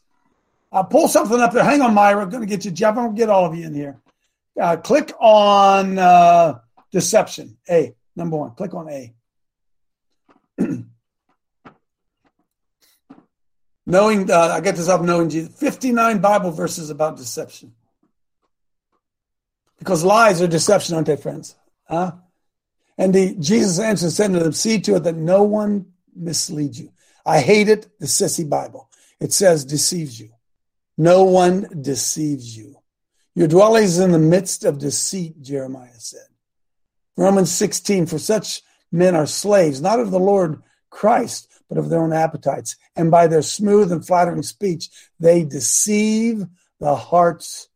I'll 0.72 0.84
pull 0.84 1.08
something 1.08 1.40
up 1.40 1.54
there. 1.54 1.64
Hang 1.64 1.82
on, 1.82 1.94
Myra. 1.94 2.24
I'm 2.24 2.30
going 2.30 2.42
to 2.42 2.48
get 2.48 2.66
you, 2.66 2.72
Jeff. 2.72 2.92
I'm 2.92 2.96
going 2.96 3.16
to 3.16 3.20
get 3.20 3.30
all 3.30 3.46
of 3.46 3.56
you 3.56 3.66
in 3.66 3.74
here. 3.74 4.02
Uh, 4.60 4.76
click 4.76 5.14
on 5.20 5.98
uh, 5.98 6.60
deception. 6.92 7.58
A 7.70 7.94
number 8.16 8.38
one. 8.38 8.52
Click 8.52 8.74
on 8.74 8.90
A. 8.90 9.14
knowing, 13.86 14.30
uh, 14.30 14.52
I 14.54 14.60
get 14.60 14.76
this 14.76 14.90
up 14.90 15.02
knowing 15.02 15.30
Jesus. 15.30 15.58
59 15.58 16.20
Bible 16.20 16.52
verses 16.52 16.90
about 16.90 17.18
deception. 17.18 17.74
Because 19.80 20.04
lies 20.04 20.42
are 20.42 20.48
deception, 20.48 20.96
aren't 20.96 21.08
they, 21.08 21.16
friends? 21.16 21.56
Huh? 21.88 22.12
And 22.98 23.14
the, 23.14 23.36
Jesus 23.36 23.80
answered, 23.80 24.08
and 24.08 24.14
said 24.14 24.34
to 24.34 24.40
them, 24.40 24.54
See 24.54 24.80
to 24.82 24.96
it 24.96 25.04
that 25.04 25.16
no 25.16 25.44
one 25.44 25.88
misleads 26.16 26.80
you. 26.80 26.92
I 27.26 27.40
hate 27.40 27.70
it, 27.70 27.88
the 28.00 28.08
sissy 28.08 28.48
Bible. 28.48 28.90
It 29.20 29.34
says 29.34 29.66
deceives 29.66 30.20
you. 30.20 30.30
No 30.98 31.24
one 31.24 31.68
deceives 31.82 32.58
you. 32.58 32.78
Your 33.36 33.48
dwelling 33.48 33.84
is 33.84 34.00
in 34.00 34.12
the 34.12 34.20
midst 34.20 34.64
of 34.64 34.80
deceit, 34.80 35.42
Jeremiah 35.42 36.00
said. 36.00 36.26
Romans 37.16 37.52
16, 37.52 38.08
for 38.08 38.18
such 38.18 38.62
men 38.92 39.16
are 39.16 39.28
slaves, 39.28 39.82
not 39.82 40.00
of 40.00 40.12
the 40.12 40.20
Lord 40.20 40.62
Christ, 40.90 41.48
but 41.70 41.78
of 41.78 41.90
their 41.90 42.02
own 42.02 42.14
appetites. 42.14 42.78
And 42.96 43.12
by 43.12 43.28
their 43.28 43.42
smooth 43.42 43.92
and 43.92 44.06
flattering 44.06 44.44
speech, 44.44 44.90
they 45.20 45.44
deceive 45.44 46.46
the 46.80 46.96
hearts 46.96 47.68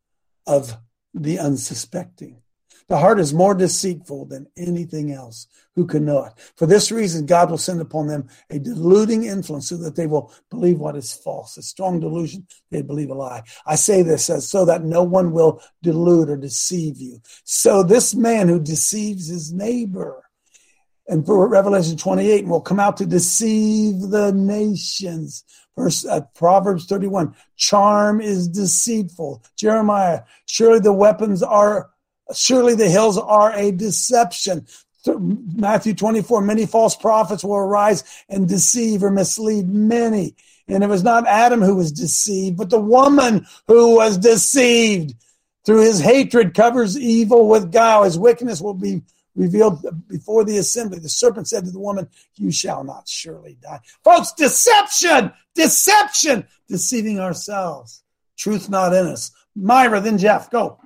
of 0.47 0.77
the 1.13 1.39
unsuspecting. 1.39 2.41
The 2.91 2.97
heart 2.97 3.21
is 3.21 3.33
more 3.33 3.55
deceitful 3.55 4.25
than 4.25 4.47
anything 4.57 5.13
else. 5.13 5.47
Who 5.75 5.87
can 5.87 6.03
know 6.03 6.25
it? 6.25 6.33
For 6.57 6.65
this 6.65 6.91
reason, 6.91 7.25
God 7.25 7.49
will 7.49 7.57
send 7.57 7.79
upon 7.79 8.07
them 8.07 8.27
a 8.49 8.59
deluding 8.59 9.23
influence 9.23 9.69
so 9.69 9.77
that 9.77 9.95
they 9.95 10.07
will 10.07 10.33
believe 10.49 10.77
what 10.77 10.97
is 10.97 11.13
false, 11.13 11.55
a 11.55 11.61
strong 11.61 12.01
delusion, 12.01 12.45
they 12.69 12.81
believe 12.81 13.09
a 13.09 13.13
lie. 13.13 13.43
I 13.65 13.75
say 13.75 14.01
this 14.01 14.29
as 14.29 14.49
so 14.49 14.65
that 14.65 14.83
no 14.83 15.03
one 15.03 15.31
will 15.31 15.61
delude 15.81 16.29
or 16.29 16.35
deceive 16.35 16.97
you. 16.97 17.21
So 17.45 17.81
this 17.81 18.13
man 18.13 18.49
who 18.49 18.59
deceives 18.59 19.29
his 19.29 19.53
neighbor, 19.53 20.25
and 21.07 21.25
for 21.25 21.47
Revelation 21.47 21.95
28 21.95 22.45
will 22.45 22.59
come 22.59 22.81
out 22.81 22.97
to 22.97 23.05
deceive 23.05 24.01
the 24.01 24.33
nations. 24.33 25.45
Verse 25.77 26.05
uh, 26.05 26.19
Proverbs 26.35 26.87
31, 26.87 27.35
charm 27.55 28.19
is 28.19 28.49
deceitful. 28.49 29.45
Jeremiah, 29.55 30.23
surely 30.45 30.79
the 30.79 30.91
weapons 30.91 31.41
are 31.41 31.89
Surely 32.35 32.75
the 32.75 32.89
hills 32.89 33.17
are 33.17 33.53
a 33.53 33.71
deception. 33.71 34.65
Matthew 35.05 35.93
24, 35.93 36.41
many 36.41 36.65
false 36.65 36.95
prophets 36.95 37.43
will 37.43 37.55
arise 37.55 38.03
and 38.29 38.47
deceive 38.47 39.03
or 39.03 39.11
mislead 39.11 39.67
many. 39.67 40.35
And 40.67 40.83
it 40.83 40.87
was 40.87 41.03
not 41.03 41.27
Adam 41.27 41.61
who 41.61 41.75
was 41.75 41.91
deceived, 41.91 42.57
but 42.57 42.69
the 42.69 42.79
woman 42.79 43.45
who 43.67 43.95
was 43.95 44.17
deceived. 44.17 45.15
Through 45.65 45.81
his 45.81 45.99
hatred 45.99 46.53
covers 46.53 46.97
evil 46.97 47.47
with 47.47 47.71
guile. 47.71 48.03
His 48.03 48.17
wickedness 48.17 48.61
will 48.61 48.73
be 48.73 49.01
revealed 49.35 49.85
before 50.07 50.43
the 50.43 50.57
assembly. 50.57 50.99
The 50.99 51.09
serpent 51.09 51.47
said 51.47 51.65
to 51.65 51.71
the 51.71 51.79
woman, 51.79 52.09
You 52.35 52.51
shall 52.51 52.83
not 52.83 53.07
surely 53.07 53.57
die. 53.61 53.79
Folks, 54.03 54.31
deception, 54.33 55.31
deception, 55.53 56.47
deceiving 56.67 57.19
ourselves. 57.19 58.03
Truth 58.37 58.69
not 58.69 58.93
in 58.93 59.05
us. 59.05 59.31
Myra, 59.55 59.99
then 59.99 60.17
Jeff, 60.17 60.49
go. 60.49 60.79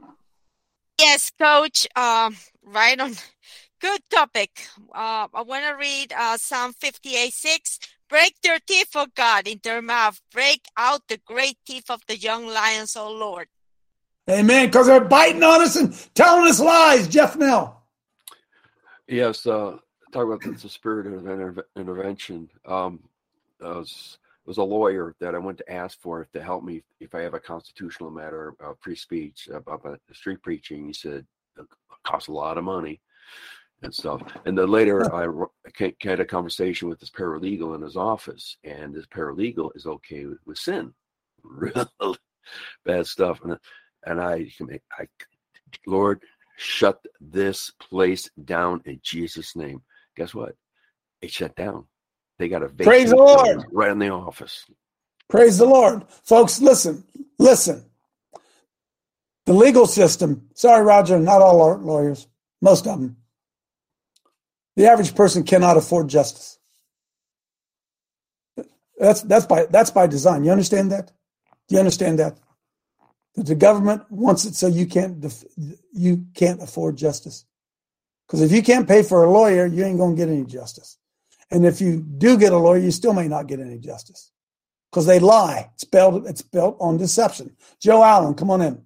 Yes, 0.99 1.31
coach. 1.37 1.87
Uh, 1.95 2.31
right 2.63 2.99
on. 2.99 3.13
Good 3.81 4.01
topic. 4.09 4.67
Uh, 4.93 5.27
I 5.33 5.41
want 5.41 5.65
to 5.65 5.73
read 5.73 6.13
uh, 6.13 6.37
Psalm 6.37 6.73
58 6.73 7.33
6. 7.33 7.79
Break 8.09 8.35
their 8.41 8.59
teeth, 8.65 8.95
O 8.95 9.07
God, 9.15 9.47
in 9.47 9.59
their 9.63 9.81
mouth. 9.81 10.21
Break 10.31 10.61
out 10.77 11.01
the 11.07 11.19
great 11.25 11.57
teeth 11.65 11.89
of 11.89 12.01
the 12.07 12.17
young 12.17 12.47
lions, 12.47 12.95
O 12.95 13.11
Lord. 13.11 13.47
Amen. 14.29 14.67
Because 14.67 14.87
they're 14.87 15.01
biting 15.03 15.43
on 15.43 15.61
us 15.61 15.75
and 15.75 15.93
telling 16.15 16.49
us 16.49 16.59
lies. 16.59 17.07
Jeff 17.07 17.35
Mill. 17.35 17.75
Yes. 19.07 19.45
Uh, 19.45 19.77
talk 20.11 20.25
about 20.25 20.41
the, 20.41 20.51
the 20.51 20.69
spirit 20.69 21.07
of 21.07 21.27
inter- 21.27 21.67
intervention. 21.75 22.49
Um, 22.65 23.01
I 23.63 23.69
was 23.69 24.17
was 24.45 24.57
a 24.57 24.63
lawyer 24.63 25.15
that 25.19 25.35
I 25.35 25.39
went 25.39 25.57
to 25.59 25.71
ask 25.71 25.99
for 25.99 26.27
to 26.33 26.43
help 26.43 26.63
me 26.63 26.83
if 26.99 27.15
I 27.15 27.21
have 27.21 27.33
a 27.33 27.39
constitutional 27.39 28.11
matter 28.11 28.53
of 28.59 28.77
free 28.79 28.95
speech 28.95 29.49
uh, 29.51 29.57
about 29.57 29.99
street 30.13 30.41
preaching. 30.41 30.87
He 30.87 30.93
said 30.93 31.25
it 31.57 31.65
costs 32.03 32.29
a 32.29 32.33
lot 32.33 32.57
of 32.57 32.63
money 32.63 33.01
and 33.81 33.93
stuff. 33.93 34.21
And 34.45 34.57
then 34.57 34.69
later 34.69 35.13
I 35.13 35.27
had 36.01 36.19
a 36.19 36.25
conversation 36.25 36.89
with 36.89 36.99
this 36.99 37.09
paralegal 37.09 37.75
in 37.75 37.81
his 37.81 37.97
office, 37.97 38.57
and 38.63 38.93
this 38.93 39.05
paralegal 39.07 39.71
is 39.75 39.85
okay 39.85 40.25
with, 40.25 40.39
with 40.45 40.57
sin, 40.57 40.93
real 41.43 41.89
bad 42.85 43.07
stuff. 43.07 43.39
And 43.43 43.57
and 44.05 44.21
I, 44.21 44.47
I, 44.99 45.07
Lord, 45.87 46.21
shut 46.57 47.03
this 47.19 47.71
place 47.79 48.29
down 48.43 48.81
in 48.85 48.99
Jesus' 49.03 49.55
name. 49.55 49.81
Guess 50.15 50.33
what? 50.33 50.55
It 51.21 51.31
shut 51.31 51.55
down. 51.55 51.85
They 52.39 52.49
got 52.49 52.63
a 52.63 52.69
praise 52.69 53.09
the 53.09 53.15
Lord 53.17 53.65
right 53.71 53.91
in 53.91 53.99
the 53.99 54.09
office. 54.09 54.65
Praise 55.29 55.57
the 55.57 55.65
Lord, 55.65 56.03
folks. 56.23 56.61
Listen, 56.61 57.03
listen. 57.39 57.85
The 59.45 59.53
legal 59.53 59.87
system. 59.87 60.49
Sorry, 60.55 60.83
Roger. 60.83 61.19
Not 61.19 61.41
all 61.41 61.77
lawyers. 61.77 62.27
Most 62.61 62.87
of 62.87 62.99
them. 62.99 63.17
The 64.75 64.87
average 64.87 65.15
person 65.15 65.43
cannot 65.43 65.77
afford 65.77 66.09
justice. 66.09 66.59
That's 68.97 69.21
that's 69.21 69.45
by 69.45 69.65
that's 69.67 69.91
by 69.91 70.07
design. 70.07 70.43
You 70.43 70.51
understand 70.51 70.91
that? 70.91 71.11
Do 71.67 71.75
you 71.75 71.79
understand 71.79 72.19
that? 72.19 72.39
That 73.35 73.45
the 73.47 73.55
government 73.55 74.03
wants 74.09 74.45
it 74.45 74.55
so 74.55 74.67
you 74.67 74.85
can't 74.85 75.19
def- 75.21 75.45
you 75.93 76.25
can't 76.35 76.61
afford 76.61 76.97
justice. 76.97 77.45
Because 78.27 78.41
if 78.41 78.51
you 78.51 78.63
can't 78.63 78.87
pay 78.87 79.03
for 79.03 79.23
a 79.23 79.31
lawyer, 79.31 79.65
you 79.65 79.83
ain't 79.85 79.99
gonna 79.99 80.15
get 80.15 80.29
any 80.29 80.45
justice. 80.45 80.97
And 81.51 81.65
if 81.65 81.79
you 81.79 82.01
do 82.01 82.37
get 82.37 82.53
a 82.53 82.57
lawyer, 82.57 82.79
you 82.79 82.91
still 82.91 83.13
may 83.13 83.27
not 83.27 83.47
get 83.47 83.59
any 83.59 83.77
justice 83.77 84.31
because 84.91 85.05
they 85.05 85.19
lie. 85.19 85.69
It's 85.73 85.83
built, 85.83 86.25
it's 86.25 86.41
built 86.41 86.77
on 86.79 86.97
deception. 86.97 87.55
Joe 87.79 88.03
Allen, 88.03 88.33
come 88.33 88.49
on 88.49 88.61
in. 88.61 88.81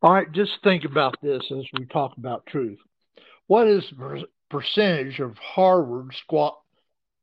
All 0.00 0.12
right, 0.12 0.30
just 0.30 0.52
think 0.62 0.84
about 0.84 1.16
this 1.20 1.42
as 1.50 1.64
we 1.76 1.84
talk 1.86 2.16
about 2.16 2.46
truth. 2.46 2.78
What 3.48 3.66
is 3.66 3.82
the 3.90 4.24
percentage 4.48 5.18
of 5.18 5.36
Harvard 5.38 6.14
squat, 6.14 6.56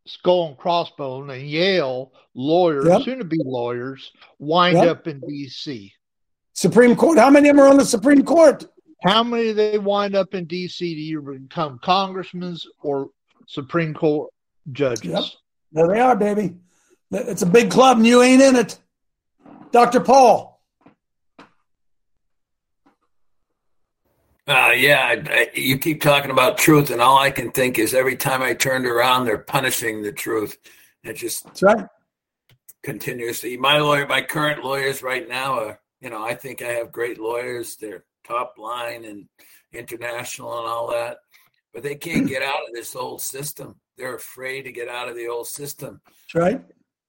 skull 0.06 0.50
and 0.50 0.58
crossbone 0.58 1.34
and 1.34 1.48
Yale 1.48 2.12
lawyers, 2.34 2.86
yep. 2.86 3.04
soon 3.04 3.20
to 3.20 3.24
be 3.24 3.40
lawyers, 3.44 4.12
wind 4.40 4.78
yep. 4.78 4.88
up 4.88 5.08
in 5.08 5.22
D.C.? 5.22 5.94
Supreme 6.52 6.96
Court. 6.96 7.18
How 7.18 7.30
many 7.30 7.50
of 7.50 7.56
them 7.56 7.66
are 7.66 7.70
on 7.70 7.78
the 7.78 7.86
Supreme 7.86 8.24
Court? 8.24 8.66
How 9.04 9.24
many 9.24 9.52
they 9.52 9.78
wind 9.78 10.16
up 10.16 10.34
in 10.34 10.46
D.C. 10.46 10.96
to 10.96 11.02
either 11.02 11.40
become 11.40 11.80
congressmen 11.84 12.58
or 12.82 13.10
Supreme 13.48 13.94
Court 13.94 14.32
judges. 14.72 15.06
Yep. 15.06 15.24
There 15.72 15.88
they 15.88 16.00
are, 16.00 16.16
baby. 16.16 16.56
It's 17.12 17.42
a 17.42 17.48
big 17.48 17.70
club 17.70 17.98
and 17.98 18.08
you 18.08 18.22
ain't 18.22 18.42
in 18.42 18.56
it. 18.56 18.80
Dr. 19.72 20.00
Paul. 20.00 20.56
Uh, 24.48 24.74
yeah, 24.76 25.48
you 25.56 25.78
keep 25.80 26.02
talking 26.02 26.30
about 26.30 26.60
truth, 26.60 26.92
and 26.92 27.02
all 27.02 27.18
I 27.18 27.32
can 27.32 27.52
think 27.52 27.80
is 27.80 27.96
every 27.96 28.16
time 28.16 28.44
I 28.44 28.54
turned 28.54 28.86
around, 28.86 29.26
they're 29.26 29.40
punishing 29.40 30.04
the 30.04 30.12
truth. 30.12 30.60
It 31.04 31.14
just 31.14 31.46
That's 31.46 31.64
right. 31.64 31.88
continuously. 32.84 33.58
My 33.58 33.80
lawyer, 33.80 34.06
my 34.06 34.22
current 34.22 34.64
lawyers 34.64 35.02
right 35.02 35.28
now 35.28 35.60
are, 35.60 35.80
you 36.00 36.12
know, 36.12 36.24
I 36.24 36.36
think 36.36 36.62
I 36.62 36.74
have 36.74 36.92
great 36.92 37.20
lawyers. 37.20 37.76
They're 37.76 38.06
top 38.24 38.56
line 38.60 39.06
and 39.06 39.28
international 39.74 40.60
and 40.60 40.68
all 40.68 40.92
that 40.92 41.18
but 41.76 41.84
they 41.84 41.94
can't 41.94 42.26
get 42.26 42.42
out 42.42 42.68
of 42.68 42.74
this 42.74 42.96
old 42.96 43.22
system. 43.22 43.76
They're 43.98 44.16
afraid 44.16 44.62
to 44.64 44.72
get 44.72 44.88
out 44.88 45.10
of 45.10 45.16
the 45.16 45.28
old 45.28 45.46
system. 45.46 46.00
That's 46.06 46.36
right. 46.36 46.62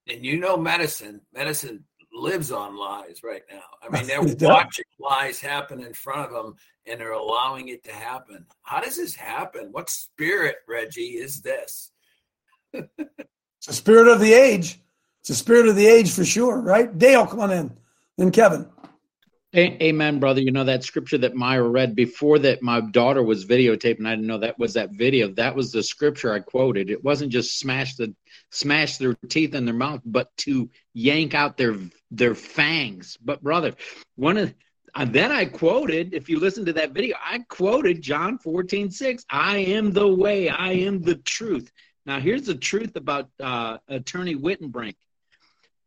And 0.08 0.24
you 0.24 0.38
know, 0.38 0.56
medicine, 0.56 1.20
medicine 1.32 1.84
lives 2.12 2.50
on 2.50 2.76
lies 2.76 3.20
right 3.22 3.42
now. 3.50 3.62
I 3.80 3.88
mean, 3.88 4.08
they're 4.08 4.22
watching 4.48 4.84
lies 4.98 5.40
happen 5.40 5.80
in 5.80 5.94
front 5.94 6.26
of 6.26 6.32
them 6.32 6.56
and 6.84 7.00
they're 7.00 7.12
allowing 7.12 7.68
it 7.68 7.84
to 7.84 7.92
happen. 7.92 8.44
How 8.62 8.80
does 8.80 8.96
this 8.96 9.14
happen? 9.14 9.68
What 9.70 9.88
spirit, 9.88 10.56
Reggie, 10.66 11.16
is 11.16 11.40
this? 11.42 11.92
It's 12.72 13.66
the 13.68 13.72
spirit 13.72 14.08
of 14.08 14.18
the 14.18 14.34
age. 14.34 14.80
It's 15.20 15.28
the 15.28 15.34
spirit 15.34 15.68
of 15.68 15.76
the 15.76 15.86
age 15.86 16.10
for 16.10 16.24
sure, 16.24 16.60
right? 16.60 16.96
Dale, 16.98 17.24
come 17.26 17.40
on 17.40 17.52
in. 17.52 17.76
Then 18.18 18.32
Kevin. 18.32 18.68
Amen, 19.57 20.20
brother. 20.20 20.42
You 20.42 20.52
know 20.52 20.64
that 20.64 20.84
scripture 20.84 21.16
that 21.16 21.34
Myra 21.34 21.66
read 21.66 21.96
before 21.96 22.38
that 22.40 22.62
my 22.62 22.82
daughter 22.82 23.22
was 23.22 23.46
videotaping. 23.46 24.07
I 24.07 24.11
didn't 24.11 24.26
know 24.26 24.36
that 24.36 24.59
was 24.59 24.74
that 24.74 24.90
video. 24.90 25.28
That 25.28 25.57
was 25.57 25.72
the 25.72 25.82
scripture 25.82 26.30
I 26.30 26.40
quoted. 26.40 26.90
It 26.90 27.02
wasn't 27.02 27.32
just 27.32 27.59
smash 27.59 27.94
the 27.94 28.14
smash 28.50 28.98
their 28.98 29.14
teeth 29.30 29.54
in 29.54 29.64
their 29.64 29.74
mouth, 29.74 30.02
but 30.04 30.36
to 30.38 30.68
yank 30.92 31.34
out 31.34 31.57
their 31.57 31.74
their 32.11 32.34
fangs. 32.34 33.16
But 33.24 33.42
brother, 33.42 33.72
one 34.16 34.36
of 34.36 34.54
and 34.94 35.12
then 35.12 35.32
I 35.32 35.46
quoted, 35.46 36.12
if 36.12 36.28
you 36.28 36.38
listen 36.38 36.66
to 36.66 36.72
that 36.74 36.92
video, 36.92 37.16
I 37.24 37.38
quoted 37.48 38.02
John 38.02 38.38
14, 38.38 38.90
6. 38.90 39.24
I 39.30 39.59
am 39.59 39.92
the 39.92 40.09
way, 40.09 40.50
I 40.50 40.72
am 40.72 41.00
the 41.00 41.16
truth. 41.16 41.70
Now, 42.04 42.20
here's 42.20 42.46
the 42.46 42.54
truth 42.54 42.96
about 42.96 43.30
uh, 43.40 43.78
Attorney 43.88 44.36
Wittenbrink. 44.36 44.96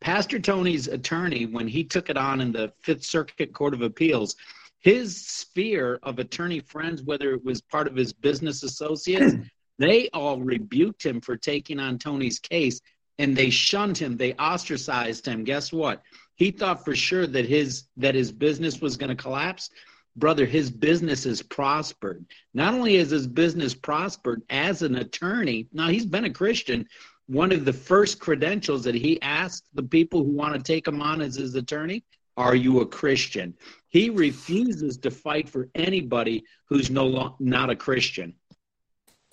Pastor 0.01 0.39
Tony's 0.39 0.87
attorney, 0.87 1.45
when 1.45 1.67
he 1.67 1.83
took 1.83 2.09
it 2.09 2.17
on 2.17 2.41
in 2.41 2.51
the 2.51 2.71
Fifth 2.81 3.03
Circuit 3.03 3.53
Court 3.53 3.73
of 3.73 3.81
Appeals, 3.81 4.35
his 4.79 5.25
sphere 5.25 5.99
of 6.03 6.19
attorney 6.19 6.61
friends, 6.61 7.03
whether 7.03 7.33
it 7.33 7.43
was 7.43 7.61
part 7.61 7.87
of 7.87 7.95
his 7.95 8.13
business 8.13 8.63
associates, 8.63 9.35
they 9.77 10.09
all 10.13 10.39
rebuked 10.39 11.05
him 11.05 11.19
for 11.19 11.35
taking 11.35 11.79
on 11.79 11.97
Tony's 11.97 12.39
case 12.39 12.79
and 13.19 13.35
they 13.35 13.49
shunned 13.49 13.97
him, 13.97 14.15
they 14.15 14.33
ostracized 14.35 15.25
him. 15.25 15.43
Guess 15.43 15.73
what? 15.73 16.01
He 16.35 16.51
thought 16.51 16.85
for 16.85 16.95
sure 16.95 17.27
that 17.27 17.45
his 17.45 17.83
that 17.97 18.15
his 18.15 18.31
business 18.31 18.79
was 18.79 18.95
going 18.95 19.09
to 19.09 19.21
collapse. 19.21 19.69
Brother, 20.15 20.45
his 20.45 20.71
business 20.71 21.25
has 21.25 21.41
prospered. 21.41 22.25
Not 22.53 22.73
only 22.73 22.97
has 22.97 23.09
his 23.09 23.27
business 23.27 23.73
prospered 23.73 24.41
as 24.49 24.81
an 24.81 24.95
attorney, 24.95 25.67
now 25.73 25.89
he's 25.89 26.05
been 26.05 26.25
a 26.25 26.33
Christian. 26.33 26.87
One 27.29 27.51
of 27.51 27.63
the 27.63 27.73
first 27.73 28.19
credentials 28.19 28.83
that 28.85 28.95
he 28.95 29.21
asked 29.21 29.65
the 29.75 29.83
people 29.83 30.23
who 30.23 30.31
want 30.31 30.55
to 30.55 30.63
take 30.63 30.87
him 30.87 30.99
on 30.99 31.21
as 31.21 31.35
his 31.35 31.53
attorney 31.53 32.03
are 32.35 32.55
you 32.55 32.79
a 32.79 32.85
Christian? 32.85 33.53
He 33.89 34.09
refuses 34.09 34.97
to 34.99 35.11
fight 35.11 35.49
for 35.49 35.67
anybody 35.75 36.45
who's 36.69 36.89
no 36.89 37.05
lo- 37.05 37.35
not 37.39 37.69
a 37.69 37.75
Christian. 37.75 38.33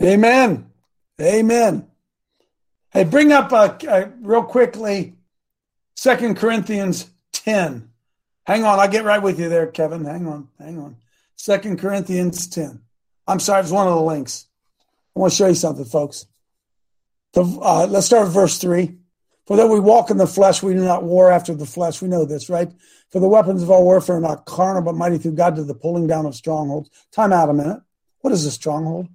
Amen. 0.02 0.66
Amen. 1.20 1.86
Hey, 2.90 3.04
bring 3.04 3.30
up 3.30 3.52
uh, 3.52 3.78
uh, 3.88 4.08
real 4.20 4.42
quickly 4.42 5.14
Second 5.94 6.36
Corinthians 6.36 7.08
10. 7.32 7.88
Hang 8.44 8.64
on, 8.64 8.78
I'll 8.78 8.88
get 8.88 9.04
right 9.04 9.22
with 9.22 9.38
you 9.38 9.48
there, 9.48 9.68
Kevin. 9.68 10.04
Hang 10.04 10.26
on, 10.26 10.48
hang 10.58 10.78
on. 10.78 10.96
Second 11.36 11.78
Corinthians 11.78 12.48
10. 12.48 12.82
I'm 13.26 13.40
sorry, 13.40 13.62
it's 13.62 13.70
one 13.70 13.86
of 13.86 13.94
the 13.94 14.02
links. 14.02 14.48
I 15.14 15.20
want 15.20 15.32
to 15.32 15.36
show 15.36 15.46
you 15.46 15.54
something, 15.54 15.84
folks. 15.84 16.26
The, 17.36 17.42
uh, 17.42 17.86
let's 17.90 18.06
start 18.06 18.24
with 18.24 18.32
verse 18.32 18.56
3. 18.56 18.96
For 19.46 19.58
though 19.58 19.70
we 19.70 19.78
walk 19.78 20.10
in 20.10 20.16
the 20.16 20.26
flesh, 20.26 20.62
we 20.62 20.72
do 20.72 20.82
not 20.82 21.04
war 21.04 21.30
after 21.30 21.54
the 21.54 21.66
flesh. 21.66 22.00
We 22.00 22.08
know 22.08 22.24
this, 22.24 22.48
right? 22.48 22.72
For 23.10 23.20
the 23.20 23.28
weapons 23.28 23.62
of 23.62 23.70
our 23.70 23.82
warfare 23.82 24.16
are 24.16 24.20
not 24.20 24.46
carnal, 24.46 24.80
but 24.80 24.94
mighty 24.94 25.18
through 25.18 25.32
God 25.32 25.54
to 25.56 25.62
the 25.62 25.74
pulling 25.74 26.06
down 26.06 26.24
of 26.24 26.34
strongholds. 26.34 26.88
Time 27.12 27.34
out 27.34 27.50
a 27.50 27.52
minute. 27.52 27.82
What 28.22 28.32
is 28.32 28.46
a 28.46 28.50
stronghold? 28.50 29.08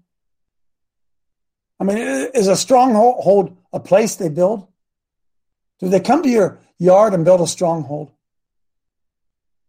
I 1.79 1.83
mean, 1.83 1.97
is 1.97 2.47
a 2.47 2.55
stronghold 2.55 3.57
a 3.73 3.79
place 3.79 4.15
they 4.15 4.29
build? 4.29 4.67
Do 5.79 5.89
they 5.89 5.99
come 5.99 6.21
to 6.21 6.29
your 6.29 6.59
yard 6.77 7.15
and 7.15 7.25
build 7.25 7.41
a 7.41 7.47
stronghold? 7.47 8.11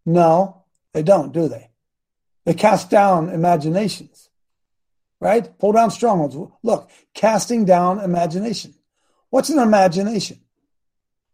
No, 0.05 0.65
they 0.93 1.03
don't, 1.03 1.33
do 1.33 1.49
they? 1.49 1.71
They 2.45 2.53
cast 2.53 2.91
down 2.91 3.31
imaginations, 3.31 4.29
right? 5.23 5.57
Pull 5.61 5.71
down 5.71 5.93
strongholds. 5.93 6.37
Look, 6.65 6.91
casting 7.15 7.65
down 7.65 8.01
imagination. 8.01 8.75
What's 9.31 9.51
an 9.51 9.61
imagination? 9.61 10.41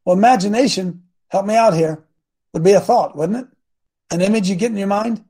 Well, 0.05 0.14
imagination, 0.14 1.05
help 1.28 1.47
me 1.47 1.57
out 1.57 1.72
here, 1.72 2.05
would 2.53 2.62
be 2.62 2.72
a 2.72 2.80
thought, 2.80 3.16
wouldn't 3.16 3.39
it? 3.39 3.47
An 4.11 4.20
image 4.20 4.51
you 4.51 4.57
get 4.57 4.70
in 4.70 4.76
your 4.76 4.89
mind? 4.89 5.24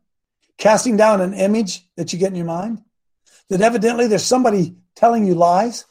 Casting 0.56 0.96
down 0.96 1.20
an 1.20 1.34
image 1.34 1.88
that 1.96 2.12
you 2.12 2.18
get 2.18 2.30
in 2.30 2.34
your 2.34 2.46
mind? 2.46 2.82
That 3.48 3.60
evidently 3.60 4.08
there's 4.08 4.24
somebody 4.24 4.74
telling 4.96 5.24
you 5.24 5.36
lies. 5.36 5.84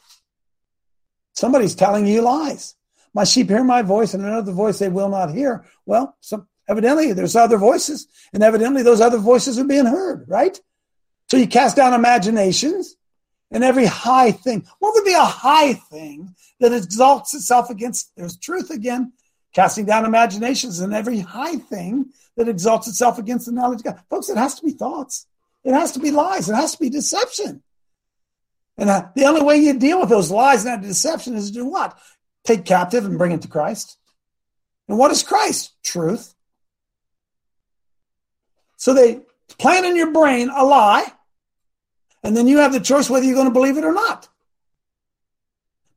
Somebody's 1.32 1.74
telling 1.74 2.06
you 2.06 2.20
lies. 2.20 2.74
My 3.14 3.24
sheep 3.24 3.48
hear 3.48 3.64
my 3.64 3.80
voice, 3.80 4.12
and 4.12 4.22
another 4.22 4.52
voice 4.52 4.78
they 4.78 4.90
will 4.90 5.08
not 5.08 5.32
hear. 5.32 5.64
Well, 5.86 6.18
some, 6.20 6.46
evidently 6.68 7.14
there's 7.14 7.34
other 7.34 7.56
voices, 7.56 8.06
and 8.34 8.42
evidently 8.42 8.82
those 8.82 9.00
other 9.00 9.18
voices 9.18 9.58
are 9.58 9.64
being 9.64 9.86
heard, 9.86 10.26
right? 10.28 10.60
So 11.28 11.36
you 11.36 11.46
cast 11.46 11.76
down 11.76 11.94
imaginations 11.94 12.96
and 13.50 13.62
every 13.62 13.86
high 13.86 14.32
thing. 14.32 14.66
What 14.78 14.94
would 14.94 15.04
be 15.04 15.14
a 15.14 15.24
high 15.24 15.74
thing 15.74 16.34
that 16.60 16.72
exalts 16.72 17.34
itself 17.34 17.70
against? 17.70 18.12
There's 18.16 18.36
truth 18.36 18.70
again, 18.70 19.12
casting 19.54 19.84
down 19.84 20.04
imaginations 20.04 20.80
and 20.80 20.94
every 20.94 21.20
high 21.20 21.56
thing 21.56 22.06
that 22.36 22.48
exalts 22.48 22.88
itself 22.88 23.18
against 23.18 23.46
the 23.46 23.52
knowledge 23.52 23.80
of 23.80 23.84
God. 23.84 24.00
Folks, 24.08 24.28
it 24.28 24.36
has 24.36 24.54
to 24.56 24.64
be 24.64 24.72
thoughts. 24.72 25.26
It 25.64 25.72
has 25.72 25.92
to 25.92 25.98
be 25.98 26.10
lies. 26.10 26.48
It 26.48 26.54
has 26.54 26.72
to 26.72 26.78
be 26.78 26.88
deception. 26.88 27.62
And 28.78 28.88
uh, 28.88 29.08
the 29.14 29.24
only 29.24 29.42
way 29.42 29.56
you 29.56 29.74
deal 29.78 30.00
with 30.00 30.08
those 30.08 30.30
lies 30.30 30.64
and 30.64 30.72
that 30.82 30.86
deception 30.86 31.34
is 31.34 31.48
to 31.48 31.54
do 31.54 31.66
what? 31.66 31.98
Take 32.44 32.64
captive 32.64 33.04
and 33.04 33.18
bring 33.18 33.32
it 33.32 33.42
to 33.42 33.48
Christ. 33.48 33.98
And 34.88 34.96
what 34.96 35.10
is 35.10 35.22
Christ? 35.22 35.74
Truth. 35.82 36.34
So 38.76 38.94
they 38.94 39.20
plant 39.58 39.84
in 39.84 39.96
your 39.96 40.12
brain 40.12 40.48
a 40.48 40.64
lie, 40.64 41.12
and 42.22 42.36
then 42.36 42.48
you 42.48 42.58
have 42.58 42.72
the 42.72 42.80
choice 42.80 43.08
whether 43.08 43.24
you're 43.24 43.34
going 43.34 43.48
to 43.48 43.52
believe 43.52 43.76
it 43.76 43.84
or 43.84 43.92
not. 43.92 44.28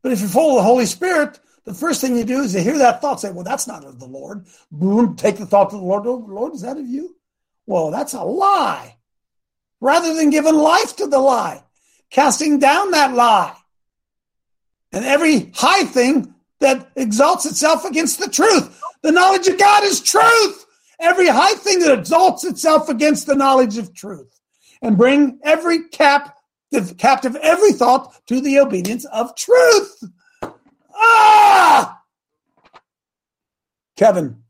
But 0.01 0.11
if 0.11 0.21
you 0.21 0.27
follow 0.27 0.55
the 0.55 0.63
Holy 0.63 0.85
Spirit, 0.85 1.39
the 1.63 1.73
first 1.73 2.01
thing 2.01 2.15
you 2.15 2.23
do 2.23 2.41
is 2.41 2.53
to 2.53 2.61
hear 2.61 2.77
that 2.79 3.01
thought, 3.01 3.21
say, 3.21 3.31
Well, 3.31 3.43
that's 3.43 3.67
not 3.67 3.85
of 3.85 3.99
the 3.99 4.07
Lord. 4.07 4.45
Boom, 4.71 5.15
take 5.15 5.37
the 5.37 5.45
thought 5.45 5.69
to 5.69 5.77
the 5.77 5.83
Lord. 5.83 6.07
Oh, 6.07 6.25
Lord, 6.27 6.53
is 6.53 6.61
that 6.61 6.77
of 6.77 6.87
you? 6.87 7.15
Well, 7.65 7.91
that's 7.91 8.13
a 8.13 8.23
lie. 8.23 8.97
Rather 9.79 10.13
than 10.13 10.29
giving 10.29 10.55
life 10.55 10.95
to 10.97 11.07
the 11.07 11.19
lie, 11.19 11.63
casting 12.09 12.59
down 12.59 12.91
that 12.91 13.13
lie. 13.13 13.55
And 14.91 15.05
every 15.05 15.51
high 15.53 15.85
thing 15.85 16.33
that 16.59 16.91
exalts 16.95 17.45
itself 17.45 17.85
against 17.85 18.19
the 18.19 18.29
truth. 18.29 18.79
The 19.01 19.11
knowledge 19.11 19.47
of 19.47 19.57
God 19.57 19.83
is 19.83 20.01
truth. 20.01 20.65
Every 20.99 21.27
high 21.27 21.53
thing 21.53 21.79
that 21.79 21.97
exalts 21.97 22.43
itself 22.43 22.89
against 22.89 23.25
the 23.25 23.35
knowledge 23.35 23.77
of 23.77 23.93
truth. 23.93 24.40
And 24.81 24.97
bring 24.97 25.39
every 25.43 25.89
cap, 25.89 26.37
the 26.71 26.95
captive 26.97 27.35
every 27.35 27.73
thought 27.73 28.25
to 28.27 28.41
the 28.41 28.59
obedience 28.59 29.05
of 29.05 29.35
truth. 29.35 30.03
Ah! 30.95 32.01
Kevin. 33.97 34.43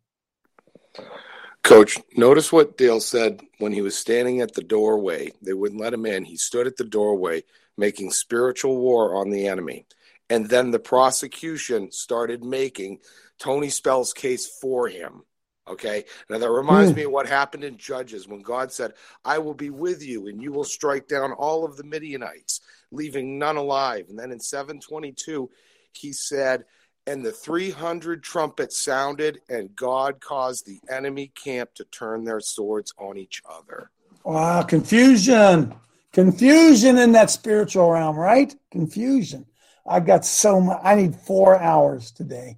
Coach, 1.64 2.00
notice 2.16 2.52
what 2.52 2.78
Dale 2.78 3.00
said 3.00 3.42
when 3.60 3.72
he 3.72 3.82
was 3.82 3.98
standing 3.98 4.42
at 4.42 4.54
the 4.54 4.64
doorway. 4.64 5.32
They 5.42 5.54
wouldn't 5.54 5.80
let 5.82 5.94
him 5.94 6.06
in. 6.06 6.26
He 6.26 6.38
stood 6.38 6.68
at 6.68 6.78
the 6.78 6.84
doorway 6.84 7.44
making 7.78 8.12
spiritual 8.12 8.78
war 8.78 9.16
on 9.16 9.30
the 9.30 9.48
enemy. 9.48 9.86
And 10.30 10.48
then 10.48 10.72
the 10.72 10.80
prosecution 10.80 11.92
started 11.92 12.44
making 12.44 13.00
Tony 13.38 13.70
Spell's 13.70 14.14
case 14.14 14.48
for 14.48 14.88
him. 14.88 15.24
Okay. 15.68 16.05
Now 16.30 16.38
that 16.38 16.49
reminds 16.49 16.91
mm. 16.91 16.97
me 16.97 17.03
of 17.03 17.12
what 17.12 17.28
happened 17.28 17.64
in 17.64 17.78
Judges 17.78 18.28
when 18.28 18.41
God 18.41 18.72
said, 18.72 18.93
I 19.24 19.38
will 19.38 19.53
be 19.53 19.70
with 19.70 20.03
you 20.03 20.28
and 20.28 20.41
you 20.41 20.51
will 20.51 20.64
strike 20.64 21.07
down 21.07 21.32
all 21.34 21.64
of 21.64 21.78
the 21.78 21.84
Midianites, 21.84 22.62
leaving 22.91 23.38
none 23.38 23.57
alive. 23.57 24.07
And 24.09 24.18
then 24.18 24.32
in 24.32 24.39
722, 24.39 25.49
he 25.93 26.14
said, 26.14 26.66
and 27.07 27.26
the 27.26 27.32
300 27.32 28.22
trumpets 28.22 28.78
sounded, 28.78 29.39
and 29.49 29.76
God 29.76 30.20
caused 30.20 30.68
the 30.68 30.80
enemy 30.89 31.32
camp 31.34 31.74
to 31.76 31.84
turn 31.86 32.24
their 32.24 32.39
swords 32.39 32.93
on 32.97 33.18
each 33.18 33.41
other. 33.49 33.89
Wow, 34.24 34.62
confusion. 34.64 35.74
Confusion 36.14 36.97
in 36.97 37.14
that 37.14 37.32
spiritual 37.32 37.89
realm, 37.89 38.18
right? 38.18 38.53
Confusion. 38.70 39.45
I've 39.88 40.05
got 40.05 40.26
so 40.26 40.62
much. 40.62 40.80
I 40.84 40.95
need 40.95 41.16
four 41.16 41.59
hours 41.59 42.12
today. 42.12 42.57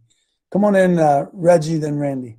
Come 0.51 0.65
on 0.65 0.75
in, 0.75 0.99
uh, 0.99 1.27
Reggie, 1.31 1.77
then 1.77 1.97
Randy. 1.97 2.37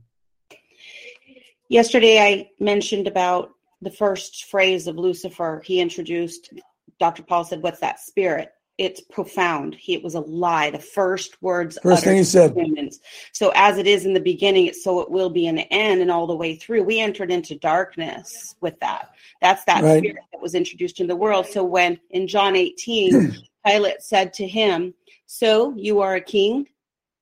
Yesterday, 1.69 2.21
I 2.21 2.51
mentioned 2.61 3.07
about 3.07 3.51
the 3.81 3.91
first 3.91 4.45
phrase 4.45 4.87
of 4.87 4.97
Lucifer. 4.97 5.63
He 5.65 5.81
introduced, 5.81 6.53
Dr. 6.99 7.23
Paul 7.23 7.45
said, 7.45 7.63
What's 7.63 7.81
that 7.81 8.01
spirit? 8.01 8.53
it's 8.79 9.01
profound. 9.01 9.75
He, 9.75 9.95
it 9.95 10.03
was 10.03 10.15
a 10.15 10.21
lie. 10.21 10.71
The 10.71 10.79
first 10.79 11.41
words 11.43 11.79
first 11.83 12.05
thing 12.05 12.17
he 12.17 12.25
said. 12.25 12.57
Humans. 12.57 13.01
So 13.33 13.53
as 13.55 13.79
it 13.79 13.87
is 13.87 14.05
in 14.05 14.15
the 14.15 14.21
beginning, 14.21 14.73
so 14.73 15.01
it 15.01 15.11
will 15.11 15.31
be 15.31 15.47
in 15.47 15.55
the 15.55 15.73
end, 15.73 16.01
and 16.01 16.11
all 16.11 16.27
the 16.27 16.35
way 16.35 16.57
through. 16.57 16.83
We 16.83 17.01
entered 17.01 17.31
into 17.31 17.57
darkness 17.57 18.57
with 18.61 18.79
that. 18.81 19.11
That's 19.41 19.65
that 19.65 19.85
right. 19.85 19.99
spirit 19.99 20.25
that 20.33 20.41
was 20.41 20.55
introduced 20.55 21.01
in 21.01 21.07
the 21.07 21.17
world. 21.17 21.47
So 21.47 21.63
when 21.63 22.01
in 22.11 22.27
John 22.27 22.57
18, 22.57 23.37
Pilate 23.67 24.03
said 24.03 24.33
to 24.35 24.47
him, 24.47 24.95
"So 25.27 25.75
you 25.77 26.01
are 26.01 26.17
a 26.17 26.21
king." 26.21 26.67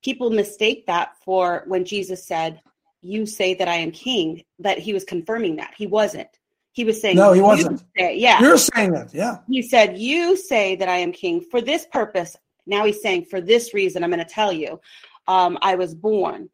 People 0.03 0.31
mistake 0.31 0.85
that 0.87 1.15
for 1.23 1.63
when 1.67 1.85
Jesus 1.85 2.27
said, 2.27 2.59
"You 3.03 3.25
say 3.25 3.53
that 3.55 3.67
I 3.67 3.75
am 3.75 3.91
king." 3.91 4.43
That 4.59 4.79
he 4.79 4.93
was 4.93 5.03
confirming 5.03 5.57
that 5.57 5.73
he 5.77 5.87
wasn't. 5.87 6.29
He 6.73 6.83
was 6.83 6.99
saying, 6.99 7.17
No, 7.17 7.31
he 7.33 7.41
wasn't. 7.41 7.83
Say, 7.95 8.17
yeah. 8.17 8.41
You're 8.41 8.57
saying 8.57 8.93
that. 8.93 9.13
Yeah. 9.13 9.37
He 9.47 9.61
said, 9.61 9.97
You 9.97 10.35
say 10.35 10.75
that 10.75 10.89
I 10.89 10.97
am 10.97 11.11
king. 11.11 11.39
For 11.39 11.61
this 11.61 11.85
purpose 11.85 12.35
Now 12.65 12.85
he's 12.85 13.01
saying, 13.01 13.25
for 13.25 13.41
this 13.41 13.73
reason, 13.73 14.03
I'm 14.03 14.09
going 14.09 14.25
to 14.25 14.25
tell 14.25 14.51
you, 14.51 14.81
um, 15.27 15.57
I 15.61 15.75
was 15.75 15.93
born. 15.93 16.49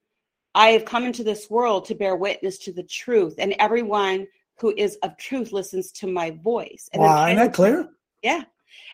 I 0.55 0.69
have 0.69 0.83
come 0.83 1.05
into 1.05 1.23
this 1.23 1.49
world 1.49 1.85
to 1.85 1.95
bear 1.95 2.15
witness 2.15 2.57
to 2.59 2.73
the 2.73 2.83
truth, 2.83 3.35
and 3.37 3.55
everyone 3.59 4.27
who 4.59 4.73
is 4.75 4.97
of 5.03 5.15
truth 5.17 5.53
listens 5.53 5.91
to 5.93 6.07
my 6.07 6.31
voice. 6.31 6.89
And 6.91 7.01
wow, 7.01 7.25
isn't 7.27 7.37
that 7.37 7.53
clear? 7.53 7.87
Yeah. 8.21 8.43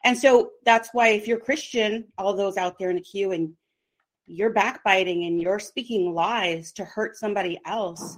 And 0.03 0.17
so 0.17 0.51
that's 0.63 0.89
why 0.93 1.09
if 1.09 1.27
you're 1.27 1.39
Christian, 1.39 2.05
all 2.17 2.35
those 2.35 2.57
out 2.57 2.77
there 2.77 2.89
in 2.91 2.97
the 2.97 3.01
queue 3.01 3.31
and 3.31 3.53
you're 4.27 4.49
backbiting 4.49 5.25
and 5.25 5.41
you're 5.41 5.59
speaking 5.59 6.13
lies 6.13 6.71
to 6.73 6.85
hurt 6.85 7.17
somebody 7.17 7.59
else, 7.65 8.17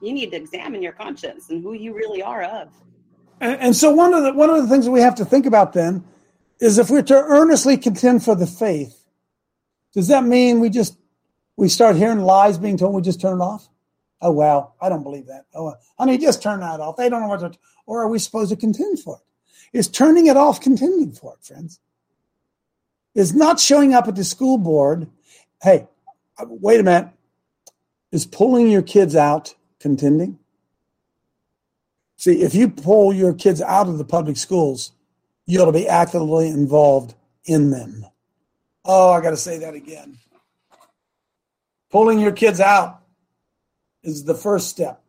you 0.00 0.12
need 0.12 0.30
to 0.30 0.36
examine 0.36 0.82
your 0.82 0.92
conscience 0.92 1.50
and 1.50 1.62
who 1.62 1.72
you 1.72 1.94
really 1.94 2.22
are 2.22 2.42
of. 2.42 2.68
And, 3.40 3.60
and 3.60 3.76
so 3.76 3.90
one 3.90 4.14
of 4.14 4.22
the 4.22 4.32
one 4.32 4.50
of 4.50 4.62
the 4.62 4.68
things 4.68 4.84
that 4.84 4.90
we 4.90 5.00
have 5.00 5.14
to 5.16 5.24
think 5.24 5.46
about 5.46 5.72
then 5.72 6.04
is 6.60 6.78
if 6.78 6.90
we're 6.90 7.02
to 7.02 7.14
earnestly 7.14 7.76
contend 7.76 8.24
for 8.24 8.34
the 8.34 8.46
faith, 8.46 9.04
does 9.92 10.08
that 10.08 10.24
mean 10.24 10.60
we 10.60 10.70
just 10.70 10.96
we 11.56 11.68
start 11.68 11.96
hearing 11.96 12.20
lies 12.20 12.58
being 12.58 12.76
told 12.76 12.94
we 12.94 13.02
just 13.02 13.20
turn 13.20 13.40
it 13.40 13.42
off? 13.42 13.68
Oh 14.22 14.32
well, 14.32 14.76
I 14.80 14.88
don't 14.88 15.02
believe 15.02 15.26
that. 15.26 15.46
Oh 15.54 15.68
I 15.68 15.74
honey, 15.98 16.18
just 16.18 16.42
turn 16.42 16.60
that 16.60 16.80
off. 16.80 16.96
They 16.96 17.08
don't 17.08 17.22
know 17.22 17.28
what 17.28 17.40
to 17.40 17.58
or 17.86 18.02
are 18.02 18.08
we 18.08 18.18
supposed 18.18 18.50
to 18.50 18.56
contend 18.56 19.00
for 19.00 19.16
it? 19.16 19.78
Is 19.78 19.88
turning 19.88 20.26
it 20.26 20.36
off 20.36 20.60
contending 20.60 21.12
for 21.12 21.34
it, 21.34 21.44
friends? 21.44 21.80
Is 23.14 23.34
not 23.34 23.58
showing 23.58 23.94
up 23.94 24.06
at 24.06 24.14
the 24.14 24.24
school 24.24 24.58
board, 24.58 25.08
hey, 25.62 25.86
uh, 26.38 26.46
wait 26.48 26.80
a 26.80 26.82
minute. 26.82 27.10
Is 28.12 28.26
pulling 28.26 28.68
your 28.70 28.82
kids 28.82 29.14
out 29.14 29.54
contending? 29.78 30.38
See, 32.16 32.42
if 32.42 32.54
you 32.54 32.68
pull 32.68 33.12
your 33.12 33.32
kids 33.32 33.62
out 33.62 33.88
of 33.88 33.98
the 33.98 34.04
public 34.04 34.36
schools, 34.36 34.92
you 35.46 35.60
ought 35.62 35.66
to 35.66 35.72
be 35.72 35.88
actively 35.88 36.48
involved 36.48 37.14
in 37.44 37.70
them. 37.70 38.04
Oh, 38.84 39.12
I 39.12 39.20
got 39.20 39.30
to 39.30 39.36
say 39.36 39.58
that 39.58 39.74
again. 39.74 40.18
Pulling 41.90 42.20
your 42.20 42.32
kids 42.32 42.60
out 42.60 43.00
is 44.02 44.24
the 44.24 44.34
first 44.34 44.68
step. 44.68 45.02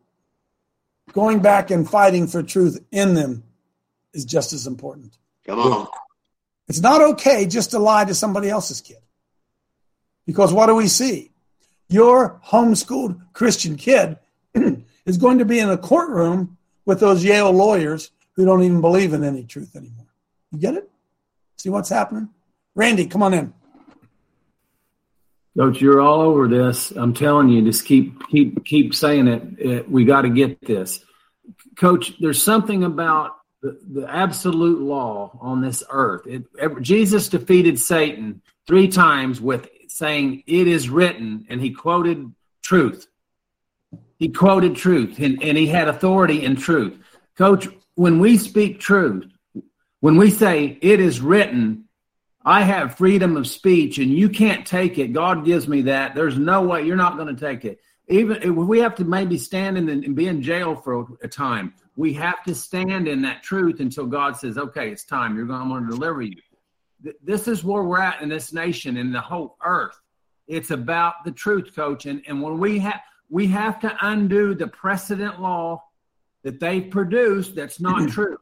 Going 1.13 1.41
back 1.41 1.71
and 1.71 1.89
fighting 1.89 2.27
for 2.27 2.41
truth 2.41 2.83
in 2.91 3.13
them 3.13 3.43
is 4.13 4.25
just 4.25 4.53
as 4.53 4.65
important. 4.65 5.17
Come 5.45 5.59
on. 5.59 5.87
It's 6.67 6.79
not 6.79 7.01
okay 7.01 7.45
just 7.45 7.71
to 7.71 7.79
lie 7.79 8.05
to 8.05 8.15
somebody 8.15 8.49
else's 8.49 8.81
kid. 8.81 8.97
Because 10.25 10.53
what 10.53 10.67
do 10.67 10.75
we 10.75 10.87
see? 10.87 11.31
Your 11.89 12.39
homeschooled 12.45 13.19
Christian 13.33 13.75
kid 13.75 14.17
is 15.05 15.17
going 15.17 15.39
to 15.39 15.45
be 15.45 15.59
in 15.59 15.69
a 15.69 15.77
courtroom 15.77 16.57
with 16.85 16.99
those 16.99 17.23
Yale 17.23 17.51
lawyers 17.51 18.11
who 18.35 18.45
don't 18.45 18.63
even 18.63 18.81
believe 18.81 19.13
in 19.13 19.23
any 19.23 19.43
truth 19.43 19.75
anymore. 19.75 20.07
You 20.51 20.59
get 20.59 20.75
it? 20.75 20.89
See 21.57 21.69
what's 21.69 21.89
happening? 21.89 22.29
Randy, 22.75 23.05
come 23.05 23.23
on 23.23 23.33
in. 23.33 23.53
Coach, 25.57 25.81
you're 25.81 26.01
all 26.01 26.21
over 26.21 26.47
this. 26.47 26.91
I'm 26.91 27.13
telling 27.13 27.49
you, 27.49 27.61
just 27.61 27.85
keep 27.85 28.27
keep 28.29 28.63
keep 28.63 28.95
saying 28.95 29.27
it. 29.27 29.43
it 29.59 29.91
we 29.91 30.05
got 30.05 30.21
to 30.21 30.29
get 30.29 30.61
this, 30.65 31.03
Coach. 31.75 32.13
There's 32.19 32.41
something 32.41 32.85
about 32.85 33.35
the, 33.61 33.77
the 33.91 34.09
absolute 34.09 34.81
law 34.81 35.37
on 35.41 35.61
this 35.61 35.83
earth. 35.89 36.25
It, 36.25 36.43
Jesus 36.81 37.27
defeated 37.27 37.79
Satan 37.79 38.41
three 38.65 38.87
times 38.87 39.41
with 39.41 39.67
saying, 39.91 40.43
"It 40.47 40.67
is 40.67 40.89
written," 40.89 41.45
and 41.49 41.61
he 41.61 41.71
quoted 41.71 42.33
truth. 42.61 43.07
He 44.17 44.29
quoted 44.29 44.75
truth, 44.75 45.19
and, 45.19 45.41
and 45.41 45.57
he 45.57 45.67
had 45.67 45.87
authority 45.87 46.43
in 46.43 46.55
truth. 46.55 46.97
Coach, 47.37 47.67
when 47.95 48.19
we 48.19 48.37
speak 48.37 48.79
truth, 48.79 49.25
when 49.99 50.15
we 50.15 50.29
say 50.29 50.77
it 50.81 50.99
is 50.99 51.21
written, 51.21 51.85
I 52.43 52.63
have 52.63 52.97
freedom 52.97 53.37
of 53.37 53.45
speech 53.47 53.99
and 53.99 54.11
you 54.11 54.29
can't 54.29 54.65
take 54.65 54.97
it. 54.97 55.13
God 55.13 55.45
gives 55.45 55.67
me 55.67 55.83
that. 55.83 56.15
There's 56.15 56.37
no 56.37 56.63
way 56.63 56.83
you're 56.83 56.95
not 56.95 57.17
going 57.17 57.35
to 57.35 57.39
take 57.39 57.65
it. 57.65 57.79
Even 58.07 58.37
if 58.41 58.49
we 58.49 58.79
have 58.79 58.95
to 58.95 59.05
maybe 59.05 59.37
stand 59.37 59.77
in 59.77 59.87
and 59.89 60.15
be 60.15 60.27
in 60.27 60.41
jail 60.41 60.75
for 60.75 61.05
a 61.23 61.27
time, 61.27 61.73
we 61.95 62.13
have 62.13 62.43
to 62.45 62.55
stand 62.55 63.07
in 63.07 63.21
that 63.21 63.43
truth 63.43 63.79
until 63.79 64.07
God 64.07 64.35
says, 64.35 64.57
okay, 64.57 64.89
it's 64.89 65.03
time. 65.03 65.37
You're 65.37 65.45
going, 65.45 65.61
I'm 65.61 65.69
going 65.69 65.83
to 65.85 65.91
deliver 65.91 66.23
you. 66.23 66.41
This 67.23 67.47
is 67.47 67.63
where 67.63 67.83
we're 67.83 68.01
at 68.01 68.21
in 68.21 68.29
this 68.29 68.53
nation 68.53 68.97
and 68.97 69.13
the 69.13 69.21
whole 69.21 69.57
earth. 69.63 69.99
It's 70.47 70.71
about 70.71 71.23
the 71.23 71.31
truth, 71.31 71.75
coach. 71.75 72.05
And, 72.05 72.21
and 72.27 72.41
when 72.41 72.59
we 72.59 72.79
have, 72.79 73.01
we 73.29 73.47
have 73.47 73.79
to 73.81 73.97
undo 74.01 74.53
the 74.53 74.67
precedent 74.67 75.41
law 75.41 75.83
that 76.43 76.59
they 76.59 76.81
produced 76.81 77.55
that's 77.55 77.79
not 77.79 78.01
mm-hmm. 78.01 78.07
true. 78.07 78.37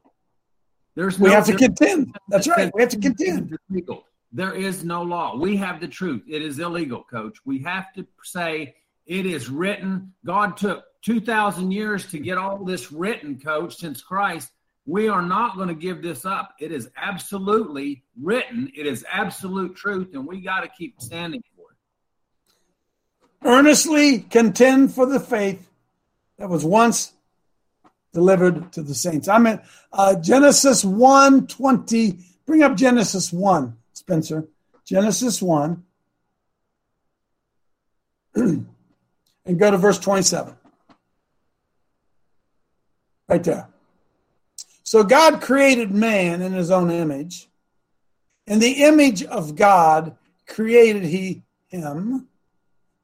There's 0.96 1.18
we 1.18 1.30
have 1.30 1.46
to 1.46 1.56
contend. 1.56 2.16
That's 2.28 2.48
right. 2.48 2.70
We 2.74 2.82
have 2.82 2.90
to 2.90 2.98
contend. 2.98 3.56
Illegal. 3.70 4.04
There 4.32 4.54
is 4.54 4.84
no 4.84 5.02
law. 5.02 5.36
We 5.36 5.56
have 5.56 5.80
the 5.80 5.88
truth. 5.88 6.22
It 6.28 6.42
is 6.42 6.58
illegal, 6.58 7.04
coach. 7.04 7.38
We 7.44 7.60
have 7.60 7.92
to 7.94 8.06
say 8.22 8.74
it 9.06 9.26
is 9.26 9.48
written. 9.48 10.12
God 10.24 10.56
took 10.56 10.84
2,000 11.02 11.70
years 11.70 12.06
to 12.10 12.18
get 12.18 12.38
all 12.38 12.64
this 12.64 12.92
written, 12.92 13.40
coach, 13.40 13.76
since 13.76 14.02
Christ. 14.02 14.50
We 14.90 15.08
are 15.08 15.22
not 15.22 15.54
going 15.54 15.68
to 15.68 15.74
give 15.74 16.02
this 16.02 16.24
up. 16.24 16.56
It 16.58 16.72
is 16.72 16.90
absolutely 16.96 18.02
written. 18.20 18.72
It 18.76 18.88
is 18.88 19.04
absolute 19.08 19.76
truth, 19.76 20.08
and 20.14 20.26
we 20.26 20.40
got 20.40 20.62
to 20.62 20.68
keep 20.68 21.00
standing 21.00 21.44
for 21.54 21.66
it. 21.70 23.48
Earnestly 23.48 24.18
contend 24.18 24.92
for 24.92 25.06
the 25.06 25.20
faith 25.20 25.70
that 26.38 26.48
was 26.48 26.64
once 26.64 27.12
delivered 28.12 28.72
to 28.72 28.82
the 28.82 28.96
saints. 28.96 29.28
I'm 29.28 29.60
uh, 29.92 30.16
Genesis 30.16 30.84
1 30.84 31.46
20. 31.46 32.18
Bring 32.44 32.64
up 32.64 32.74
Genesis 32.76 33.32
1, 33.32 33.76
Spencer. 33.92 34.48
Genesis 34.84 35.40
1. 35.40 35.84
and 38.34 38.66
go 39.56 39.70
to 39.70 39.76
verse 39.76 40.00
27. 40.00 40.56
Right 43.28 43.44
there. 43.44 43.68
So 44.90 45.04
God 45.04 45.40
created 45.40 45.92
man 45.92 46.42
in 46.42 46.52
his 46.52 46.72
own 46.72 46.90
image. 46.90 47.48
In 48.48 48.58
the 48.58 48.82
image 48.82 49.22
of 49.22 49.54
God 49.54 50.16
created 50.48 51.04
he 51.04 51.44
him. 51.68 52.26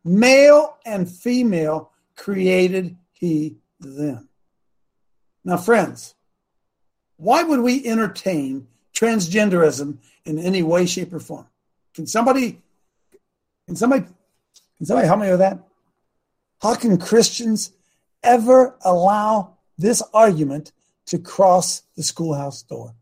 Male 0.04 0.78
and 0.84 1.08
female 1.08 1.92
created 2.16 2.96
he 3.12 3.58
them. 3.78 4.28
Now, 5.44 5.58
friends, 5.58 6.16
why 7.18 7.44
would 7.44 7.60
we 7.60 7.86
entertain 7.86 8.66
transgenderism 8.92 9.98
in 10.24 10.40
any 10.40 10.64
way, 10.64 10.86
shape, 10.86 11.12
or 11.12 11.20
form? 11.20 11.46
Can 11.94 12.08
somebody, 12.08 12.60
can 13.68 13.76
somebody, 13.76 14.06
can 14.76 14.86
somebody 14.86 15.06
help 15.06 15.20
me 15.20 15.30
with 15.30 15.38
that? 15.38 15.60
How 16.60 16.74
can 16.74 16.98
Christians 16.98 17.70
ever 18.24 18.74
allow 18.84 19.52
this 19.78 20.02
argument 20.12 20.72
to 21.06 21.18
cross 21.18 21.82
the 21.96 22.02
schoolhouse 22.02 22.62
door? 22.62 22.94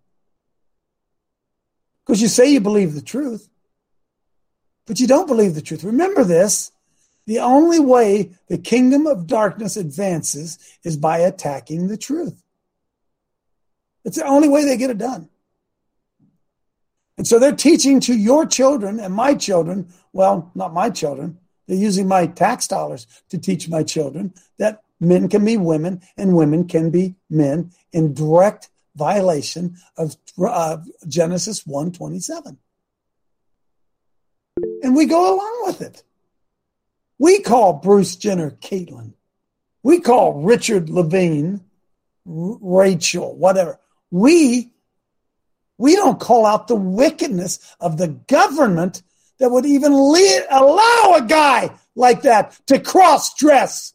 Because 2.04 2.20
you 2.20 2.28
say 2.28 2.50
you 2.50 2.60
believe 2.60 2.94
the 2.94 3.02
truth, 3.02 3.48
but 4.86 5.00
you 5.00 5.06
don't 5.06 5.26
believe 5.26 5.54
the 5.54 5.62
truth. 5.62 5.84
Remember 5.84 6.24
this 6.24 6.70
the 7.26 7.38
only 7.38 7.80
way 7.80 8.32
the 8.48 8.58
kingdom 8.58 9.06
of 9.06 9.26
darkness 9.26 9.76
advances 9.76 10.58
is 10.84 10.96
by 10.96 11.18
attacking 11.18 11.88
the 11.88 11.96
truth. 11.96 12.42
It's 14.04 14.18
the 14.18 14.26
only 14.26 14.48
way 14.48 14.64
they 14.64 14.76
get 14.76 14.90
it 14.90 14.98
done. 14.98 15.30
And 17.16 17.26
so 17.26 17.38
they're 17.38 17.56
teaching 17.56 18.00
to 18.00 18.14
your 18.14 18.44
children 18.44 19.00
and 19.00 19.14
my 19.14 19.34
children, 19.34 19.88
well, 20.12 20.50
not 20.54 20.74
my 20.74 20.90
children, 20.90 21.38
they're 21.66 21.76
using 21.76 22.06
my 22.06 22.26
tax 22.26 22.68
dollars 22.68 23.06
to 23.30 23.38
teach 23.38 23.68
my 23.68 23.82
children 23.82 24.34
that 24.58 24.82
men 25.00 25.28
can 25.28 25.44
be 25.44 25.56
women 25.56 26.02
and 26.16 26.36
women 26.36 26.66
can 26.66 26.90
be 26.90 27.14
men 27.28 27.72
in 27.92 28.14
direct 28.14 28.70
violation 28.96 29.76
of 29.96 30.16
uh, 30.38 30.78
Genesis 31.08 31.64
1:27. 31.64 32.56
And 34.82 34.94
we 34.94 35.06
go 35.06 35.34
along 35.34 35.62
with 35.66 35.80
it. 35.80 36.02
We 37.18 37.40
call 37.40 37.74
Bruce 37.74 38.16
Jenner 38.16 38.50
Caitlyn. 38.50 39.14
We 39.82 40.00
call 40.00 40.42
Richard 40.42 40.90
Levine 40.90 41.60
Rachel, 42.24 43.36
whatever. 43.36 43.78
We 44.10 44.70
we 45.76 45.96
don't 45.96 46.20
call 46.20 46.46
out 46.46 46.68
the 46.68 46.76
wickedness 46.76 47.58
of 47.80 47.98
the 47.98 48.08
government 48.08 49.02
that 49.38 49.50
would 49.50 49.66
even 49.66 49.92
le- 49.92 50.46
allow 50.50 51.14
a 51.16 51.26
guy 51.26 51.70
like 51.96 52.22
that 52.22 52.58
to 52.66 52.78
cross 52.78 53.34
dress 53.34 53.92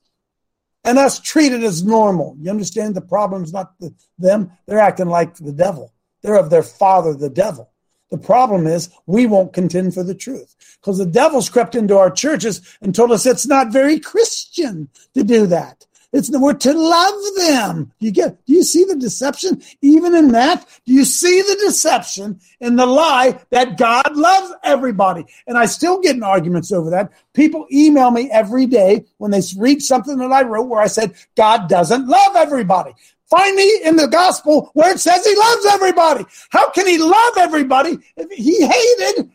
and 0.84 0.98
us 0.98 1.20
treat 1.20 1.52
it 1.52 1.64
as 1.64 1.84
normal. 1.84 2.36
You 2.40 2.50
understand 2.50 2.96
the 2.96 3.02
problem's 3.02 3.54
not 3.54 3.78
the, 3.80 3.94
them. 4.18 4.52
They're 4.66 4.80
acting 4.80 5.08
like 5.08 5.36
the 5.36 5.52
devil. 5.52 5.94
They're 6.22 6.38
of 6.38 6.50
their 6.50 6.64
father, 6.64 7.14
the 7.14 7.30
devil. 7.30 7.72
The 8.12 8.18
problem 8.18 8.66
is 8.66 8.90
we 9.06 9.28
won't 9.28 9.54
contend 9.54 9.94
for 9.94 10.04
the 10.04 10.16
truth 10.16 10.56
because 10.82 10.98
the 10.98 11.06
devil's 11.06 11.50
crept 11.50 11.76
into 11.76 11.98
our 11.98 12.10
churches 12.10 12.78
and 12.82 12.94
told 12.94 13.12
us 13.12 13.26
it's 13.26 13.46
not 13.46 13.72
very 13.72 14.00
Christian 14.00 14.90
to 15.14 15.24
do 15.24 15.46
that. 15.48 15.86
It's 16.12 16.32
we're 16.32 16.54
to 16.54 16.74
love 16.74 17.22
them. 17.38 17.92
You 18.00 18.12
get? 18.12 18.44
Do 18.46 18.54
you 18.54 18.64
see 18.64 18.84
the 18.84 18.96
deception 18.96 19.62
even 19.82 20.16
in 20.16 20.32
that? 20.32 20.66
Do 20.86 20.94
you 20.94 21.06
see 21.06 21.42
the 21.42 21.58
deception 21.66 22.40
in 22.60 22.76
the 22.76 22.86
lie 22.86 23.40
that 23.52 23.78
God 23.78 24.16
loves 24.16 24.54
everybody? 24.64 25.26
And 25.46 25.58
I 25.58 25.66
still 25.66 26.00
get 26.02 26.16
in 26.16 26.24
arguments 26.24 26.72
over 26.72 26.90
that. 26.90 27.12
People 27.34 27.68
email 27.72 28.10
me 28.10 28.30
every 28.32 28.66
day 28.66 29.06
when 29.18 29.30
they 29.32 29.42
read 29.58 29.82
something 29.84 30.18
that 30.18 30.32
I 30.32 30.42
wrote 30.42 30.68
where 30.68 30.82
I 30.82 30.88
said 30.88 31.14
God 31.38 31.70
doesn't 31.70 32.08
love 32.08 32.36
everybody. 32.36 32.94
Find 33.30 33.56
me 33.56 33.82
in 33.84 33.96
the 33.96 34.08
gospel 34.08 34.72
where 34.74 34.92
it 34.92 35.00
says 35.00 35.24
he 35.24 35.36
loves 35.36 35.66
everybody. 35.68 36.26
How 36.50 36.72
can 36.72 36.88
he 36.88 36.98
love 36.98 37.34
everybody 37.38 38.00
if 38.18 38.32
he 38.32 38.66
hated 38.66 39.30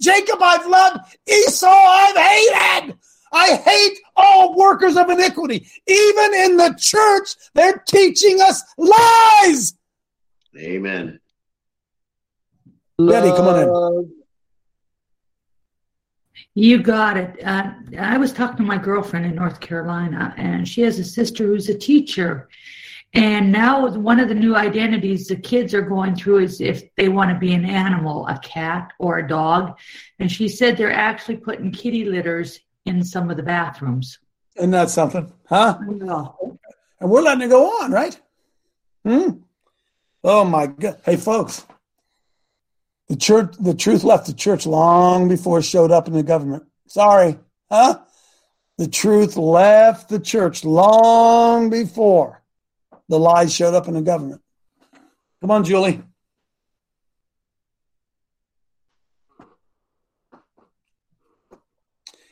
Jacob 0.00 0.38
I've 0.42 0.66
loved, 0.66 1.16
Esau 1.28 1.68
I've 1.68 2.16
hated. 2.16 2.96
I 3.32 3.56
hate 3.56 3.98
all 4.16 4.56
workers 4.56 4.96
of 4.96 5.08
iniquity. 5.08 5.66
Even 5.86 6.34
in 6.34 6.56
the 6.56 6.74
church, 6.78 7.28
they're 7.54 7.82
teaching 7.86 8.40
us 8.40 8.62
lies. 8.76 9.74
Amen. 10.56 11.20
Betty, 12.98 13.30
come 13.30 13.46
on 13.46 13.62
in. 13.62 14.12
You 16.54 16.82
got 16.82 17.16
it. 17.16 17.42
Uh, 17.44 17.72
I 17.98 18.18
was 18.18 18.32
talking 18.32 18.58
to 18.58 18.62
my 18.62 18.76
girlfriend 18.76 19.24
in 19.24 19.36
North 19.36 19.60
Carolina, 19.60 20.34
and 20.36 20.68
she 20.68 20.82
has 20.82 20.98
a 20.98 21.04
sister 21.04 21.46
who's 21.46 21.68
a 21.68 21.78
teacher. 21.78 22.48
And 23.12 23.50
now, 23.50 23.88
one 23.88 24.20
of 24.20 24.28
the 24.28 24.34
new 24.34 24.56
identities 24.56 25.26
the 25.26 25.36
kids 25.36 25.74
are 25.74 25.82
going 25.82 26.14
through 26.14 26.38
is 26.40 26.60
if 26.60 26.94
they 26.96 27.08
want 27.08 27.30
to 27.30 27.38
be 27.38 27.54
an 27.54 27.64
animal, 27.64 28.26
a 28.26 28.38
cat 28.38 28.92
or 28.98 29.18
a 29.18 29.26
dog. 29.26 29.78
And 30.18 30.30
she 30.30 30.48
said 30.48 30.76
they're 30.76 30.92
actually 30.92 31.36
putting 31.36 31.72
kitty 31.72 32.04
litters 32.04 32.60
in 32.96 33.04
some 33.04 33.30
of 33.30 33.36
the 33.36 33.42
bathrooms. 33.42 34.18
Isn't 34.56 34.72
that 34.72 34.90
something? 34.90 35.32
Huh? 35.48 35.78
No. 35.86 36.58
And 37.00 37.10
we're 37.10 37.22
letting 37.22 37.42
it 37.42 37.48
go 37.48 37.66
on, 37.82 37.92
right? 37.92 38.20
Hmm. 39.04 39.30
Oh 40.22 40.44
my 40.44 40.66
God. 40.66 41.00
Hey 41.04 41.16
folks. 41.16 41.64
The 43.08 43.16
church 43.16 43.54
the 43.58 43.74
truth 43.74 44.04
left 44.04 44.26
the 44.26 44.34
church 44.34 44.66
long 44.66 45.28
before 45.28 45.60
it 45.60 45.64
showed 45.64 45.90
up 45.90 46.08
in 46.08 46.12
the 46.12 46.22
government. 46.22 46.64
Sorry. 46.86 47.38
Huh? 47.70 48.00
The 48.76 48.88
truth 48.88 49.36
left 49.36 50.08
the 50.08 50.20
church 50.20 50.64
long 50.64 51.70
before 51.70 52.42
the 53.08 53.18
lies 53.18 53.54
showed 53.54 53.74
up 53.74 53.88
in 53.88 53.94
the 53.94 54.02
government. 54.02 54.42
Come 55.40 55.50
on, 55.50 55.64
Julie. 55.64 56.02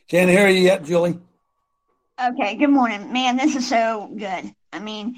Can't 0.08 0.30
hear 0.30 0.48
you 0.48 0.62
yet, 0.62 0.84
Julie. 0.84 1.18
Okay, 2.22 2.56
good 2.56 2.70
morning. 2.70 3.12
Man, 3.12 3.36
this 3.36 3.54
is 3.54 3.68
so 3.68 4.10
good. 4.16 4.54
I 4.72 4.78
mean, 4.78 5.16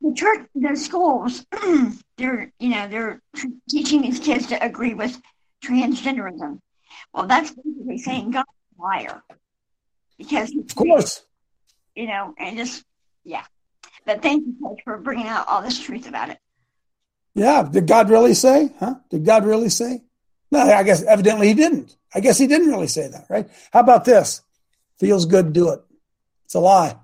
the 0.00 0.14
church, 0.14 0.48
the 0.54 0.76
schools, 0.76 1.44
they're, 2.16 2.50
you 2.58 2.70
know, 2.70 2.88
they're 2.88 3.20
teaching 3.68 4.00
these 4.00 4.18
kids 4.18 4.46
to 4.46 4.64
agree 4.64 4.94
with 4.94 5.20
transgenderism. 5.62 6.58
Well, 7.12 7.26
that's 7.26 7.50
basically 7.50 7.98
saying 7.98 8.30
God's 8.30 8.48
a 8.78 8.82
liar. 8.82 9.22
Because, 10.16 10.56
of 10.56 10.74
course, 10.74 11.22
you 11.94 12.06
know, 12.06 12.34
and 12.38 12.56
just, 12.56 12.84
yeah. 13.24 13.44
But 14.06 14.22
thank 14.22 14.46
you, 14.46 14.56
Coach, 14.62 14.80
for 14.84 14.96
bringing 14.96 15.26
out 15.26 15.46
all 15.46 15.60
this 15.60 15.78
truth 15.78 16.08
about 16.08 16.30
it. 16.30 16.38
Yeah. 17.34 17.68
Did 17.70 17.86
God 17.86 18.08
really 18.08 18.34
say? 18.34 18.72
Huh? 18.80 18.96
Did 19.10 19.26
God 19.26 19.44
really 19.44 19.68
say? 19.68 20.02
No, 20.50 20.60
I 20.60 20.82
guess 20.82 21.02
evidently 21.02 21.48
he 21.48 21.54
didn't. 21.54 21.96
I 22.14 22.20
guess 22.20 22.38
he 22.38 22.46
didn't 22.46 22.70
really 22.70 22.86
say 22.86 23.08
that, 23.08 23.26
right? 23.28 23.48
How 23.72 23.80
about 23.80 24.04
this? 24.04 24.42
Feels 24.98 25.26
good, 25.26 25.52
do 25.52 25.70
it. 25.70 25.80
It's 26.46 26.54
a 26.54 26.60
lie. 26.60 26.96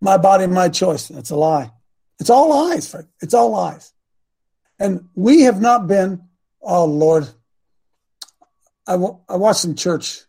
My 0.00 0.16
body, 0.16 0.46
my 0.46 0.68
choice. 0.68 1.10
It's 1.10 1.30
a 1.30 1.36
lie. 1.36 1.70
It's 2.18 2.30
all 2.30 2.48
lies, 2.48 2.90
Frank. 2.90 3.06
It's 3.20 3.34
all 3.34 3.50
lies. 3.50 3.92
And 4.78 5.08
we 5.14 5.42
have 5.42 5.60
not 5.60 5.86
been, 5.86 6.22
oh 6.60 6.84
Lord. 6.84 7.28
I, 8.86 8.92
w- 8.92 9.18
I 9.28 9.36
watched 9.36 9.60
some 9.60 9.74
church, 9.74 10.22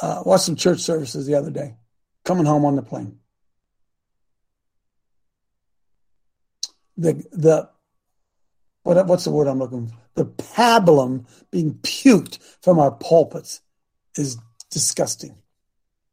uh, 0.00 0.22
watched 0.24 0.44
some 0.44 0.56
church 0.56 0.80
services 0.80 1.26
the 1.26 1.34
other 1.34 1.50
day, 1.50 1.74
coming 2.24 2.46
home 2.46 2.64
on 2.64 2.76
the 2.76 2.82
plane. 2.82 3.18
The, 6.96 7.14
the, 7.32 7.68
what, 8.82 9.06
what's 9.06 9.24
the 9.24 9.30
word 9.30 9.46
I'm 9.46 9.58
looking 9.58 9.88
for? 9.88 9.96
The 10.14 10.26
pablum 10.26 11.26
being 11.50 11.74
puked 11.74 12.38
from 12.62 12.78
our 12.78 12.90
pulpits 12.90 13.60
is 14.16 14.38
disgusting. 14.70 15.36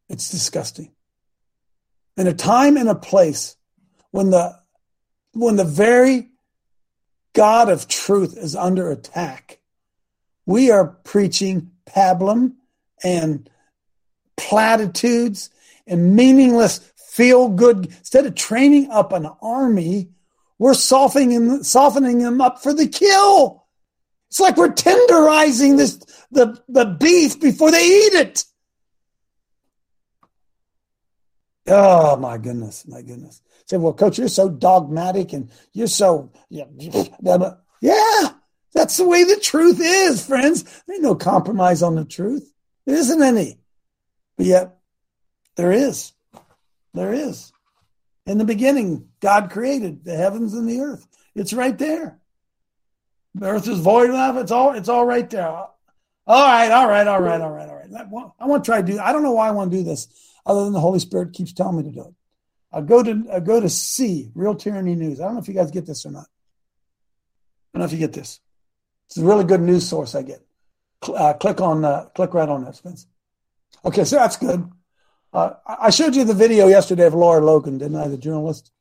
It's 0.08 0.30
disgusting. 0.30 0.92
In 2.16 2.26
a 2.26 2.34
time 2.34 2.76
and 2.76 2.88
a 2.88 2.94
place 2.94 3.56
when 4.10 4.30
the 4.30 4.58
when 5.32 5.56
the 5.56 5.64
very 5.64 6.30
God 7.34 7.68
of 7.68 7.86
truth 7.86 8.36
is 8.36 8.56
under 8.56 8.90
attack, 8.90 9.60
we 10.46 10.70
are 10.70 10.86
preaching 11.04 11.70
pablum 11.86 12.54
and 13.04 13.48
platitudes 14.36 15.50
and 15.86 16.16
meaningless 16.16 16.78
feel 16.96 17.48
good. 17.48 17.86
Instead 17.86 18.26
of 18.26 18.34
training 18.34 18.90
up 18.90 19.12
an 19.12 19.26
army, 19.40 20.08
we're 20.58 20.74
softening, 20.74 21.62
softening 21.62 22.18
them 22.18 22.40
up 22.40 22.62
for 22.62 22.74
the 22.74 22.88
kill. 22.88 23.64
It's 24.28 24.40
like 24.40 24.56
we're 24.56 24.68
tenderizing 24.68 25.76
this 25.76 25.96
the, 26.30 26.60
the 26.68 26.84
beef 26.84 27.40
before 27.40 27.70
they 27.70 27.84
eat 27.84 28.14
it. 28.14 28.44
Oh 31.66 32.16
my 32.16 32.38
goodness, 32.38 32.86
my 32.86 33.02
goodness. 33.02 33.42
Say, 33.66 33.76
well, 33.76 33.92
coach, 33.92 34.18
you're 34.18 34.28
so 34.28 34.48
dogmatic 34.48 35.32
and 35.32 35.50
you're 35.72 35.86
so 35.86 36.32
yeah, 36.48 36.64
yeah, 37.80 38.28
that's 38.72 38.96
the 38.96 39.06
way 39.06 39.24
the 39.24 39.40
truth 39.40 39.80
is, 39.82 40.24
friends. 40.24 40.82
There's 40.86 41.00
no 41.00 41.14
compromise 41.14 41.82
on 41.82 41.94
the 41.94 42.04
truth. 42.04 42.52
There 42.86 42.96
isn't 42.96 43.22
any. 43.22 43.58
But 44.36 44.46
yet 44.46 44.78
there 45.56 45.72
is. 45.72 46.12
There 46.94 47.12
is. 47.12 47.52
In 48.28 48.36
the 48.36 48.44
beginning, 48.44 49.08
God 49.20 49.50
created 49.50 50.04
the 50.04 50.14
heavens 50.14 50.52
and 50.52 50.68
the 50.68 50.80
earth. 50.80 51.06
It's 51.34 51.54
right 51.54 51.76
there. 51.76 52.20
The 53.34 53.46
earth 53.46 53.66
is 53.66 53.78
void 53.78 54.10
of 54.10 54.36
it's 54.36 54.52
all 54.52 54.74
it's 54.74 54.90
all 54.90 55.06
right 55.06 55.28
there. 55.30 55.48
All 55.48 55.72
right, 56.26 56.70
all 56.70 56.86
right, 56.86 57.06
all 57.06 57.22
right, 57.22 57.40
all 57.40 57.50
right, 57.50 57.68
all 57.68 57.74
right. 57.74 58.32
I 58.38 58.46
want 58.46 58.64
to 58.64 58.68
try 58.68 58.82
to 58.82 58.86
do. 58.86 58.98
I 58.98 59.12
don't 59.12 59.22
know 59.22 59.32
why 59.32 59.48
I 59.48 59.52
want 59.52 59.70
to 59.70 59.78
do 59.78 59.82
this, 59.82 60.08
other 60.44 60.62
than 60.62 60.74
the 60.74 60.80
Holy 60.80 60.98
Spirit 60.98 61.32
keeps 61.32 61.54
telling 61.54 61.78
me 61.78 61.84
to 61.84 61.90
do 61.90 62.02
it. 62.02 62.14
I 62.70 62.82
go 62.82 63.02
to 63.02 63.24
I 63.32 63.40
go 63.40 63.60
to 63.60 63.70
C 63.70 64.30
Real 64.34 64.54
Tyranny 64.54 64.94
News. 64.94 65.20
I 65.20 65.24
don't 65.24 65.34
know 65.34 65.40
if 65.40 65.48
you 65.48 65.54
guys 65.54 65.70
get 65.70 65.86
this 65.86 66.04
or 66.04 66.10
not. 66.10 66.26
I 67.72 67.78
don't 67.78 67.80
know 67.80 67.86
if 67.86 67.92
you 67.92 67.98
get 67.98 68.12
this. 68.12 68.40
It's 69.06 69.16
a 69.16 69.24
really 69.24 69.44
good 69.44 69.62
news 69.62 69.88
source 69.88 70.14
I 70.14 70.20
get. 70.20 70.44
Uh, 71.02 71.32
click 71.32 71.62
on 71.62 71.82
uh, 71.82 72.06
click 72.14 72.34
right 72.34 72.48
on 72.48 72.64
that, 72.64 72.76
Spence. 72.76 73.06
Okay, 73.86 74.04
so 74.04 74.16
that's 74.16 74.36
good. 74.36 74.70
Uh, 75.38 75.54
I 75.66 75.90
showed 75.90 76.16
you 76.16 76.24
the 76.24 76.34
video 76.34 76.66
yesterday 76.66 77.06
of 77.06 77.14
Lara 77.14 77.44
Logan, 77.44 77.78
didn't 77.78 77.96
I, 77.96 78.08
the 78.08 78.18
journalist? 78.18 78.72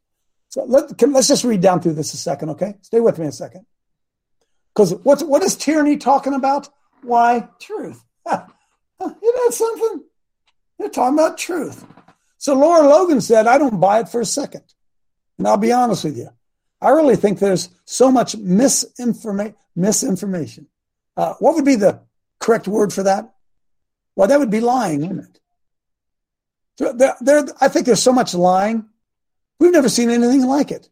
So 0.49 0.63
let, 0.63 0.97
can, 0.97 1.13
let's 1.13 1.27
just 1.27 1.43
read 1.43 1.61
down 1.61 1.81
through 1.81 1.93
this 1.93 2.15
a 2.15 2.17
second, 2.17 2.49
okay? 2.51 2.73
Stay 2.81 2.99
with 2.99 3.19
me 3.19 3.27
a 3.27 3.31
second. 3.31 3.67
Because 4.73 4.95
what's 5.03 5.23
what 5.23 5.43
is 5.43 5.55
tyranny 5.55 5.97
talking 5.97 6.33
about? 6.33 6.69
Why 7.03 7.47
truth? 7.59 8.03
Isn't 8.31 8.45
that 8.99 9.51
something? 9.51 10.03
They're 10.79 10.89
talking 10.89 11.19
about 11.19 11.37
truth. 11.37 11.85
So 12.39 12.55
Lara 12.55 12.87
Logan 12.87 13.21
said, 13.21 13.45
"I 13.45 13.59
don't 13.59 13.79
buy 13.79 13.99
it 13.99 14.09
for 14.09 14.21
a 14.21 14.25
second. 14.25 14.63
And 15.37 15.47
I'll 15.47 15.57
be 15.57 15.71
honest 15.71 16.05
with 16.05 16.17
you, 16.17 16.29
I 16.81 16.89
really 16.89 17.15
think 17.15 17.37
there's 17.37 17.69
so 17.85 18.11
much 18.11 18.35
misinformation. 18.35 19.55
Misinformation. 19.75 20.67
Uh, 21.15 21.35
what 21.39 21.53
would 21.53 21.65
be 21.65 21.75
the 21.75 22.01
correct 22.39 22.67
word 22.67 22.91
for 22.91 23.03
that? 23.03 23.31
Well, 24.15 24.27
that 24.27 24.39
would 24.39 24.49
be 24.49 24.59
lying, 24.59 25.01
wouldn't 25.01 25.29
it? 25.29 25.39
There, 26.78 27.15
there, 27.19 27.45
I 27.59 27.67
think 27.67 27.86
there's 27.86 28.03
so 28.03 28.13
much 28.13 28.34
lying. 28.34 28.86
We've 29.59 29.71
never 29.71 29.89
seen 29.89 30.09
anything 30.09 30.45
like 30.45 30.71
it. 30.71 30.89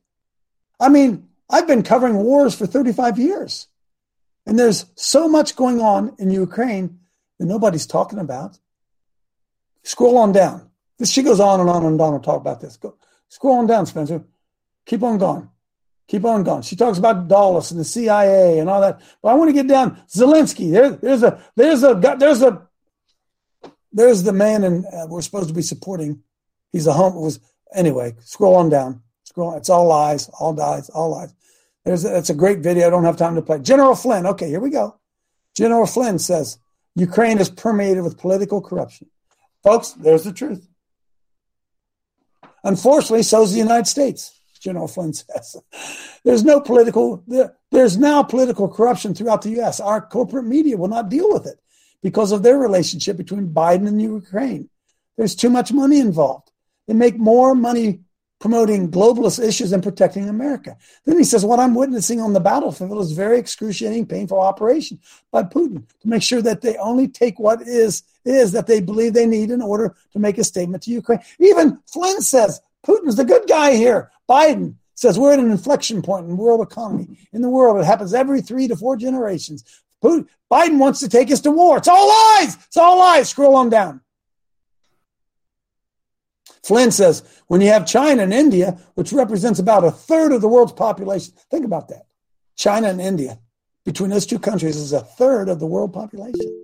I 0.79 0.89
mean, 0.89 1.29
I've 1.49 1.67
been 1.67 1.83
covering 1.83 2.15
wars 2.15 2.55
for 2.55 2.65
35 2.65 3.19
years, 3.19 3.67
and 4.45 4.57
there's 4.57 4.85
so 4.95 5.27
much 5.27 5.55
going 5.55 5.79
on 5.79 6.15
in 6.17 6.31
Ukraine 6.31 6.99
that 7.37 7.45
nobody's 7.45 7.85
talking 7.85 8.19
about. 8.19 8.57
Scroll 9.83 10.17
on 10.17 10.31
down. 10.31 10.69
This, 10.97 11.11
She 11.11 11.21
goes 11.21 11.39
on 11.39 11.59
and 11.59 11.69
on 11.69 11.85
and 11.85 12.01
on 12.01 12.15
and 12.15 12.23
talk 12.23 12.41
about 12.41 12.61
this. 12.61 12.77
Go, 12.77 12.95
scroll 13.29 13.59
on 13.59 13.67
down, 13.67 13.85
Spencer. 13.85 14.23
Keep 14.85 15.03
on 15.03 15.19
going. 15.19 15.49
Keep 16.07 16.25
on 16.25 16.43
going. 16.43 16.61
She 16.61 16.75
talks 16.75 16.97
about 16.97 17.27
Dulles 17.27 17.71
and 17.71 17.79
the 17.79 17.85
CIA 17.85 18.59
and 18.59 18.69
all 18.69 18.81
that. 18.81 19.01
But 19.21 19.29
I 19.29 19.33
want 19.33 19.49
to 19.49 19.53
get 19.53 19.67
down 19.67 20.01
Zelensky. 20.07 20.71
There, 20.71 20.91
there's 20.91 21.23
a 21.23 21.41
there's 21.55 21.83
a 21.83 22.15
there's 22.19 22.41
a 22.41 22.67
there's 23.95 24.23
the 24.23 24.33
man 24.33 24.63
and 24.63 24.85
uh, 24.85 25.07
we're 25.09 25.21
supposed 25.21 25.47
to 25.47 25.53
be 25.55 25.61
supporting. 25.61 26.21
He's 26.71 26.85
a 26.85 26.93
home 26.93 27.15
was 27.15 27.39
anyway. 27.73 28.13
Scroll 28.19 28.57
on 28.57 28.69
down. 28.69 29.01
Scroll. 29.23 29.55
It's 29.55 29.69
all 29.69 29.87
lies. 29.87 30.29
All 30.37 30.53
lies. 30.53 30.89
All 30.89 31.11
lies. 31.11 31.33
There's 31.85 32.03
a, 32.03 32.17
it's 32.17 32.29
a 32.29 32.35
great 32.35 32.59
video. 32.59 32.87
I 32.87 32.89
don't 32.89 33.05
have 33.05 33.17
time 33.17 33.35
to 33.35 33.41
play. 33.41 33.59
General 33.59 33.95
Flynn. 33.95 34.27
Okay, 34.27 34.49
here 34.49 34.59
we 34.59 34.69
go. 34.69 34.99
General 35.55 35.85
Flynn 35.85 36.19
says 36.19 36.59
Ukraine 36.95 37.39
is 37.39 37.49
permeated 37.49 38.03
with 38.03 38.17
political 38.17 38.61
corruption. 38.61 39.09
Folks, 39.63 39.91
there's 39.91 40.25
the 40.25 40.33
truth. 40.33 40.67
Unfortunately, 42.65 43.23
so 43.23 43.43
is 43.43 43.53
the 43.53 43.59
United 43.59 43.87
States. 43.87 44.37
General 44.59 44.89
Flynn 44.89 45.13
says. 45.13 45.55
There's 46.25 46.43
no 46.43 46.59
political, 46.59 47.23
there's 47.71 47.97
now 47.97 48.23
political 48.23 48.67
corruption 48.67 49.13
throughout 49.13 49.43
the 49.43 49.51
U.S. 49.51 49.79
Our 49.79 50.01
corporate 50.01 50.45
media 50.45 50.75
will 50.75 50.89
not 50.89 51.09
deal 51.09 51.31
with 51.31 51.45
it 51.45 51.59
because 52.05 52.31
of 52.31 52.43
their 52.43 52.59
relationship 52.59 53.17
between 53.17 53.47
Biden 53.47 53.87
and 53.87 53.99
Ukraine. 53.99 54.69
There's 55.17 55.33
too 55.33 55.49
much 55.49 55.73
money 55.73 55.99
involved. 55.99 56.51
They 56.87 56.93
make 56.93 57.17
more 57.17 57.55
money 57.55 58.01
promoting 58.39 58.91
globalist 58.91 59.43
issues 59.43 59.71
and 59.71 59.81
protecting 59.81 60.29
America. 60.29 60.77
Then 61.05 61.17
he 61.17 61.23
says, 61.23 61.43
What 61.43 61.59
I'm 61.59 61.73
witnessing 61.73 62.21
on 62.21 62.33
the 62.33 62.39
battlefield 62.39 63.01
is 63.01 63.13
very 63.13 63.39
excruciating, 63.39 64.05
painful 64.05 64.39
operation 64.39 64.99
by 65.31 65.41
Putin 65.41 65.87
to 66.01 66.07
make 66.07 66.21
sure 66.21 66.43
that 66.43 66.61
they 66.61 66.77
only 66.77 67.07
take 67.07 67.39
what 67.39 67.63
is 67.63 68.03
is 68.23 68.51
that 68.51 68.67
they 68.67 68.81
believe 68.81 69.13
they 69.13 69.25
need 69.25 69.49
in 69.49 69.63
order 69.63 69.95
to 70.13 70.19
make 70.19 70.37
a 70.37 70.43
statement 70.43 70.83
to 70.83 70.91
Ukraine. 70.91 71.21
Even 71.39 71.81
Flynn 71.87 72.21
says 72.21 72.61
Putin's 72.85 73.15
the 73.15 73.25
good 73.25 73.47
guy 73.47 73.73
here. 73.73 74.11
Biden 74.29 74.75
says 74.93 75.17
we're 75.17 75.33
at 75.33 75.39
an 75.39 75.49
inflection 75.49 76.03
point 76.03 76.27
in 76.27 76.37
world 76.37 76.61
economy. 76.61 77.17
In 77.33 77.41
the 77.41 77.49
world, 77.49 77.79
it 77.79 77.85
happens 77.85 78.13
every 78.13 78.41
three 78.41 78.67
to 78.67 78.75
four 78.75 78.95
generations. 78.95 79.63
Putin, 80.05 80.27
Biden 80.51 80.77
wants 80.77 80.99
to 80.99 81.09
take 81.09 81.31
us 81.31 81.41
to 81.41 81.51
war. 81.51 81.77
It's 81.77 81.87
all 81.87 82.07
lies. 82.07 82.55
It's 82.67 82.77
all 82.77 82.99
lies. 82.99 83.29
Scroll 83.29 83.55
on 83.55 83.69
down. 83.69 84.01
Flynn 86.63 86.91
says 86.91 87.23
when 87.47 87.61
you 87.61 87.69
have 87.69 87.87
China 87.87 88.21
and 88.23 88.33
India, 88.33 88.77
which 88.93 89.11
represents 89.11 89.59
about 89.59 89.83
a 89.83 89.91
third 89.91 90.31
of 90.31 90.41
the 90.41 90.47
world's 90.47 90.73
population, 90.73 91.33
think 91.49 91.65
about 91.65 91.89
that. 91.89 92.05
China 92.55 92.87
and 92.87 93.01
India, 93.01 93.39
between 93.83 94.11
those 94.11 94.25
two 94.25 94.39
countries, 94.39 94.75
is 94.75 94.93
a 94.93 95.01
third 95.01 95.49
of 95.49 95.59
the 95.59 95.65
world 95.65 95.93
population. 95.93 96.63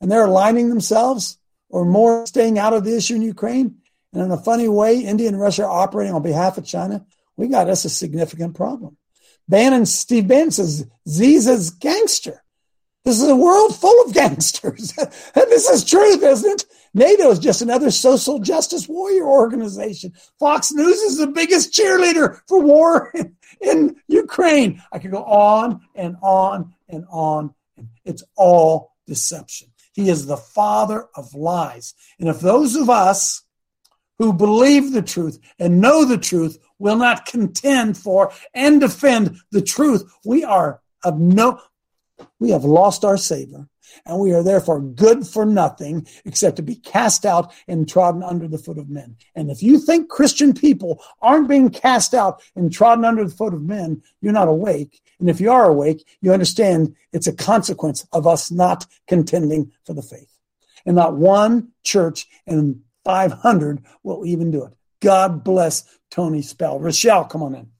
And 0.00 0.10
they're 0.10 0.26
aligning 0.26 0.68
themselves 0.68 1.38
or 1.68 1.84
more 1.84 2.26
staying 2.26 2.58
out 2.58 2.72
of 2.72 2.84
the 2.84 2.96
issue 2.96 3.16
in 3.16 3.22
Ukraine. 3.22 3.78
And 4.12 4.22
in 4.22 4.30
a 4.30 4.38
funny 4.38 4.68
way, 4.68 5.00
India 5.00 5.28
and 5.28 5.40
Russia 5.40 5.64
are 5.64 5.82
operating 5.82 6.14
on 6.14 6.22
behalf 6.22 6.56
of 6.58 6.64
China. 6.64 7.04
We 7.36 7.48
got 7.48 7.68
us 7.68 7.84
a 7.84 7.90
significant 7.90 8.54
problem. 8.54 8.96
Bannon, 9.48 9.86
Steve 9.86 10.28
Bannon 10.28 10.52
says, 10.52 10.86
Ziza's 11.08 11.70
gangster. 11.70 12.42
This 13.04 13.20
is 13.20 13.28
a 13.28 13.36
world 13.36 13.74
full 13.74 14.04
of 14.04 14.12
gangsters. 14.12 14.92
and 14.98 15.10
this 15.34 15.68
is 15.68 15.84
truth, 15.84 16.22
isn't 16.22 16.62
it? 16.62 16.66
NATO 16.92 17.30
is 17.30 17.38
just 17.38 17.62
another 17.62 17.90
social 17.90 18.38
justice 18.38 18.88
warrior 18.88 19.26
organization. 19.26 20.12
Fox 20.38 20.72
News 20.72 20.98
is 20.98 21.18
the 21.18 21.28
biggest 21.28 21.72
cheerleader 21.72 22.40
for 22.46 22.60
war 22.60 23.10
in, 23.14 23.36
in 23.60 23.96
Ukraine. 24.08 24.82
I 24.92 24.98
could 24.98 25.12
go 25.12 25.24
on 25.24 25.80
and 25.94 26.16
on 26.22 26.74
and 26.88 27.06
on. 27.10 27.54
It's 28.04 28.24
all 28.36 28.92
deception. 29.06 29.68
He 29.92 30.08
is 30.08 30.26
the 30.26 30.36
father 30.36 31.06
of 31.14 31.34
lies. 31.34 31.94
And 32.18 32.28
if 32.28 32.40
those 32.40 32.76
of 32.76 32.90
us 32.90 33.42
who 34.18 34.32
believe 34.32 34.92
the 34.92 35.02
truth 35.02 35.38
and 35.58 35.80
know 35.80 36.04
the 36.04 36.18
truth 36.18 36.58
will 36.78 36.96
not 36.96 37.26
contend 37.26 37.96
for 37.96 38.32
and 38.52 38.80
defend 38.80 39.38
the 39.50 39.62
truth, 39.62 40.04
we 40.24 40.44
are 40.44 40.80
of 41.02 41.18
no, 41.18 41.60
we 42.38 42.50
have 42.50 42.64
lost 42.64 43.04
our 43.04 43.16
Savior 43.16 43.66
and 44.06 44.20
we 44.20 44.32
are 44.32 44.42
therefore 44.42 44.80
good 44.80 45.26
for 45.26 45.44
nothing 45.44 46.06
except 46.24 46.56
to 46.56 46.62
be 46.62 46.74
cast 46.74 47.26
out 47.26 47.52
and 47.68 47.88
trodden 47.88 48.22
under 48.22 48.48
the 48.48 48.58
foot 48.58 48.78
of 48.78 48.88
men. 48.88 49.16
And 49.34 49.50
if 49.50 49.62
you 49.62 49.78
think 49.78 50.08
Christian 50.08 50.52
people 50.52 51.02
aren't 51.20 51.48
being 51.48 51.70
cast 51.70 52.14
out 52.14 52.42
and 52.54 52.72
trodden 52.72 53.04
under 53.04 53.24
the 53.24 53.34
foot 53.34 53.54
of 53.54 53.62
men, 53.62 54.02
you're 54.20 54.32
not 54.32 54.48
awake. 54.48 55.00
And 55.18 55.28
if 55.28 55.40
you 55.40 55.50
are 55.50 55.68
awake, 55.68 56.06
you 56.20 56.32
understand 56.32 56.94
it's 57.12 57.26
a 57.26 57.32
consequence 57.32 58.06
of 58.12 58.26
us 58.26 58.50
not 58.50 58.86
contending 59.06 59.72
for 59.84 59.94
the 59.94 60.02
faith. 60.02 60.32
And 60.86 60.96
not 60.96 61.16
one 61.16 61.72
church 61.82 62.26
in 62.46 62.82
500 63.04 63.84
will 64.02 64.24
even 64.26 64.50
do 64.50 64.64
it. 64.64 64.72
God 65.00 65.44
bless 65.44 65.84
Tony 66.10 66.42
Spell. 66.42 66.78
Rochelle, 66.78 67.24
come 67.24 67.42
on 67.42 67.54
in. 67.54 67.70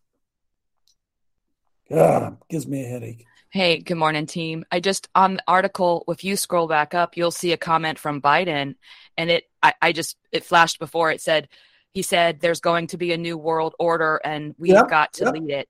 God, 1.90 2.38
gives 2.48 2.66
me 2.66 2.84
a 2.84 2.88
headache. 2.88 3.26
Hey, 3.52 3.78
good 3.78 3.96
morning, 3.96 4.26
team. 4.26 4.64
I 4.70 4.78
just 4.78 5.08
on 5.12 5.34
the 5.34 5.42
article, 5.48 6.04
if 6.06 6.22
you 6.22 6.36
scroll 6.36 6.68
back 6.68 6.94
up, 6.94 7.16
you'll 7.16 7.32
see 7.32 7.50
a 7.52 7.56
comment 7.56 7.98
from 7.98 8.22
Biden, 8.22 8.76
and 9.18 9.28
it 9.28 9.50
I, 9.60 9.74
I 9.82 9.92
just 9.92 10.16
it 10.30 10.44
flashed 10.44 10.78
before. 10.78 11.10
It 11.10 11.20
said 11.20 11.48
he 11.90 12.02
said 12.02 12.38
there's 12.38 12.60
going 12.60 12.86
to 12.88 12.96
be 12.96 13.12
a 13.12 13.16
new 13.16 13.36
world 13.36 13.74
order, 13.80 14.20
and 14.22 14.54
we've 14.56 14.74
yep, 14.74 14.88
got 14.88 15.14
to 15.14 15.24
yep. 15.24 15.34
lead 15.34 15.50
it. 15.50 15.68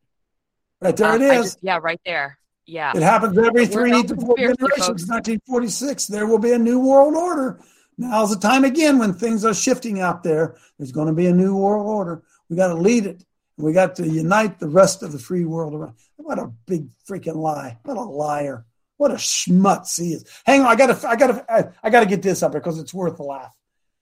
Right 0.82 0.94
there 0.94 1.08
um, 1.08 1.22
it 1.22 1.24
is. 1.24 1.44
Just, 1.46 1.58
yeah, 1.62 1.78
right 1.80 2.00
there. 2.04 2.38
Yeah, 2.66 2.92
it 2.94 3.02
happens 3.02 3.38
every 3.38 3.64
three 3.64 4.02
to 4.02 4.14
four 4.14 4.36
generations. 4.36 5.08
1946, 5.08 6.06
there 6.08 6.26
will 6.26 6.38
be 6.38 6.52
a 6.52 6.58
new 6.58 6.80
world 6.80 7.14
order. 7.14 7.62
Now's 7.96 8.28
the 8.28 8.38
time 8.38 8.64
again 8.64 8.98
when 8.98 9.14
things 9.14 9.42
are 9.42 9.54
shifting 9.54 10.00
out 10.00 10.22
there. 10.22 10.58
There's 10.76 10.92
going 10.92 11.06
to 11.06 11.14
be 11.14 11.28
a 11.28 11.34
new 11.34 11.56
world 11.56 11.86
order. 11.86 12.24
We 12.50 12.56
got 12.56 12.68
to 12.68 12.74
lead 12.74 13.06
it. 13.06 13.24
We 13.60 13.72
got 13.72 13.96
to 13.96 14.08
unite 14.08 14.58
the 14.58 14.68
rest 14.68 15.02
of 15.02 15.12
the 15.12 15.18
free 15.18 15.44
world 15.44 15.74
around. 15.74 15.94
What 16.16 16.38
a 16.38 16.52
big 16.66 16.88
freaking 17.08 17.36
lie! 17.36 17.78
What 17.84 17.96
a 17.96 18.02
liar! 18.02 18.64
What 18.96 19.10
a 19.10 19.14
schmutz 19.14 19.98
he 19.98 20.12
is. 20.12 20.24
Hang 20.44 20.60
on, 20.60 20.66
I 20.66 20.76
gotta, 20.76 21.08
I 21.08 21.16
gotta, 21.16 21.74
I 21.82 21.88
gotta 21.88 22.06
get 22.06 22.20
this 22.20 22.42
up 22.42 22.52
because 22.52 22.78
it's 22.78 22.92
worth 22.92 23.18
a 23.18 23.22
laugh. 23.22 23.50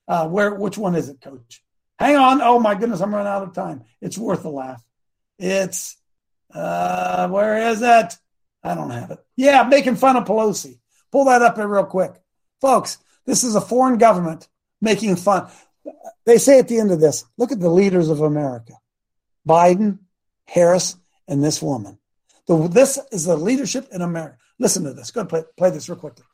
Uh, 0.09 0.29
where, 0.29 0.53
which 0.55 0.77
one 0.77 0.97
is 0.97 1.09
it, 1.09 1.21
Coach? 1.21 1.63
Hang 1.99 2.17
on. 2.17 2.41
Oh 2.43 2.59
my 2.59 2.75
goodness, 2.75 3.01
I'm 3.01 3.15
running 3.15 3.31
out 3.31 3.43
of 3.43 3.55
time. 3.55 3.85
It's 4.01 4.19
worth 4.19 4.45
a 4.45 4.49
laugh. 4.49 4.83
It's, 5.39 5.97
uh, 6.53 7.29
where 7.29 7.71
is 7.71 7.81
it? 7.81 8.17
I 8.65 8.75
don't 8.75 8.91
have 8.91 9.13
it. 9.13 9.19
Yeah, 9.37 9.63
making 9.65 9.97
fun 9.97 10.17
of 10.17 10.25
Pelosi. 10.25 10.81
Pull 11.13 11.27
that 11.27 11.43
up 11.43 11.57
here 11.57 11.69
real 11.69 11.85
quick, 11.85 12.13
folks. 12.61 12.99
This 13.25 13.45
is 13.45 13.55
a 13.55 13.61
foreign 13.61 13.99
government 13.99 14.49
making 14.81 15.17
fun. 15.17 15.49
They 16.27 16.39
say 16.39 16.59
at 16.59 16.69
the 16.69 16.79
end 16.79 16.91
of 16.91 17.01
this, 17.01 17.25
look 17.37 17.53
at 17.53 17.61
the 17.61 17.71
leaders 17.71 18.09
of 18.09 18.21
America. 18.21 18.75
Biden, 19.49 19.99
Harris, 20.47 20.97
and 21.27 21.43
this 21.43 21.63
woman. 21.63 21.99
The, 22.47 22.69
this 22.69 22.99
is 23.11 23.25
the 23.25 23.37
leadership 23.37 23.89
in 23.93 24.03
America. 24.03 24.37
Listen 24.59 24.85
to 24.85 24.93
this. 24.93 25.11
Go 25.11 25.25
play, 25.25 25.45
play 25.57 25.71
this 25.71 25.89
real 25.89 25.99
quickly. 25.99 26.25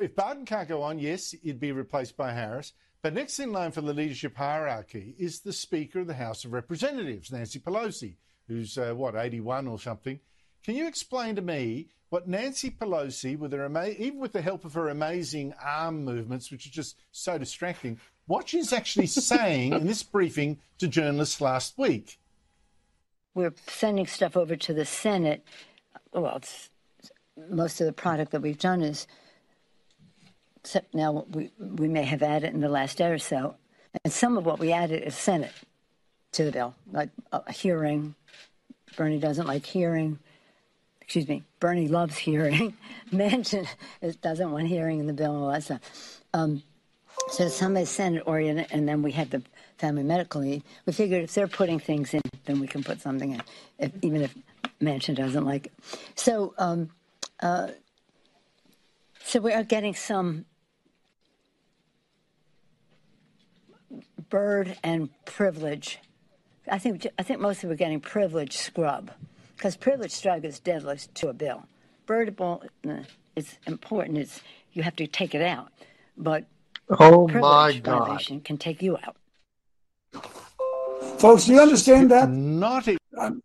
If 0.00 0.14
Biden 0.14 0.44
can't 0.44 0.68
go 0.68 0.82
on, 0.82 0.98
yes, 0.98 1.30
he'd 1.30 1.60
be 1.60 1.72
replaced 1.72 2.16
by 2.16 2.32
Harris. 2.32 2.72
But 3.02 3.14
next 3.14 3.38
in 3.38 3.52
line 3.52 3.70
for 3.70 3.80
the 3.80 3.92
leadership 3.92 4.36
hierarchy 4.36 5.14
is 5.18 5.40
the 5.40 5.52
Speaker 5.52 6.00
of 6.00 6.06
the 6.06 6.14
House 6.14 6.44
of 6.44 6.52
Representatives, 6.52 7.30
Nancy 7.30 7.58
Pelosi, 7.58 8.16
who's, 8.48 8.76
uh, 8.78 8.94
what, 8.94 9.14
81 9.14 9.68
or 9.68 9.78
something. 9.78 10.18
Can 10.64 10.74
you 10.74 10.88
explain 10.88 11.36
to 11.36 11.42
me 11.42 11.90
what 12.14 12.28
Nancy 12.28 12.70
Pelosi, 12.70 13.36
with 13.36 13.50
her 13.50 13.64
ama- 13.64 13.88
even 13.88 14.20
with 14.20 14.30
the 14.30 14.40
help 14.40 14.64
of 14.64 14.74
her 14.74 14.88
amazing 14.88 15.52
arm 15.60 16.04
movements, 16.04 16.48
which 16.48 16.64
are 16.64 16.70
just 16.70 16.96
so 17.10 17.38
distracting, 17.38 17.98
what 18.28 18.48
she's 18.48 18.72
actually 18.72 19.06
saying 19.32 19.72
in 19.72 19.88
this 19.88 20.04
briefing 20.04 20.60
to 20.78 20.86
journalists 20.86 21.40
last 21.40 21.76
week. 21.76 22.20
We're 23.34 23.52
sending 23.66 24.06
stuff 24.06 24.36
over 24.36 24.54
to 24.54 24.72
the 24.72 24.84
Senate. 24.84 25.44
Well, 26.12 26.40
most 27.50 27.80
of 27.80 27.88
the 27.88 27.92
product 27.92 28.30
that 28.30 28.42
we've 28.42 28.60
done 28.60 28.80
is 28.80 29.08
except 30.60 30.94
now 30.94 31.26
we, 31.32 31.50
we 31.58 31.88
may 31.88 32.04
have 32.04 32.22
added 32.22 32.54
in 32.54 32.60
the 32.60 32.68
last 32.68 32.98
day 32.98 33.08
or 33.08 33.18
so. 33.18 33.56
And 34.04 34.12
some 34.12 34.38
of 34.38 34.46
what 34.46 34.60
we 34.60 34.70
added 34.70 35.02
is 35.02 35.16
Senate 35.16 35.50
to 36.30 36.44
the 36.44 36.52
bill, 36.52 36.76
like 36.92 37.10
a 37.32 37.50
hearing. 37.50 38.14
Bernie 38.96 39.18
doesn't 39.18 39.48
like 39.48 39.66
hearing. 39.66 40.20
Excuse 41.04 41.28
me, 41.28 41.44
Bernie 41.60 41.88
loves 41.88 42.16
hearing. 42.16 42.76
Manchin 43.12 43.66
doesn't 44.22 44.50
want 44.50 44.66
hearing 44.66 45.00
in 45.00 45.06
the 45.06 45.12
bill 45.12 45.34
and 45.34 45.44
all 45.44 45.52
that 45.52 45.62
stuff. 45.62 46.22
Um, 46.32 46.62
so 47.28 47.48
some 47.48 47.76
is 47.76 47.88
Senate 47.88 48.22
oriented, 48.26 48.66
and 48.70 48.88
then 48.88 49.02
we 49.02 49.12
have 49.12 49.30
the 49.30 49.42
family 49.78 50.02
medical 50.02 50.40
leave. 50.40 50.62
We 50.86 50.92
figured 50.92 51.22
if 51.22 51.34
they're 51.34 51.48
putting 51.48 51.78
things 51.78 52.14
in, 52.14 52.22
then 52.44 52.60
we 52.60 52.66
can 52.66 52.82
put 52.82 53.00
something 53.00 53.32
in, 53.32 53.42
if, 53.78 53.92
even 54.02 54.22
if 54.22 54.34
Manchin 54.80 55.14
doesn't 55.14 55.44
like 55.44 55.66
it. 55.66 55.72
So, 56.14 56.54
um, 56.58 56.90
uh, 57.40 57.68
so 59.24 59.40
we 59.40 59.52
are 59.52 59.64
getting 59.64 59.94
some 59.94 60.44
Byrd 64.30 64.76
and 64.82 65.10
privilege. 65.26 65.98
I 66.70 66.78
think 66.78 67.06
I 67.18 67.22
think 67.22 67.40
mostly 67.40 67.68
we're 67.68 67.76
getting 67.76 68.00
privilege 68.00 68.56
scrub, 68.56 69.10
because 69.56 69.76
privilege 69.76 70.12
scrub 70.12 70.44
is 70.44 70.58
deadly 70.58 70.98
to 71.14 71.28
a 71.28 71.32
bill. 71.32 71.64
Byrd 72.06 72.38
is 73.36 73.58
important. 73.66 74.18
It's 74.18 74.40
you 74.72 74.82
have 74.82 74.96
to 74.96 75.06
take 75.06 75.34
it 75.34 75.42
out, 75.42 75.68
but 76.16 76.44
Oh 76.88 77.26
my 77.28 77.78
God! 77.78 78.20
Can 78.44 78.58
take 78.58 78.82
you 78.82 78.98
out. 78.98 79.16
Folks, 81.18 81.46
do 81.46 81.54
you 81.54 81.60
understand 81.60 82.10
that? 82.10 82.28
Not. 82.28 82.86
A- 82.88 82.98
um, 83.18 83.42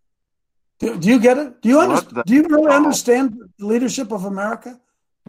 do, 0.80 0.98
do, 0.98 1.08
you 1.10 1.20
get 1.20 1.38
it? 1.38 1.62
Do 1.62 1.70
you 1.70 1.80
understand? 1.80 2.24
Do 2.26 2.34
you 2.34 2.44
really 2.44 2.72
understand 2.72 3.38
the 3.58 3.66
leadership 3.66 4.12
of 4.12 4.26
America? 4.26 4.80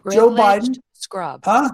Privileged 0.01 0.37
Joe 0.37 0.43
Biden, 0.43 0.77
scrub, 0.93 1.45
huh? 1.45 1.71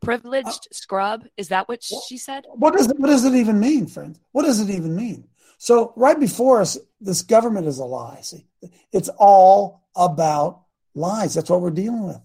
Privileged 0.00 0.46
uh, 0.48 0.72
scrub. 0.72 1.24
Is 1.36 1.48
that 1.48 1.68
what 1.68 1.82
she 1.84 2.18
said? 2.18 2.44
What 2.54 2.74
does 2.76 2.88
it, 2.90 2.98
what 2.98 3.08
does 3.08 3.24
it 3.24 3.34
even 3.34 3.60
mean, 3.60 3.86
friends? 3.86 4.18
What 4.32 4.44
does 4.44 4.60
it 4.60 4.70
even 4.70 4.96
mean? 4.96 5.28
So 5.58 5.92
right 5.96 6.18
before 6.18 6.60
us, 6.60 6.78
this 7.00 7.22
government 7.22 7.66
is 7.66 7.78
a 7.78 7.84
lie. 7.84 8.20
See, 8.22 8.46
it's 8.92 9.08
all 9.18 9.86
about 9.94 10.62
lies. 10.94 11.34
That's 11.34 11.50
what 11.50 11.60
we're 11.60 11.70
dealing 11.70 12.06
with. 12.06 12.20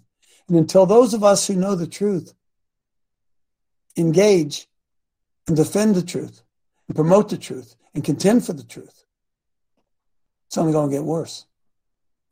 And 0.47 0.57
until 0.57 0.85
those 0.85 1.13
of 1.13 1.23
us 1.23 1.47
who 1.47 1.55
know 1.55 1.75
the 1.75 1.87
truth 1.87 2.33
engage 3.95 4.67
and 5.47 5.55
defend 5.55 5.95
the 5.95 6.01
truth 6.01 6.41
and 6.87 6.95
promote 6.95 7.29
the 7.29 7.37
truth 7.37 7.75
and 7.93 8.03
contend 8.03 8.45
for 8.45 8.53
the 8.53 8.63
truth, 8.63 9.05
it's 10.47 10.57
only 10.57 10.73
going 10.73 10.89
to 10.89 10.95
get 10.95 11.03
worse. 11.03 11.45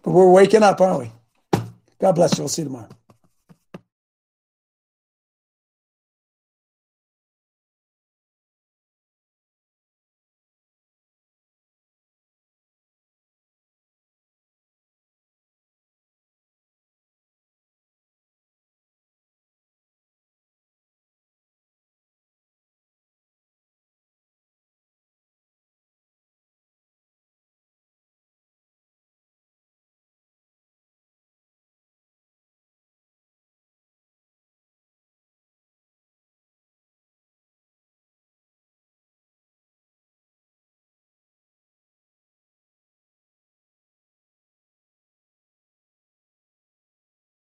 But 0.04 0.12
we're 0.12 0.32
waking 0.32 0.64
up, 0.64 0.82
aren't 0.82 1.00
we? 1.00 1.62
God 2.00 2.14
bless 2.14 2.38
you. 2.38 2.44
We'll 2.44 2.50
see 2.50 2.64
you 2.64 2.68
tomorrow. 2.68 2.90